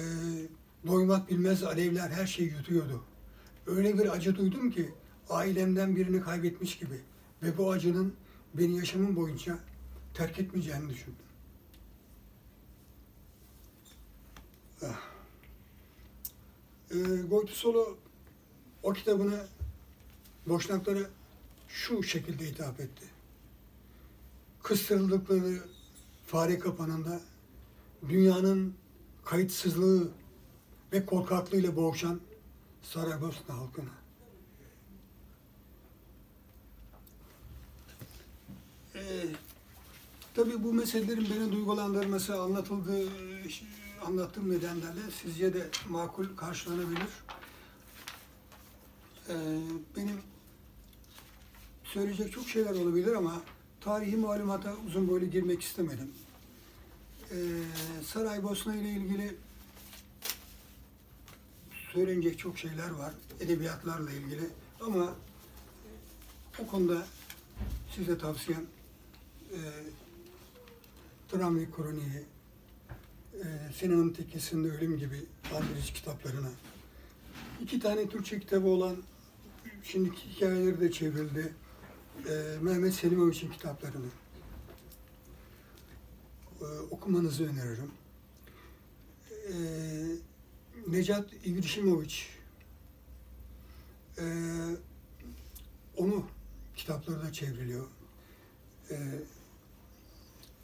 doymak 0.87 1.29
bilmez 1.29 1.63
alevler 1.63 2.09
her 2.09 2.27
şeyi 2.27 2.49
yutuyordu. 2.49 3.03
Öyle 3.67 3.99
bir 3.99 4.15
acı 4.15 4.35
duydum 4.35 4.71
ki 4.71 4.89
ailemden 5.29 5.95
birini 5.95 6.21
kaybetmiş 6.21 6.77
gibi 6.77 7.01
ve 7.43 7.57
bu 7.57 7.71
acının 7.71 8.13
beni 8.53 8.77
yaşamım 8.77 9.15
boyunca 9.15 9.59
terk 10.13 10.39
etmeyeceğini 10.39 10.89
düşündüm. 10.89 11.15
E, 16.91 16.97
Goitisolo 17.29 17.97
o 18.83 18.93
kitabını 18.93 19.47
Boşnaklara 20.47 21.09
şu 21.67 22.03
şekilde 22.03 22.45
hitap 22.45 22.79
etti. 22.79 23.05
Kıstırıldıkları 24.63 25.59
fare 26.27 26.59
kapanında 26.59 27.21
dünyanın 28.09 28.73
kayıtsızlığı 29.25 30.11
ve 30.93 31.05
korkaklığıyla 31.05 31.75
boğuşan 31.75 32.19
Saraybosna 32.81 33.57
halkına. 33.57 33.89
Ee, 38.95 39.01
tabii 40.33 40.63
bu 40.63 40.73
meselelerin 40.73 41.27
beni 41.29 41.51
duygulandırması, 41.51 42.41
anlatıldığı, 42.41 43.09
anlattığım 44.03 44.51
nedenlerle 44.51 45.01
sizce 45.21 45.53
de 45.53 45.69
makul 45.89 46.35
karşılanabilir. 46.37 47.09
Ee, 49.29 49.33
benim 49.97 50.21
söyleyecek 51.83 52.31
çok 52.33 52.47
şeyler 52.47 52.71
olabilir 52.71 53.13
ama 53.13 53.41
tarihi 53.81 54.17
malumata 54.17 54.75
uzun 54.87 55.07
boylu 55.07 55.25
girmek 55.25 55.61
istemedim. 55.61 56.11
Ee, 57.31 57.35
Saraybosna 58.05 58.75
ile 58.75 58.89
ilgili 58.89 59.35
söylenecek 61.93 62.39
çok 62.39 62.57
şeyler 62.57 62.89
var, 62.89 63.13
edebiyatlarla 63.39 64.11
ilgili 64.11 64.49
ama 64.81 65.13
o 66.59 66.67
konuda 66.67 67.07
size 67.95 68.17
tavsiyem 68.17 68.65
e, 69.51 69.59
Travmi 71.31 71.71
Kroniği, 71.71 72.23
e, 73.33 73.73
Sinan'ın 73.73 74.09
Tekisi'nde 74.09 74.71
Ölüm 74.71 74.97
gibi 74.97 75.25
Andrić 75.43 75.93
kitaplarına, 75.93 76.49
iki 77.61 77.79
tane 77.79 78.09
Türkçe 78.09 78.39
kitabı 78.39 78.67
olan, 78.67 78.95
şimdiki 79.83 80.29
hikayeleri 80.29 80.79
de 80.79 80.91
çevrildi, 80.91 81.53
e, 82.29 82.57
Mehmet 82.61 82.93
Selimoviç'in 82.93 83.51
kitaplarını 83.51 84.09
e, 86.61 86.65
okumanızı 86.91 87.43
öneririm. 87.43 87.91
Necat 90.87 91.33
İbrişimoviç, 91.45 92.29
e, 94.17 94.25
onu 95.97 96.25
kitapları 96.75 97.23
da 97.23 97.33
çevriliyor. 97.33 97.87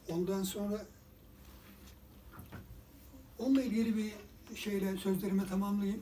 Ondan 0.09 0.43
sonra 0.43 0.86
onunla 3.40 3.62
ilgili 3.64 3.98
bir 3.98 4.14
şeyle 4.56 4.98
sözlerimi 4.98 5.48
tamamlayayım. 5.48 6.02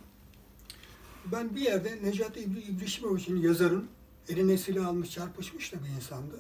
Ben 1.32 1.56
bir 1.56 1.62
yerde 1.62 2.00
Necat 2.04 2.38
İbri- 2.38 2.62
İbrişimoviç'in 2.72 3.36
yazarın 3.42 3.88
eline 4.30 4.58
silah 4.58 4.88
almış 4.88 5.12
çarpışmış 5.12 5.74
da 5.74 5.78
bir 5.84 5.90
insandı. 5.90 6.40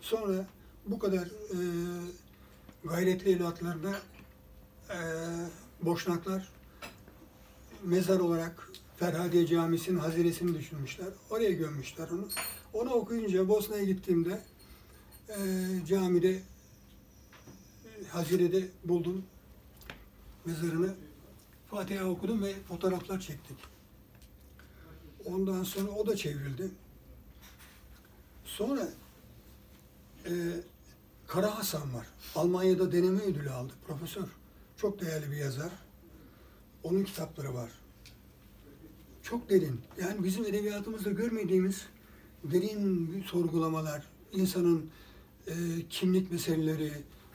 Sonra 0.00 0.46
bu 0.86 0.98
kadar 0.98 1.26
e, 1.26 1.58
gayretli 2.84 3.30
evlatlarına 3.30 3.98
e, 4.90 4.98
boşnaklar 5.82 6.48
mezar 7.84 8.20
olarak 8.20 8.70
Ferhadiye 8.96 9.46
Camisi'nin 9.46 9.98
haziresini 9.98 10.58
düşünmüşler. 10.58 11.08
Oraya 11.30 11.50
gömmüşler 11.50 12.08
onu. 12.08 12.28
Onu 12.72 12.90
okuyunca 12.90 13.48
Bosna'ya 13.48 13.84
gittiğimde 13.84 14.40
e, 15.28 15.36
camide 15.86 16.30
e, 16.30 16.42
hazirede 18.08 18.68
buldum 18.84 19.24
mezarını. 20.44 20.94
Fatiha 21.70 22.04
okudum 22.04 22.42
ve 22.42 22.54
fotoğraflar 22.68 23.20
çektik. 23.20 23.56
Ondan 25.24 25.62
sonra 25.62 25.90
o 25.90 26.06
da 26.06 26.16
çevrildi. 26.16 26.70
Sonra 28.44 28.88
e, 30.26 30.32
Kara 31.26 31.58
Hasan 31.58 31.94
var. 31.94 32.06
Almanya'da 32.34 32.92
deneme 32.92 33.20
ödülü 33.20 33.50
aldı. 33.50 33.72
Profesör. 33.86 34.28
Çok 34.76 35.00
değerli 35.00 35.30
bir 35.30 35.36
yazar. 35.36 35.72
Onun 36.82 37.04
kitapları 37.04 37.54
var. 37.54 37.70
Çok 39.22 39.50
derin. 39.50 39.80
Yani 40.00 40.24
bizim 40.24 40.44
edebiyatımızda 40.44 41.10
görmediğimiz 41.10 41.86
derin 42.44 43.24
sorgulamalar, 43.26 44.04
insanın 44.32 44.90
e, 45.46 45.52
kimlik 45.90 46.32
meseleleri, 46.32 46.92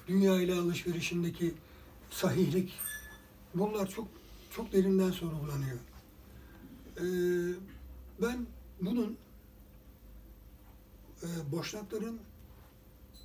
dünya 0.07 0.41
ile 0.41 0.53
alışverişindeki 0.53 1.53
sahihlik, 2.09 2.73
bunlar 3.55 3.89
çok 3.89 4.07
çok 4.51 4.73
derinden 4.73 5.11
sorgulanıyor. 5.11 5.77
E, 6.97 7.05
ben 8.21 8.45
bunun 8.81 9.17
e, 11.23 11.27
Boşnakların 11.51 12.19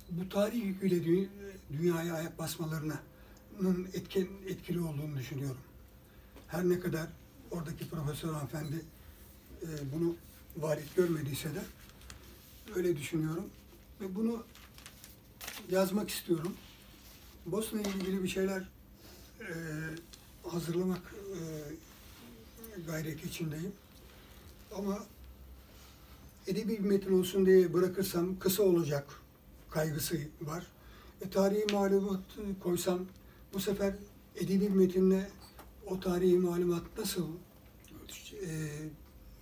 bu 0.09 0.29
tarih 0.29 0.65
yüküyle 0.65 0.95
dü- 0.95 1.29
dünyaya 1.73 2.13
ayak 2.13 2.39
basmalarının 2.39 3.89
etken, 3.93 4.27
etkili 4.47 4.79
olduğunu 4.79 5.17
düşünüyorum. 5.17 5.61
Her 6.47 6.69
ne 6.69 6.79
kadar 6.79 7.07
oradaki 7.51 7.89
profesör 7.89 8.33
hanımefendi 8.33 8.81
e, 9.61 9.67
bunu 9.93 10.15
varit 10.57 10.95
görmediyse 10.95 11.55
de 11.55 11.61
öyle 12.75 12.97
düşünüyorum. 12.97 13.49
Ve 14.01 14.15
bunu 14.15 14.43
yazmak 15.71 16.09
istiyorum. 16.09 16.53
Bosna 17.45 17.81
ile 17.81 17.89
ilgili 17.89 18.23
bir 18.23 18.27
şeyler 18.27 18.69
e, 19.39 19.45
hazırlamak 20.49 21.15
e, 21.33 21.39
gayreti 22.87 23.27
içindeyim. 23.27 23.71
Ama 24.77 24.99
edebi 26.47 26.69
bir 26.69 26.79
metin 26.79 27.19
olsun 27.19 27.45
diye 27.45 27.73
bırakırsam 27.73 28.39
kısa 28.39 28.63
olacak 28.63 29.07
kaygısı 29.69 30.17
var. 30.41 30.67
E, 31.21 31.29
tarihi 31.29 31.73
malumatı 31.73 32.59
koysam 32.63 32.99
bu 33.53 33.59
sefer 33.59 33.93
edebi 34.35 34.69
metinle 34.69 35.29
o 35.87 35.99
tarihi 35.99 36.37
malumat 36.37 36.83
nasıl 36.97 37.27
e, 38.45 38.49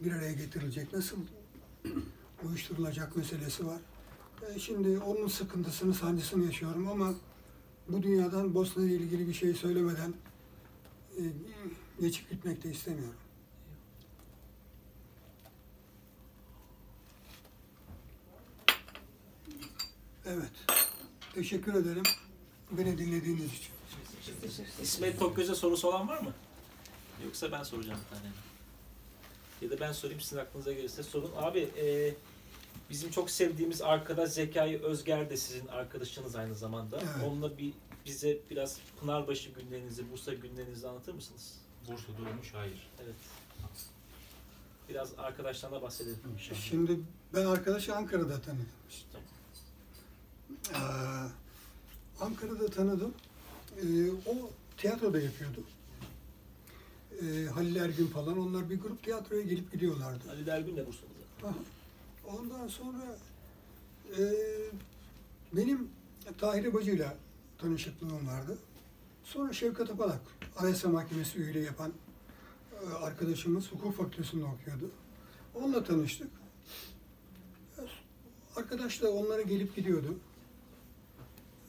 bir 0.01 0.12
araya 0.12 0.34
getirilecek, 0.34 0.93
nasıl 0.93 1.18
uyuşturulacak 2.47 3.16
meselesi 3.18 3.66
var. 3.66 3.80
E, 4.56 4.60
şimdi 4.60 4.99
onun 4.99 5.28
sıkıntısını, 5.28 5.93
sancısını 5.93 6.45
yaşıyorum 6.45 6.88
ama 6.88 7.14
bu 7.89 8.04
dünyadan 8.04 8.56
Bosna 8.56 8.84
ile 8.84 8.93
ilgili 8.93 9.28
bir 9.28 9.34
şey 9.34 9.54
söylemeden 9.54 10.14
geçip 12.01 12.30
gitmek 12.30 12.64
de 12.64 12.72
istemiyorum. 12.72 13.16
Evet. 20.26 20.51
Teşekkür 21.34 21.74
ederim 21.74 22.03
beni 22.72 22.97
dinlediğiniz 22.97 23.53
için. 23.53 23.74
İsmet 24.82 25.20
Tokgöz'e 25.20 25.55
sorusu 25.55 25.88
olan 25.88 26.07
var 26.07 26.20
mı? 26.20 26.34
Yoksa 27.26 27.51
ben 27.51 27.64
soracağım 27.64 27.99
bir 28.05 28.18
tane. 28.18 28.32
Ya 29.61 29.70
da 29.70 29.80
ben 29.80 29.91
sorayım 29.91 30.22
sizin 30.22 30.38
aklınıza 30.38 30.74
gelirse 30.74 31.03
sorun. 31.03 31.32
Abi 31.38 31.59
e, 31.59 32.14
bizim 32.89 33.11
çok 33.11 33.30
sevdiğimiz 33.30 33.82
arkadaş 33.82 34.30
Zekai 34.30 34.84
Özger 34.84 35.30
de 35.30 35.38
sizin 35.38 35.68
arkadaşınız 35.68 36.36
aynı 36.36 36.55
zamanda. 36.55 36.97
Evet. 36.97 37.28
Onunla 37.28 37.57
bir 37.57 37.74
bize 38.06 38.38
biraz 38.49 38.80
Pınarbaşı 38.99 39.49
günlerinizi, 39.49 40.12
Bursa 40.12 40.34
günlerinizi 40.34 40.88
anlatır 40.88 41.14
mısınız? 41.14 41.58
Bursa'da 41.88 42.30
olmuş 42.30 42.54
hayır. 42.54 42.89
Evet. 43.04 43.16
Biraz 44.89 45.14
arkadaşlarına 45.18 45.82
bahsedelim. 45.82 46.20
Şimdi 46.54 46.99
ben 47.34 47.45
arkadaşı 47.45 47.95
Ankara'da 47.95 48.41
tanıdım. 48.41 48.70
Tamam. 49.12 49.28
Ee, 50.74 52.24
Ankara'da 52.24 52.68
tanıdım. 52.68 53.14
Ee, 53.78 54.12
o 54.12 54.49
tiyatroda 54.78 55.20
yapıyordu. 55.20 55.64
Ee, 57.22 57.45
Halil 57.45 57.76
Ergün 57.76 58.08
falan 58.08 58.39
onlar 58.39 58.70
bir 58.70 58.80
grup 58.80 59.04
tiyatroya 59.04 59.41
gelip 59.41 59.72
gidiyorlardı. 59.72 60.32
Ali 60.32 60.45
Dergün 60.45 60.78
de 60.78 60.88
Bursa'da 60.88 61.10
zaten. 61.20 61.47
Aha. 61.47 61.58
Ondan 62.38 62.68
sonra 62.68 63.18
e, 64.18 64.22
benim 65.54 65.89
Tahir 66.38 66.74
Bacı'yla 66.74 67.16
tanışıklığım 67.64 68.28
vardı. 68.28 68.57
Sonra 69.24 69.53
Şevkat 69.53 69.89
Apalak, 69.89 70.22
Anayasa 70.57 70.89
Mahkemesi 70.89 71.39
üyeliği 71.39 71.66
yapan 71.66 71.93
e, 72.84 72.93
arkadaşımız 72.93 73.72
hukuk 73.72 73.95
fakültesinde 73.97 74.45
okuyordu. 74.45 74.91
Onunla 75.55 75.84
tanıştık. 75.84 76.30
E, 77.78 77.82
Arkadaş 78.55 79.01
da 79.01 79.11
onlara 79.11 79.41
gelip 79.41 79.76
gidiyordu. 79.76 80.16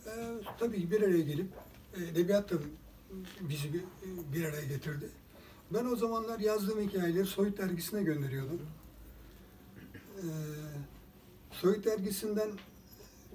E, 0.07 0.11
tabii 0.59 0.91
bir 0.91 1.03
araya 1.03 1.21
gelip 1.21 1.49
e, 1.97 2.05
edebiyat 2.05 2.51
da 2.51 2.55
bizi 3.41 3.73
bir, 4.33 4.45
araya 4.45 4.65
getirdi. 4.65 5.11
Ben 5.71 5.85
o 5.85 5.97
zamanlar 5.97 6.39
yazdığım 6.39 6.81
hikayeleri 6.81 7.27
Soyut 7.27 7.59
dergisine 7.59 8.03
gönderiyordum. 8.03 8.61
Ee, 10.19 10.23
Soyut 11.53 11.85
dergisinden 11.85 12.51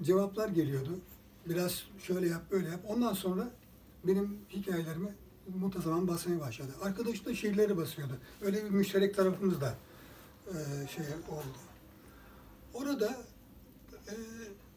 cevaplar 0.02 0.48
geliyordu. 0.48 0.98
Biraz 1.46 1.84
şöyle 2.02 2.28
yap, 2.28 2.42
böyle 2.50 2.68
yap. 2.68 2.80
Ondan 2.88 3.12
sonra 3.12 3.50
benim 4.04 4.38
hikayelerimi 4.50 5.14
muntazaman 5.60 6.08
basmaya 6.08 6.40
başladı. 6.40 6.70
Arkadaş 6.82 7.26
da 7.26 7.34
şiirleri 7.34 7.76
basıyordu. 7.76 8.18
Öyle 8.40 8.64
bir 8.64 8.70
müşterek 8.70 9.14
tarafımız 9.14 9.60
da 9.60 9.74
e, 10.48 10.54
şey 10.88 11.04
oldu. 11.28 11.58
Orada 12.74 13.16
e, 14.08 14.14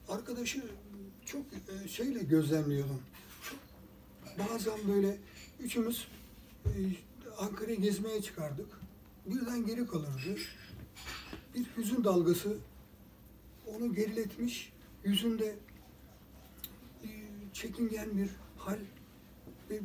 arkadaşı 0.09 0.64
çok 1.26 1.41
e, 1.53 1.88
şeyle 1.88 2.24
gözlemliyordum. 2.24 3.01
Bazen 4.39 4.80
böyle 4.88 5.18
üçümüz 5.59 6.07
e, 6.66 6.70
Ankara'yı 7.38 7.82
gezmeye 7.82 8.22
çıkardık. 8.22 8.68
Birden 9.26 9.66
geri 9.66 9.88
kalırdı 9.88 10.36
bir 11.55 11.66
hüzün 11.78 12.03
dalgası 12.03 12.57
onu 13.68 13.93
geriletmiş. 13.93 14.74
Yüzünde 15.03 15.55
çekingen 17.53 18.17
bir 18.17 18.29
hal 18.57 18.79
ve 19.69 19.79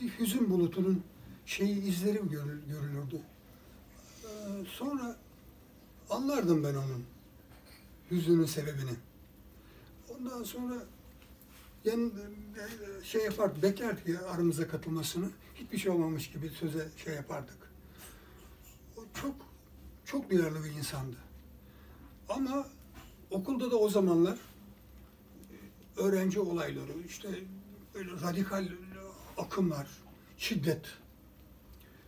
bir 0.00 0.08
hüzün 0.18 0.50
bulutunun 0.50 1.02
şeyi 1.46 1.82
izleri 1.82 2.18
görül- 2.18 2.66
görülürdü. 2.68 3.20
Ee, 4.24 4.28
sonra 4.68 5.16
anlardım 6.10 6.64
ben 6.64 6.74
onun 6.74 7.04
hüznünün 8.10 8.44
sebebini. 8.44 8.94
Ondan 10.08 10.42
sonra 10.42 10.74
yan, 11.84 12.12
e, 13.00 13.04
şey 13.04 13.24
yapardı, 13.24 13.62
beklerdik 13.62 14.08
ya 14.08 14.26
aramıza 14.26 14.68
katılmasını. 14.68 15.30
Hiçbir 15.54 15.78
şey 15.78 15.92
olmamış 15.92 16.30
gibi 16.30 16.48
söze 16.48 16.88
şey 17.04 17.14
yapardık. 17.14 17.58
O 18.96 19.00
çok 19.14 19.34
çok 20.04 20.30
duyarlı 20.30 20.64
bir 20.64 20.70
insandı. 20.70 21.16
Ama 22.28 22.66
okulda 23.30 23.70
da 23.70 23.76
o 23.76 23.88
zamanlar 23.88 24.38
öğrenci 26.00 26.40
olayları, 26.40 26.92
işte 27.08 27.28
böyle 27.94 28.10
radikal 28.10 28.68
akımlar, 29.38 29.86
şiddet, 30.38 30.86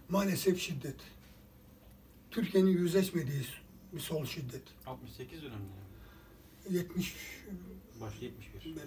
maalesef 0.09 0.61
şiddet. 0.61 0.97
Türkiye'nin 2.30 2.70
yüzleşmediği 2.70 3.45
bir 3.93 4.01
sol 4.01 4.24
şiddet. 4.24 4.62
68 4.86 5.43
dönemde. 5.43 5.72
70 6.70 7.16
Baş 8.01 8.14
71. 8.22 8.64
bir. 8.76 8.82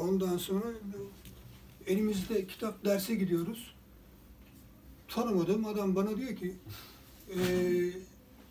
Ondan 0.00 0.36
sonra 0.38 0.66
elimizde 1.86 2.46
kitap 2.46 2.84
derse 2.84 3.14
gidiyoruz. 3.14 3.74
Tanımadığım 5.08 5.66
adam 5.66 5.94
bana 5.94 6.16
diyor 6.16 6.36
ki 6.36 6.54
"Ee, 7.30 7.36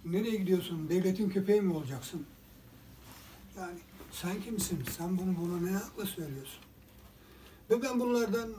nereye 0.05 0.35
gidiyorsun? 0.35 0.89
Devletin 0.89 1.29
köpeği 1.29 1.61
mi 1.61 1.73
olacaksın? 1.73 2.25
Yani 3.57 3.79
sen 4.21 4.41
kimsin? 4.41 4.83
Sen 4.97 5.17
bunu 5.17 5.35
buna 5.37 5.71
ne 5.71 5.77
hakla 5.77 6.05
söylüyorsun? 6.05 6.59
Ve 7.69 7.81
ben 7.81 7.99
bunlardan 7.99 8.49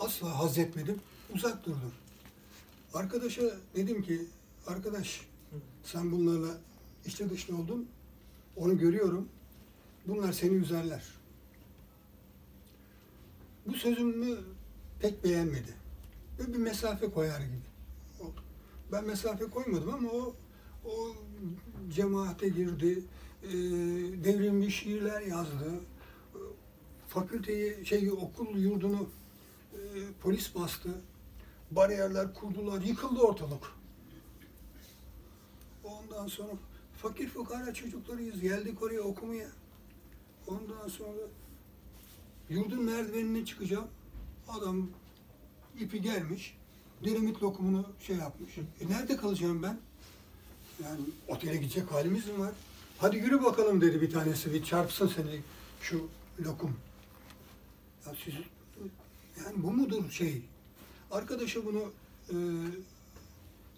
asla 0.00 0.38
haz 0.38 0.58
etmedim. 0.58 1.00
Uzak 1.34 1.66
durdum. 1.66 1.92
Arkadaşa 2.94 3.42
dedim 3.76 4.02
ki 4.02 4.26
arkadaş 4.66 5.26
sen 5.84 6.12
bunlarla 6.12 6.58
içli 7.06 7.30
dışlı 7.30 7.56
oldun. 7.56 7.88
Onu 8.56 8.78
görüyorum. 8.78 9.28
Bunlar 10.06 10.32
seni 10.32 10.54
üzerler. 10.54 11.02
Bu 13.66 13.74
sözümü 13.74 14.38
pek 15.00 15.24
beğenmedi. 15.24 15.74
Ve 16.38 16.52
bir 16.52 16.58
mesafe 16.58 17.10
koyar 17.10 17.40
gibi. 17.40 17.68
Ben 18.92 19.06
mesafe 19.06 19.44
koymadım 19.44 19.94
ama 19.94 20.10
o 20.10 20.34
o 20.84 21.12
cemaate 21.94 22.48
girdi, 22.48 23.04
devrimli 24.24 24.72
şiirler 24.72 25.20
yazdı, 25.20 25.80
fakülteyi, 27.08 27.86
şey 27.86 28.10
okul 28.10 28.56
yurdunu 28.56 29.08
e, 29.72 29.78
polis 30.20 30.54
bastı, 30.54 30.88
bariyerler 31.70 32.34
kurdular, 32.34 32.80
yıkıldı 32.80 33.20
ortalık. 33.20 33.62
Ondan 35.84 36.26
sonra 36.26 36.52
fakir 37.02 37.28
fukara 37.28 37.74
çocuklarıyız, 37.74 38.40
geldik 38.40 38.82
oraya 38.82 39.00
okumaya. 39.00 39.48
Ondan 40.46 40.88
sonra 40.88 41.20
yurdun 42.50 42.82
merdivenine 42.82 43.44
çıkacağım, 43.44 43.88
adam 44.48 44.90
ipi 45.80 46.02
gelmiş, 46.02 46.56
dinamit 47.04 47.42
lokumunu 47.42 47.86
şey 48.00 48.16
yapmış. 48.16 48.58
E 48.58 48.88
nerede 48.88 49.16
kalacağım 49.16 49.62
ben? 49.62 49.78
Yani 50.84 51.00
otele 51.28 51.56
gidecek 51.56 51.92
halimiz 51.92 52.26
mi 52.26 52.38
var? 52.38 52.52
Hadi 53.00 53.16
yürü 53.16 53.44
bakalım 53.44 53.80
dedi 53.80 54.02
bir 54.02 54.10
tanesi, 54.10 54.54
bir 54.54 54.64
çarpsın 54.64 55.08
seni 55.08 55.40
şu 55.80 56.08
lokum. 56.44 56.76
Ya 58.06 58.12
siz, 58.24 58.34
yani 59.44 59.62
bu 59.62 59.70
mudur 59.70 60.10
şey? 60.10 60.42
Arkadaşa 61.10 61.64
bunu, 61.64 61.92
e, 62.30 62.34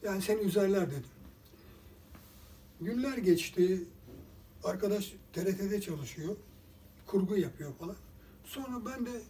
yani 0.03 0.23
seni 0.23 0.41
üzerler 0.41 0.91
dedim. 0.91 1.11
Günler 2.81 3.19
geçti, 3.19 3.85
arkadaş 4.65 5.13
TRT'de 5.33 5.81
çalışıyor, 5.81 6.37
kurgu 7.07 7.37
yapıyor 7.37 7.75
falan. 7.75 7.97
Sonra 8.45 8.87
ben 8.87 9.07
de 9.07 9.23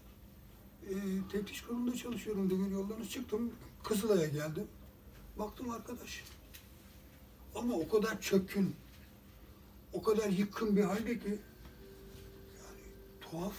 e, 0.88 0.94
teftiş 1.32 1.62
kurulunda 1.62 1.96
çalışıyorum 1.96 2.50
demir 2.50 2.70
yollarına 2.70 3.08
çıktım, 3.08 3.52
Kızılay'a 3.84 4.28
geldim. 4.28 4.66
Baktım 5.38 5.70
arkadaş, 5.70 6.24
ama 7.54 7.74
o 7.74 7.88
kadar 7.88 8.20
çökün, 8.20 8.74
o 9.92 10.02
kadar 10.02 10.28
yıkın 10.28 10.76
bir 10.76 10.82
halde 10.82 11.18
ki 11.18 11.28
yani 11.28 12.80
tuhaf. 13.20 13.54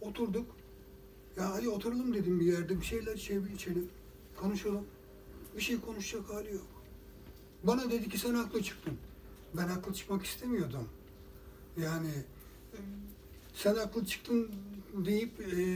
Oturduk. 0.00 0.56
Ya 1.36 1.50
hadi 1.50 1.68
oturalım 1.68 2.14
dedim 2.14 2.40
bir 2.40 2.46
yerde 2.46 2.80
bir 2.80 2.84
şeyler 2.84 3.14
içelim, 3.14 3.50
içelim, 3.54 3.88
konuşalım. 4.36 4.86
Bir 5.56 5.62
şey 5.62 5.80
konuşacak 5.80 6.30
hali 6.30 6.54
yok. 6.54 6.66
Bana 7.64 7.90
dedi 7.90 8.08
ki 8.08 8.18
sen 8.18 8.34
haklı 8.34 8.62
çıktın. 8.62 8.98
Ben 9.54 9.68
haklı 9.68 9.94
çıkmak 9.94 10.24
istemiyordum. 10.24 10.88
Yani 11.82 12.10
sen 13.54 13.74
haklı 13.74 14.06
çıktın 14.06 14.50
deyip 15.06 15.40
e, 15.40 15.66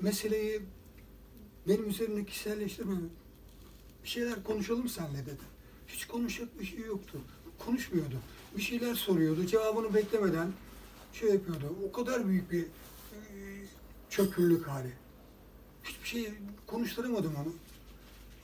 meseleyi 0.00 0.62
benim 1.68 1.88
üzerine 1.88 2.24
kişiselleştirme. 2.24 2.96
Bir 4.04 4.08
şeyler 4.08 4.44
konuşalım 4.44 4.88
seninle 4.88 5.26
dedi. 5.26 5.42
Hiç 5.88 6.06
konuşacak 6.06 6.60
bir 6.60 6.64
şey 6.64 6.80
yoktu. 6.80 7.20
Konuşmuyordu. 7.58 8.16
Bir 8.56 8.62
şeyler 8.62 8.94
soruyordu. 8.94 9.46
Cevabını 9.46 9.94
beklemeden 9.94 10.52
şey 11.12 11.30
yapıyordu. 11.30 11.74
O 11.88 11.92
kadar 11.92 12.28
büyük 12.28 12.50
bir 12.50 12.62
e, 12.62 12.66
çöküllük 14.10 14.68
hali. 14.68 14.92
Hiçbir 15.84 16.08
şey 16.08 16.32
konuşturamadım 16.66 17.34
onu. 17.36 17.52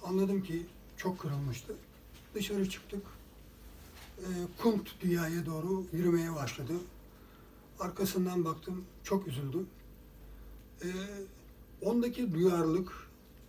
Anladım 0.04 0.42
ki 0.42 0.66
çok 0.96 1.18
kırılmıştı. 1.18 1.74
Dışarı 2.34 2.70
çıktık. 2.70 3.02
E, 4.18 4.26
Kunt 4.62 5.00
dünyaya 5.00 5.46
doğru 5.46 5.84
yürümeye 5.92 6.34
başladı. 6.34 6.72
Arkasından 7.80 8.44
baktım. 8.44 8.84
Çok 9.04 9.28
üzüldüm. 9.28 9.66
E, 10.82 10.88
ondaki 11.82 12.34
duyarlılık, 12.34 12.92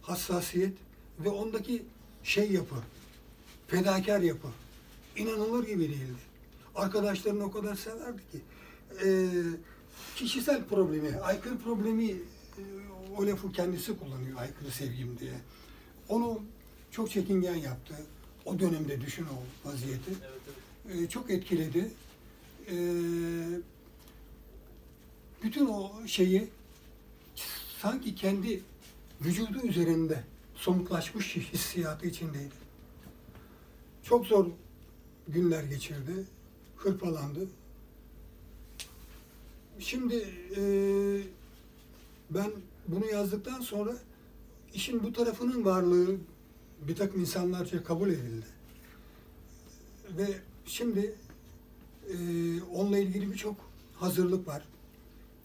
hassasiyet 0.02 0.78
ve 1.20 1.30
ondaki 1.30 1.86
şey 2.24 2.52
yapı, 2.52 2.76
fedakar 3.68 4.20
yapı. 4.20 4.48
inanılır 5.18 5.68
gibi 5.68 5.80
değildi. 5.90 6.33
Arkadaşlarını 6.76 7.44
o 7.44 7.52
kadar 7.52 7.76
severdi 7.76 8.22
ki. 8.32 8.42
Ee, 9.06 9.30
kişisel 10.16 10.64
problemi, 10.66 11.20
aykırı 11.20 11.58
problemi 11.58 12.12
e, 12.12 12.18
o 13.18 13.28
lafı 13.28 13.52
kendisi 13.52 14.00
kullanıyor 14.00 14.38
aykırı 14.40 14.72
sevgim 14.72 15.20
diye. 15.20 15.34
Onu 16.10 16.42
çok 16.92 17.12
çekingen 17.12 17.56
yaptı. 17.56 17.94
O 18.46 18.60
dönemde 18.60 19.02
düşün 19.02 19.26
o 19.26 19.70
vaziyeti. 19.70 20.12
Evet, 20.12 20.42
evet. 20.88 21.02
Ee, 21.02 21.10
çok 21.10 21.30
etkiledi. 21.30 21.92
Ee, 22.68 22.74
bütün 25.44 25.66
o 25.66 25.92
şeyi 26.08 26.50
sanki 27.82 28.16
kendi 28.16 28.62
vücudu 29.22 29.68
üzerinde 29.68 30.24
somutlaşmış 30.56 31.36
hissiyatı 31.54 32.08
içindeydi. 32.08 32.64
Çok 34.04 34.26
zor 34.26 34.48
günler 35.28 35.64
geçirdi, 35.64 36.26
hırpalandı. 36.86 37.48
Şimdi 39.80 40.16
eee, 40.58 41.22
ben 42.30 42.52
bunu 42.88 43.06
yazdıktan 43.06 43.62
sonra 43.62 43.98
işin 44.74 45.04
bu 45.04 45.14
tarafının 45.14 45.66
varlığı 45.66 46.16
bir 46.88 46.96
takım 46.96 47.22
insanlarca 47.22 47.84
kabul 47.84 48.10
edildi. 48.10 48.46
Ve 50.18 50.28
şimdi 50.66 51.16
eee, 52.10 52.62
onunla 52.74 52.98
ilgili 52.98 53.32
birçok 53.32 53.56
hazırlık 53.96 54.48
var. 54.48 54.64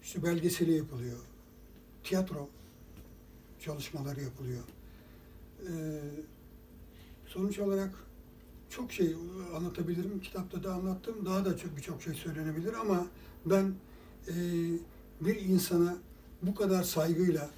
İşte 0.02 0.22
belgeseli 0.22 0.72
yapılıyor, 0.72 1.18
tiyatro 2.04 2.48
çalışmaları 3.60 4.22
yapılıyor. 4.22 4.62
Eee, 5.62 6.00
sonuç 7.26 7.58
olarak 7.58 7.90
çok 8.70 8.92
şey 8.92 9.16
anlatabilirim. 9.56 10.20
Kitapta 10.20 10.62
da 10.62 10.74
anlattım. 10.74 11.26
Daha 11.26 11.44
da 11.44 11.56
çok 11.56 11.76
birçok 11.76 12.02
şey 12.02 12.14
söylenebilir 12.14 12.72
ama 12.72 13.06
ben 13.46 13.74
eee, 14.28 14.34
bir 15.20 15.36
insana 15.40 15.96
bu 16.42 16.54
kadar 16.54 16.82
saygıyla, 16.82 17.50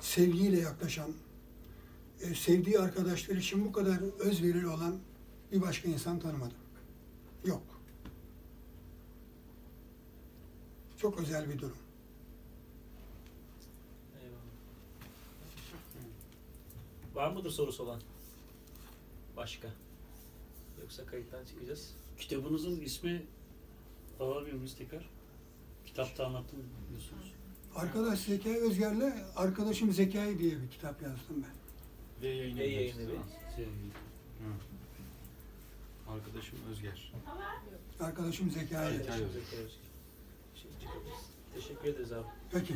sevgiyle 0.00 0.60
yaklaşan, 0.60 1.10
e, 2.20 2.34
sevdiği 2.34 2.78
arkadaşlar 2.78 3.36
için 3.36 3.64
bu 3.64 3.72
kadar 3.72 3.98
özverili 4.18 4.68
olan 4.68 4.96
bir 5.52 5.60
başka 5.62 5.88
insan 5.88 6.18
tanımadım. 6.18 6.56
Yok. 7.44 7.62
Çok 10.96 11.20
özel 11.20 11.48
bir 11.50 11.58
durum. 11.58 11.76
Eyvallah. 14.22 14.40
Var 17.14 17.30
mıdır 17.36 17.50
sorusu 17.50 17.82
olan? 17.82 18.00
Başka? 19.36 19.68
Yoksa 20.80 21.06
kayıttan 21.06 21.44
çıkacağız. 21.44 21.94
Kitabınızın 22.18 22.80
ismi 22.80 23.22
alabilir 24.20 24.52
miyiz 24.52 24.74
tekrar? 24.78 25.08
Kitapta 25.86 26.26
anlattım 26.26 26.58
biliyorsunuz. 26.88 27.32
Arkadaş 27.74 28.18
Zekai 28.18 28.56
Özger'le 28.56 29.12
Arkadaşım 29.36 29.92
Zekai 29.92 30.38
diye 30.38 30.62
bir 30.62 30.70
kitap 30.70 31.02
yazdım 31.02 31.44
ben. 31.44 31.60
Ve 32.22 32.28
yayın 32.28 32.56
Ve 32.56 32.66
yayın 32.66 32.98
evi. 32.98 33.18
Şey, 33.56 33.66
Arkadaşım 36.08 36.58
Özger. 36.70 37.12
Arkadaşım 38.00 38.50
Zekai. 38.50 38.96
Zekai. 38.98 39.18
Şey, 39.18 40.70
çıkabiliriz. 40.80 41.20
Teşekkür 41.54 41.88
ederiz 41.88 42.12
abi. 42.12 42.26
Peki. 42.52 42.74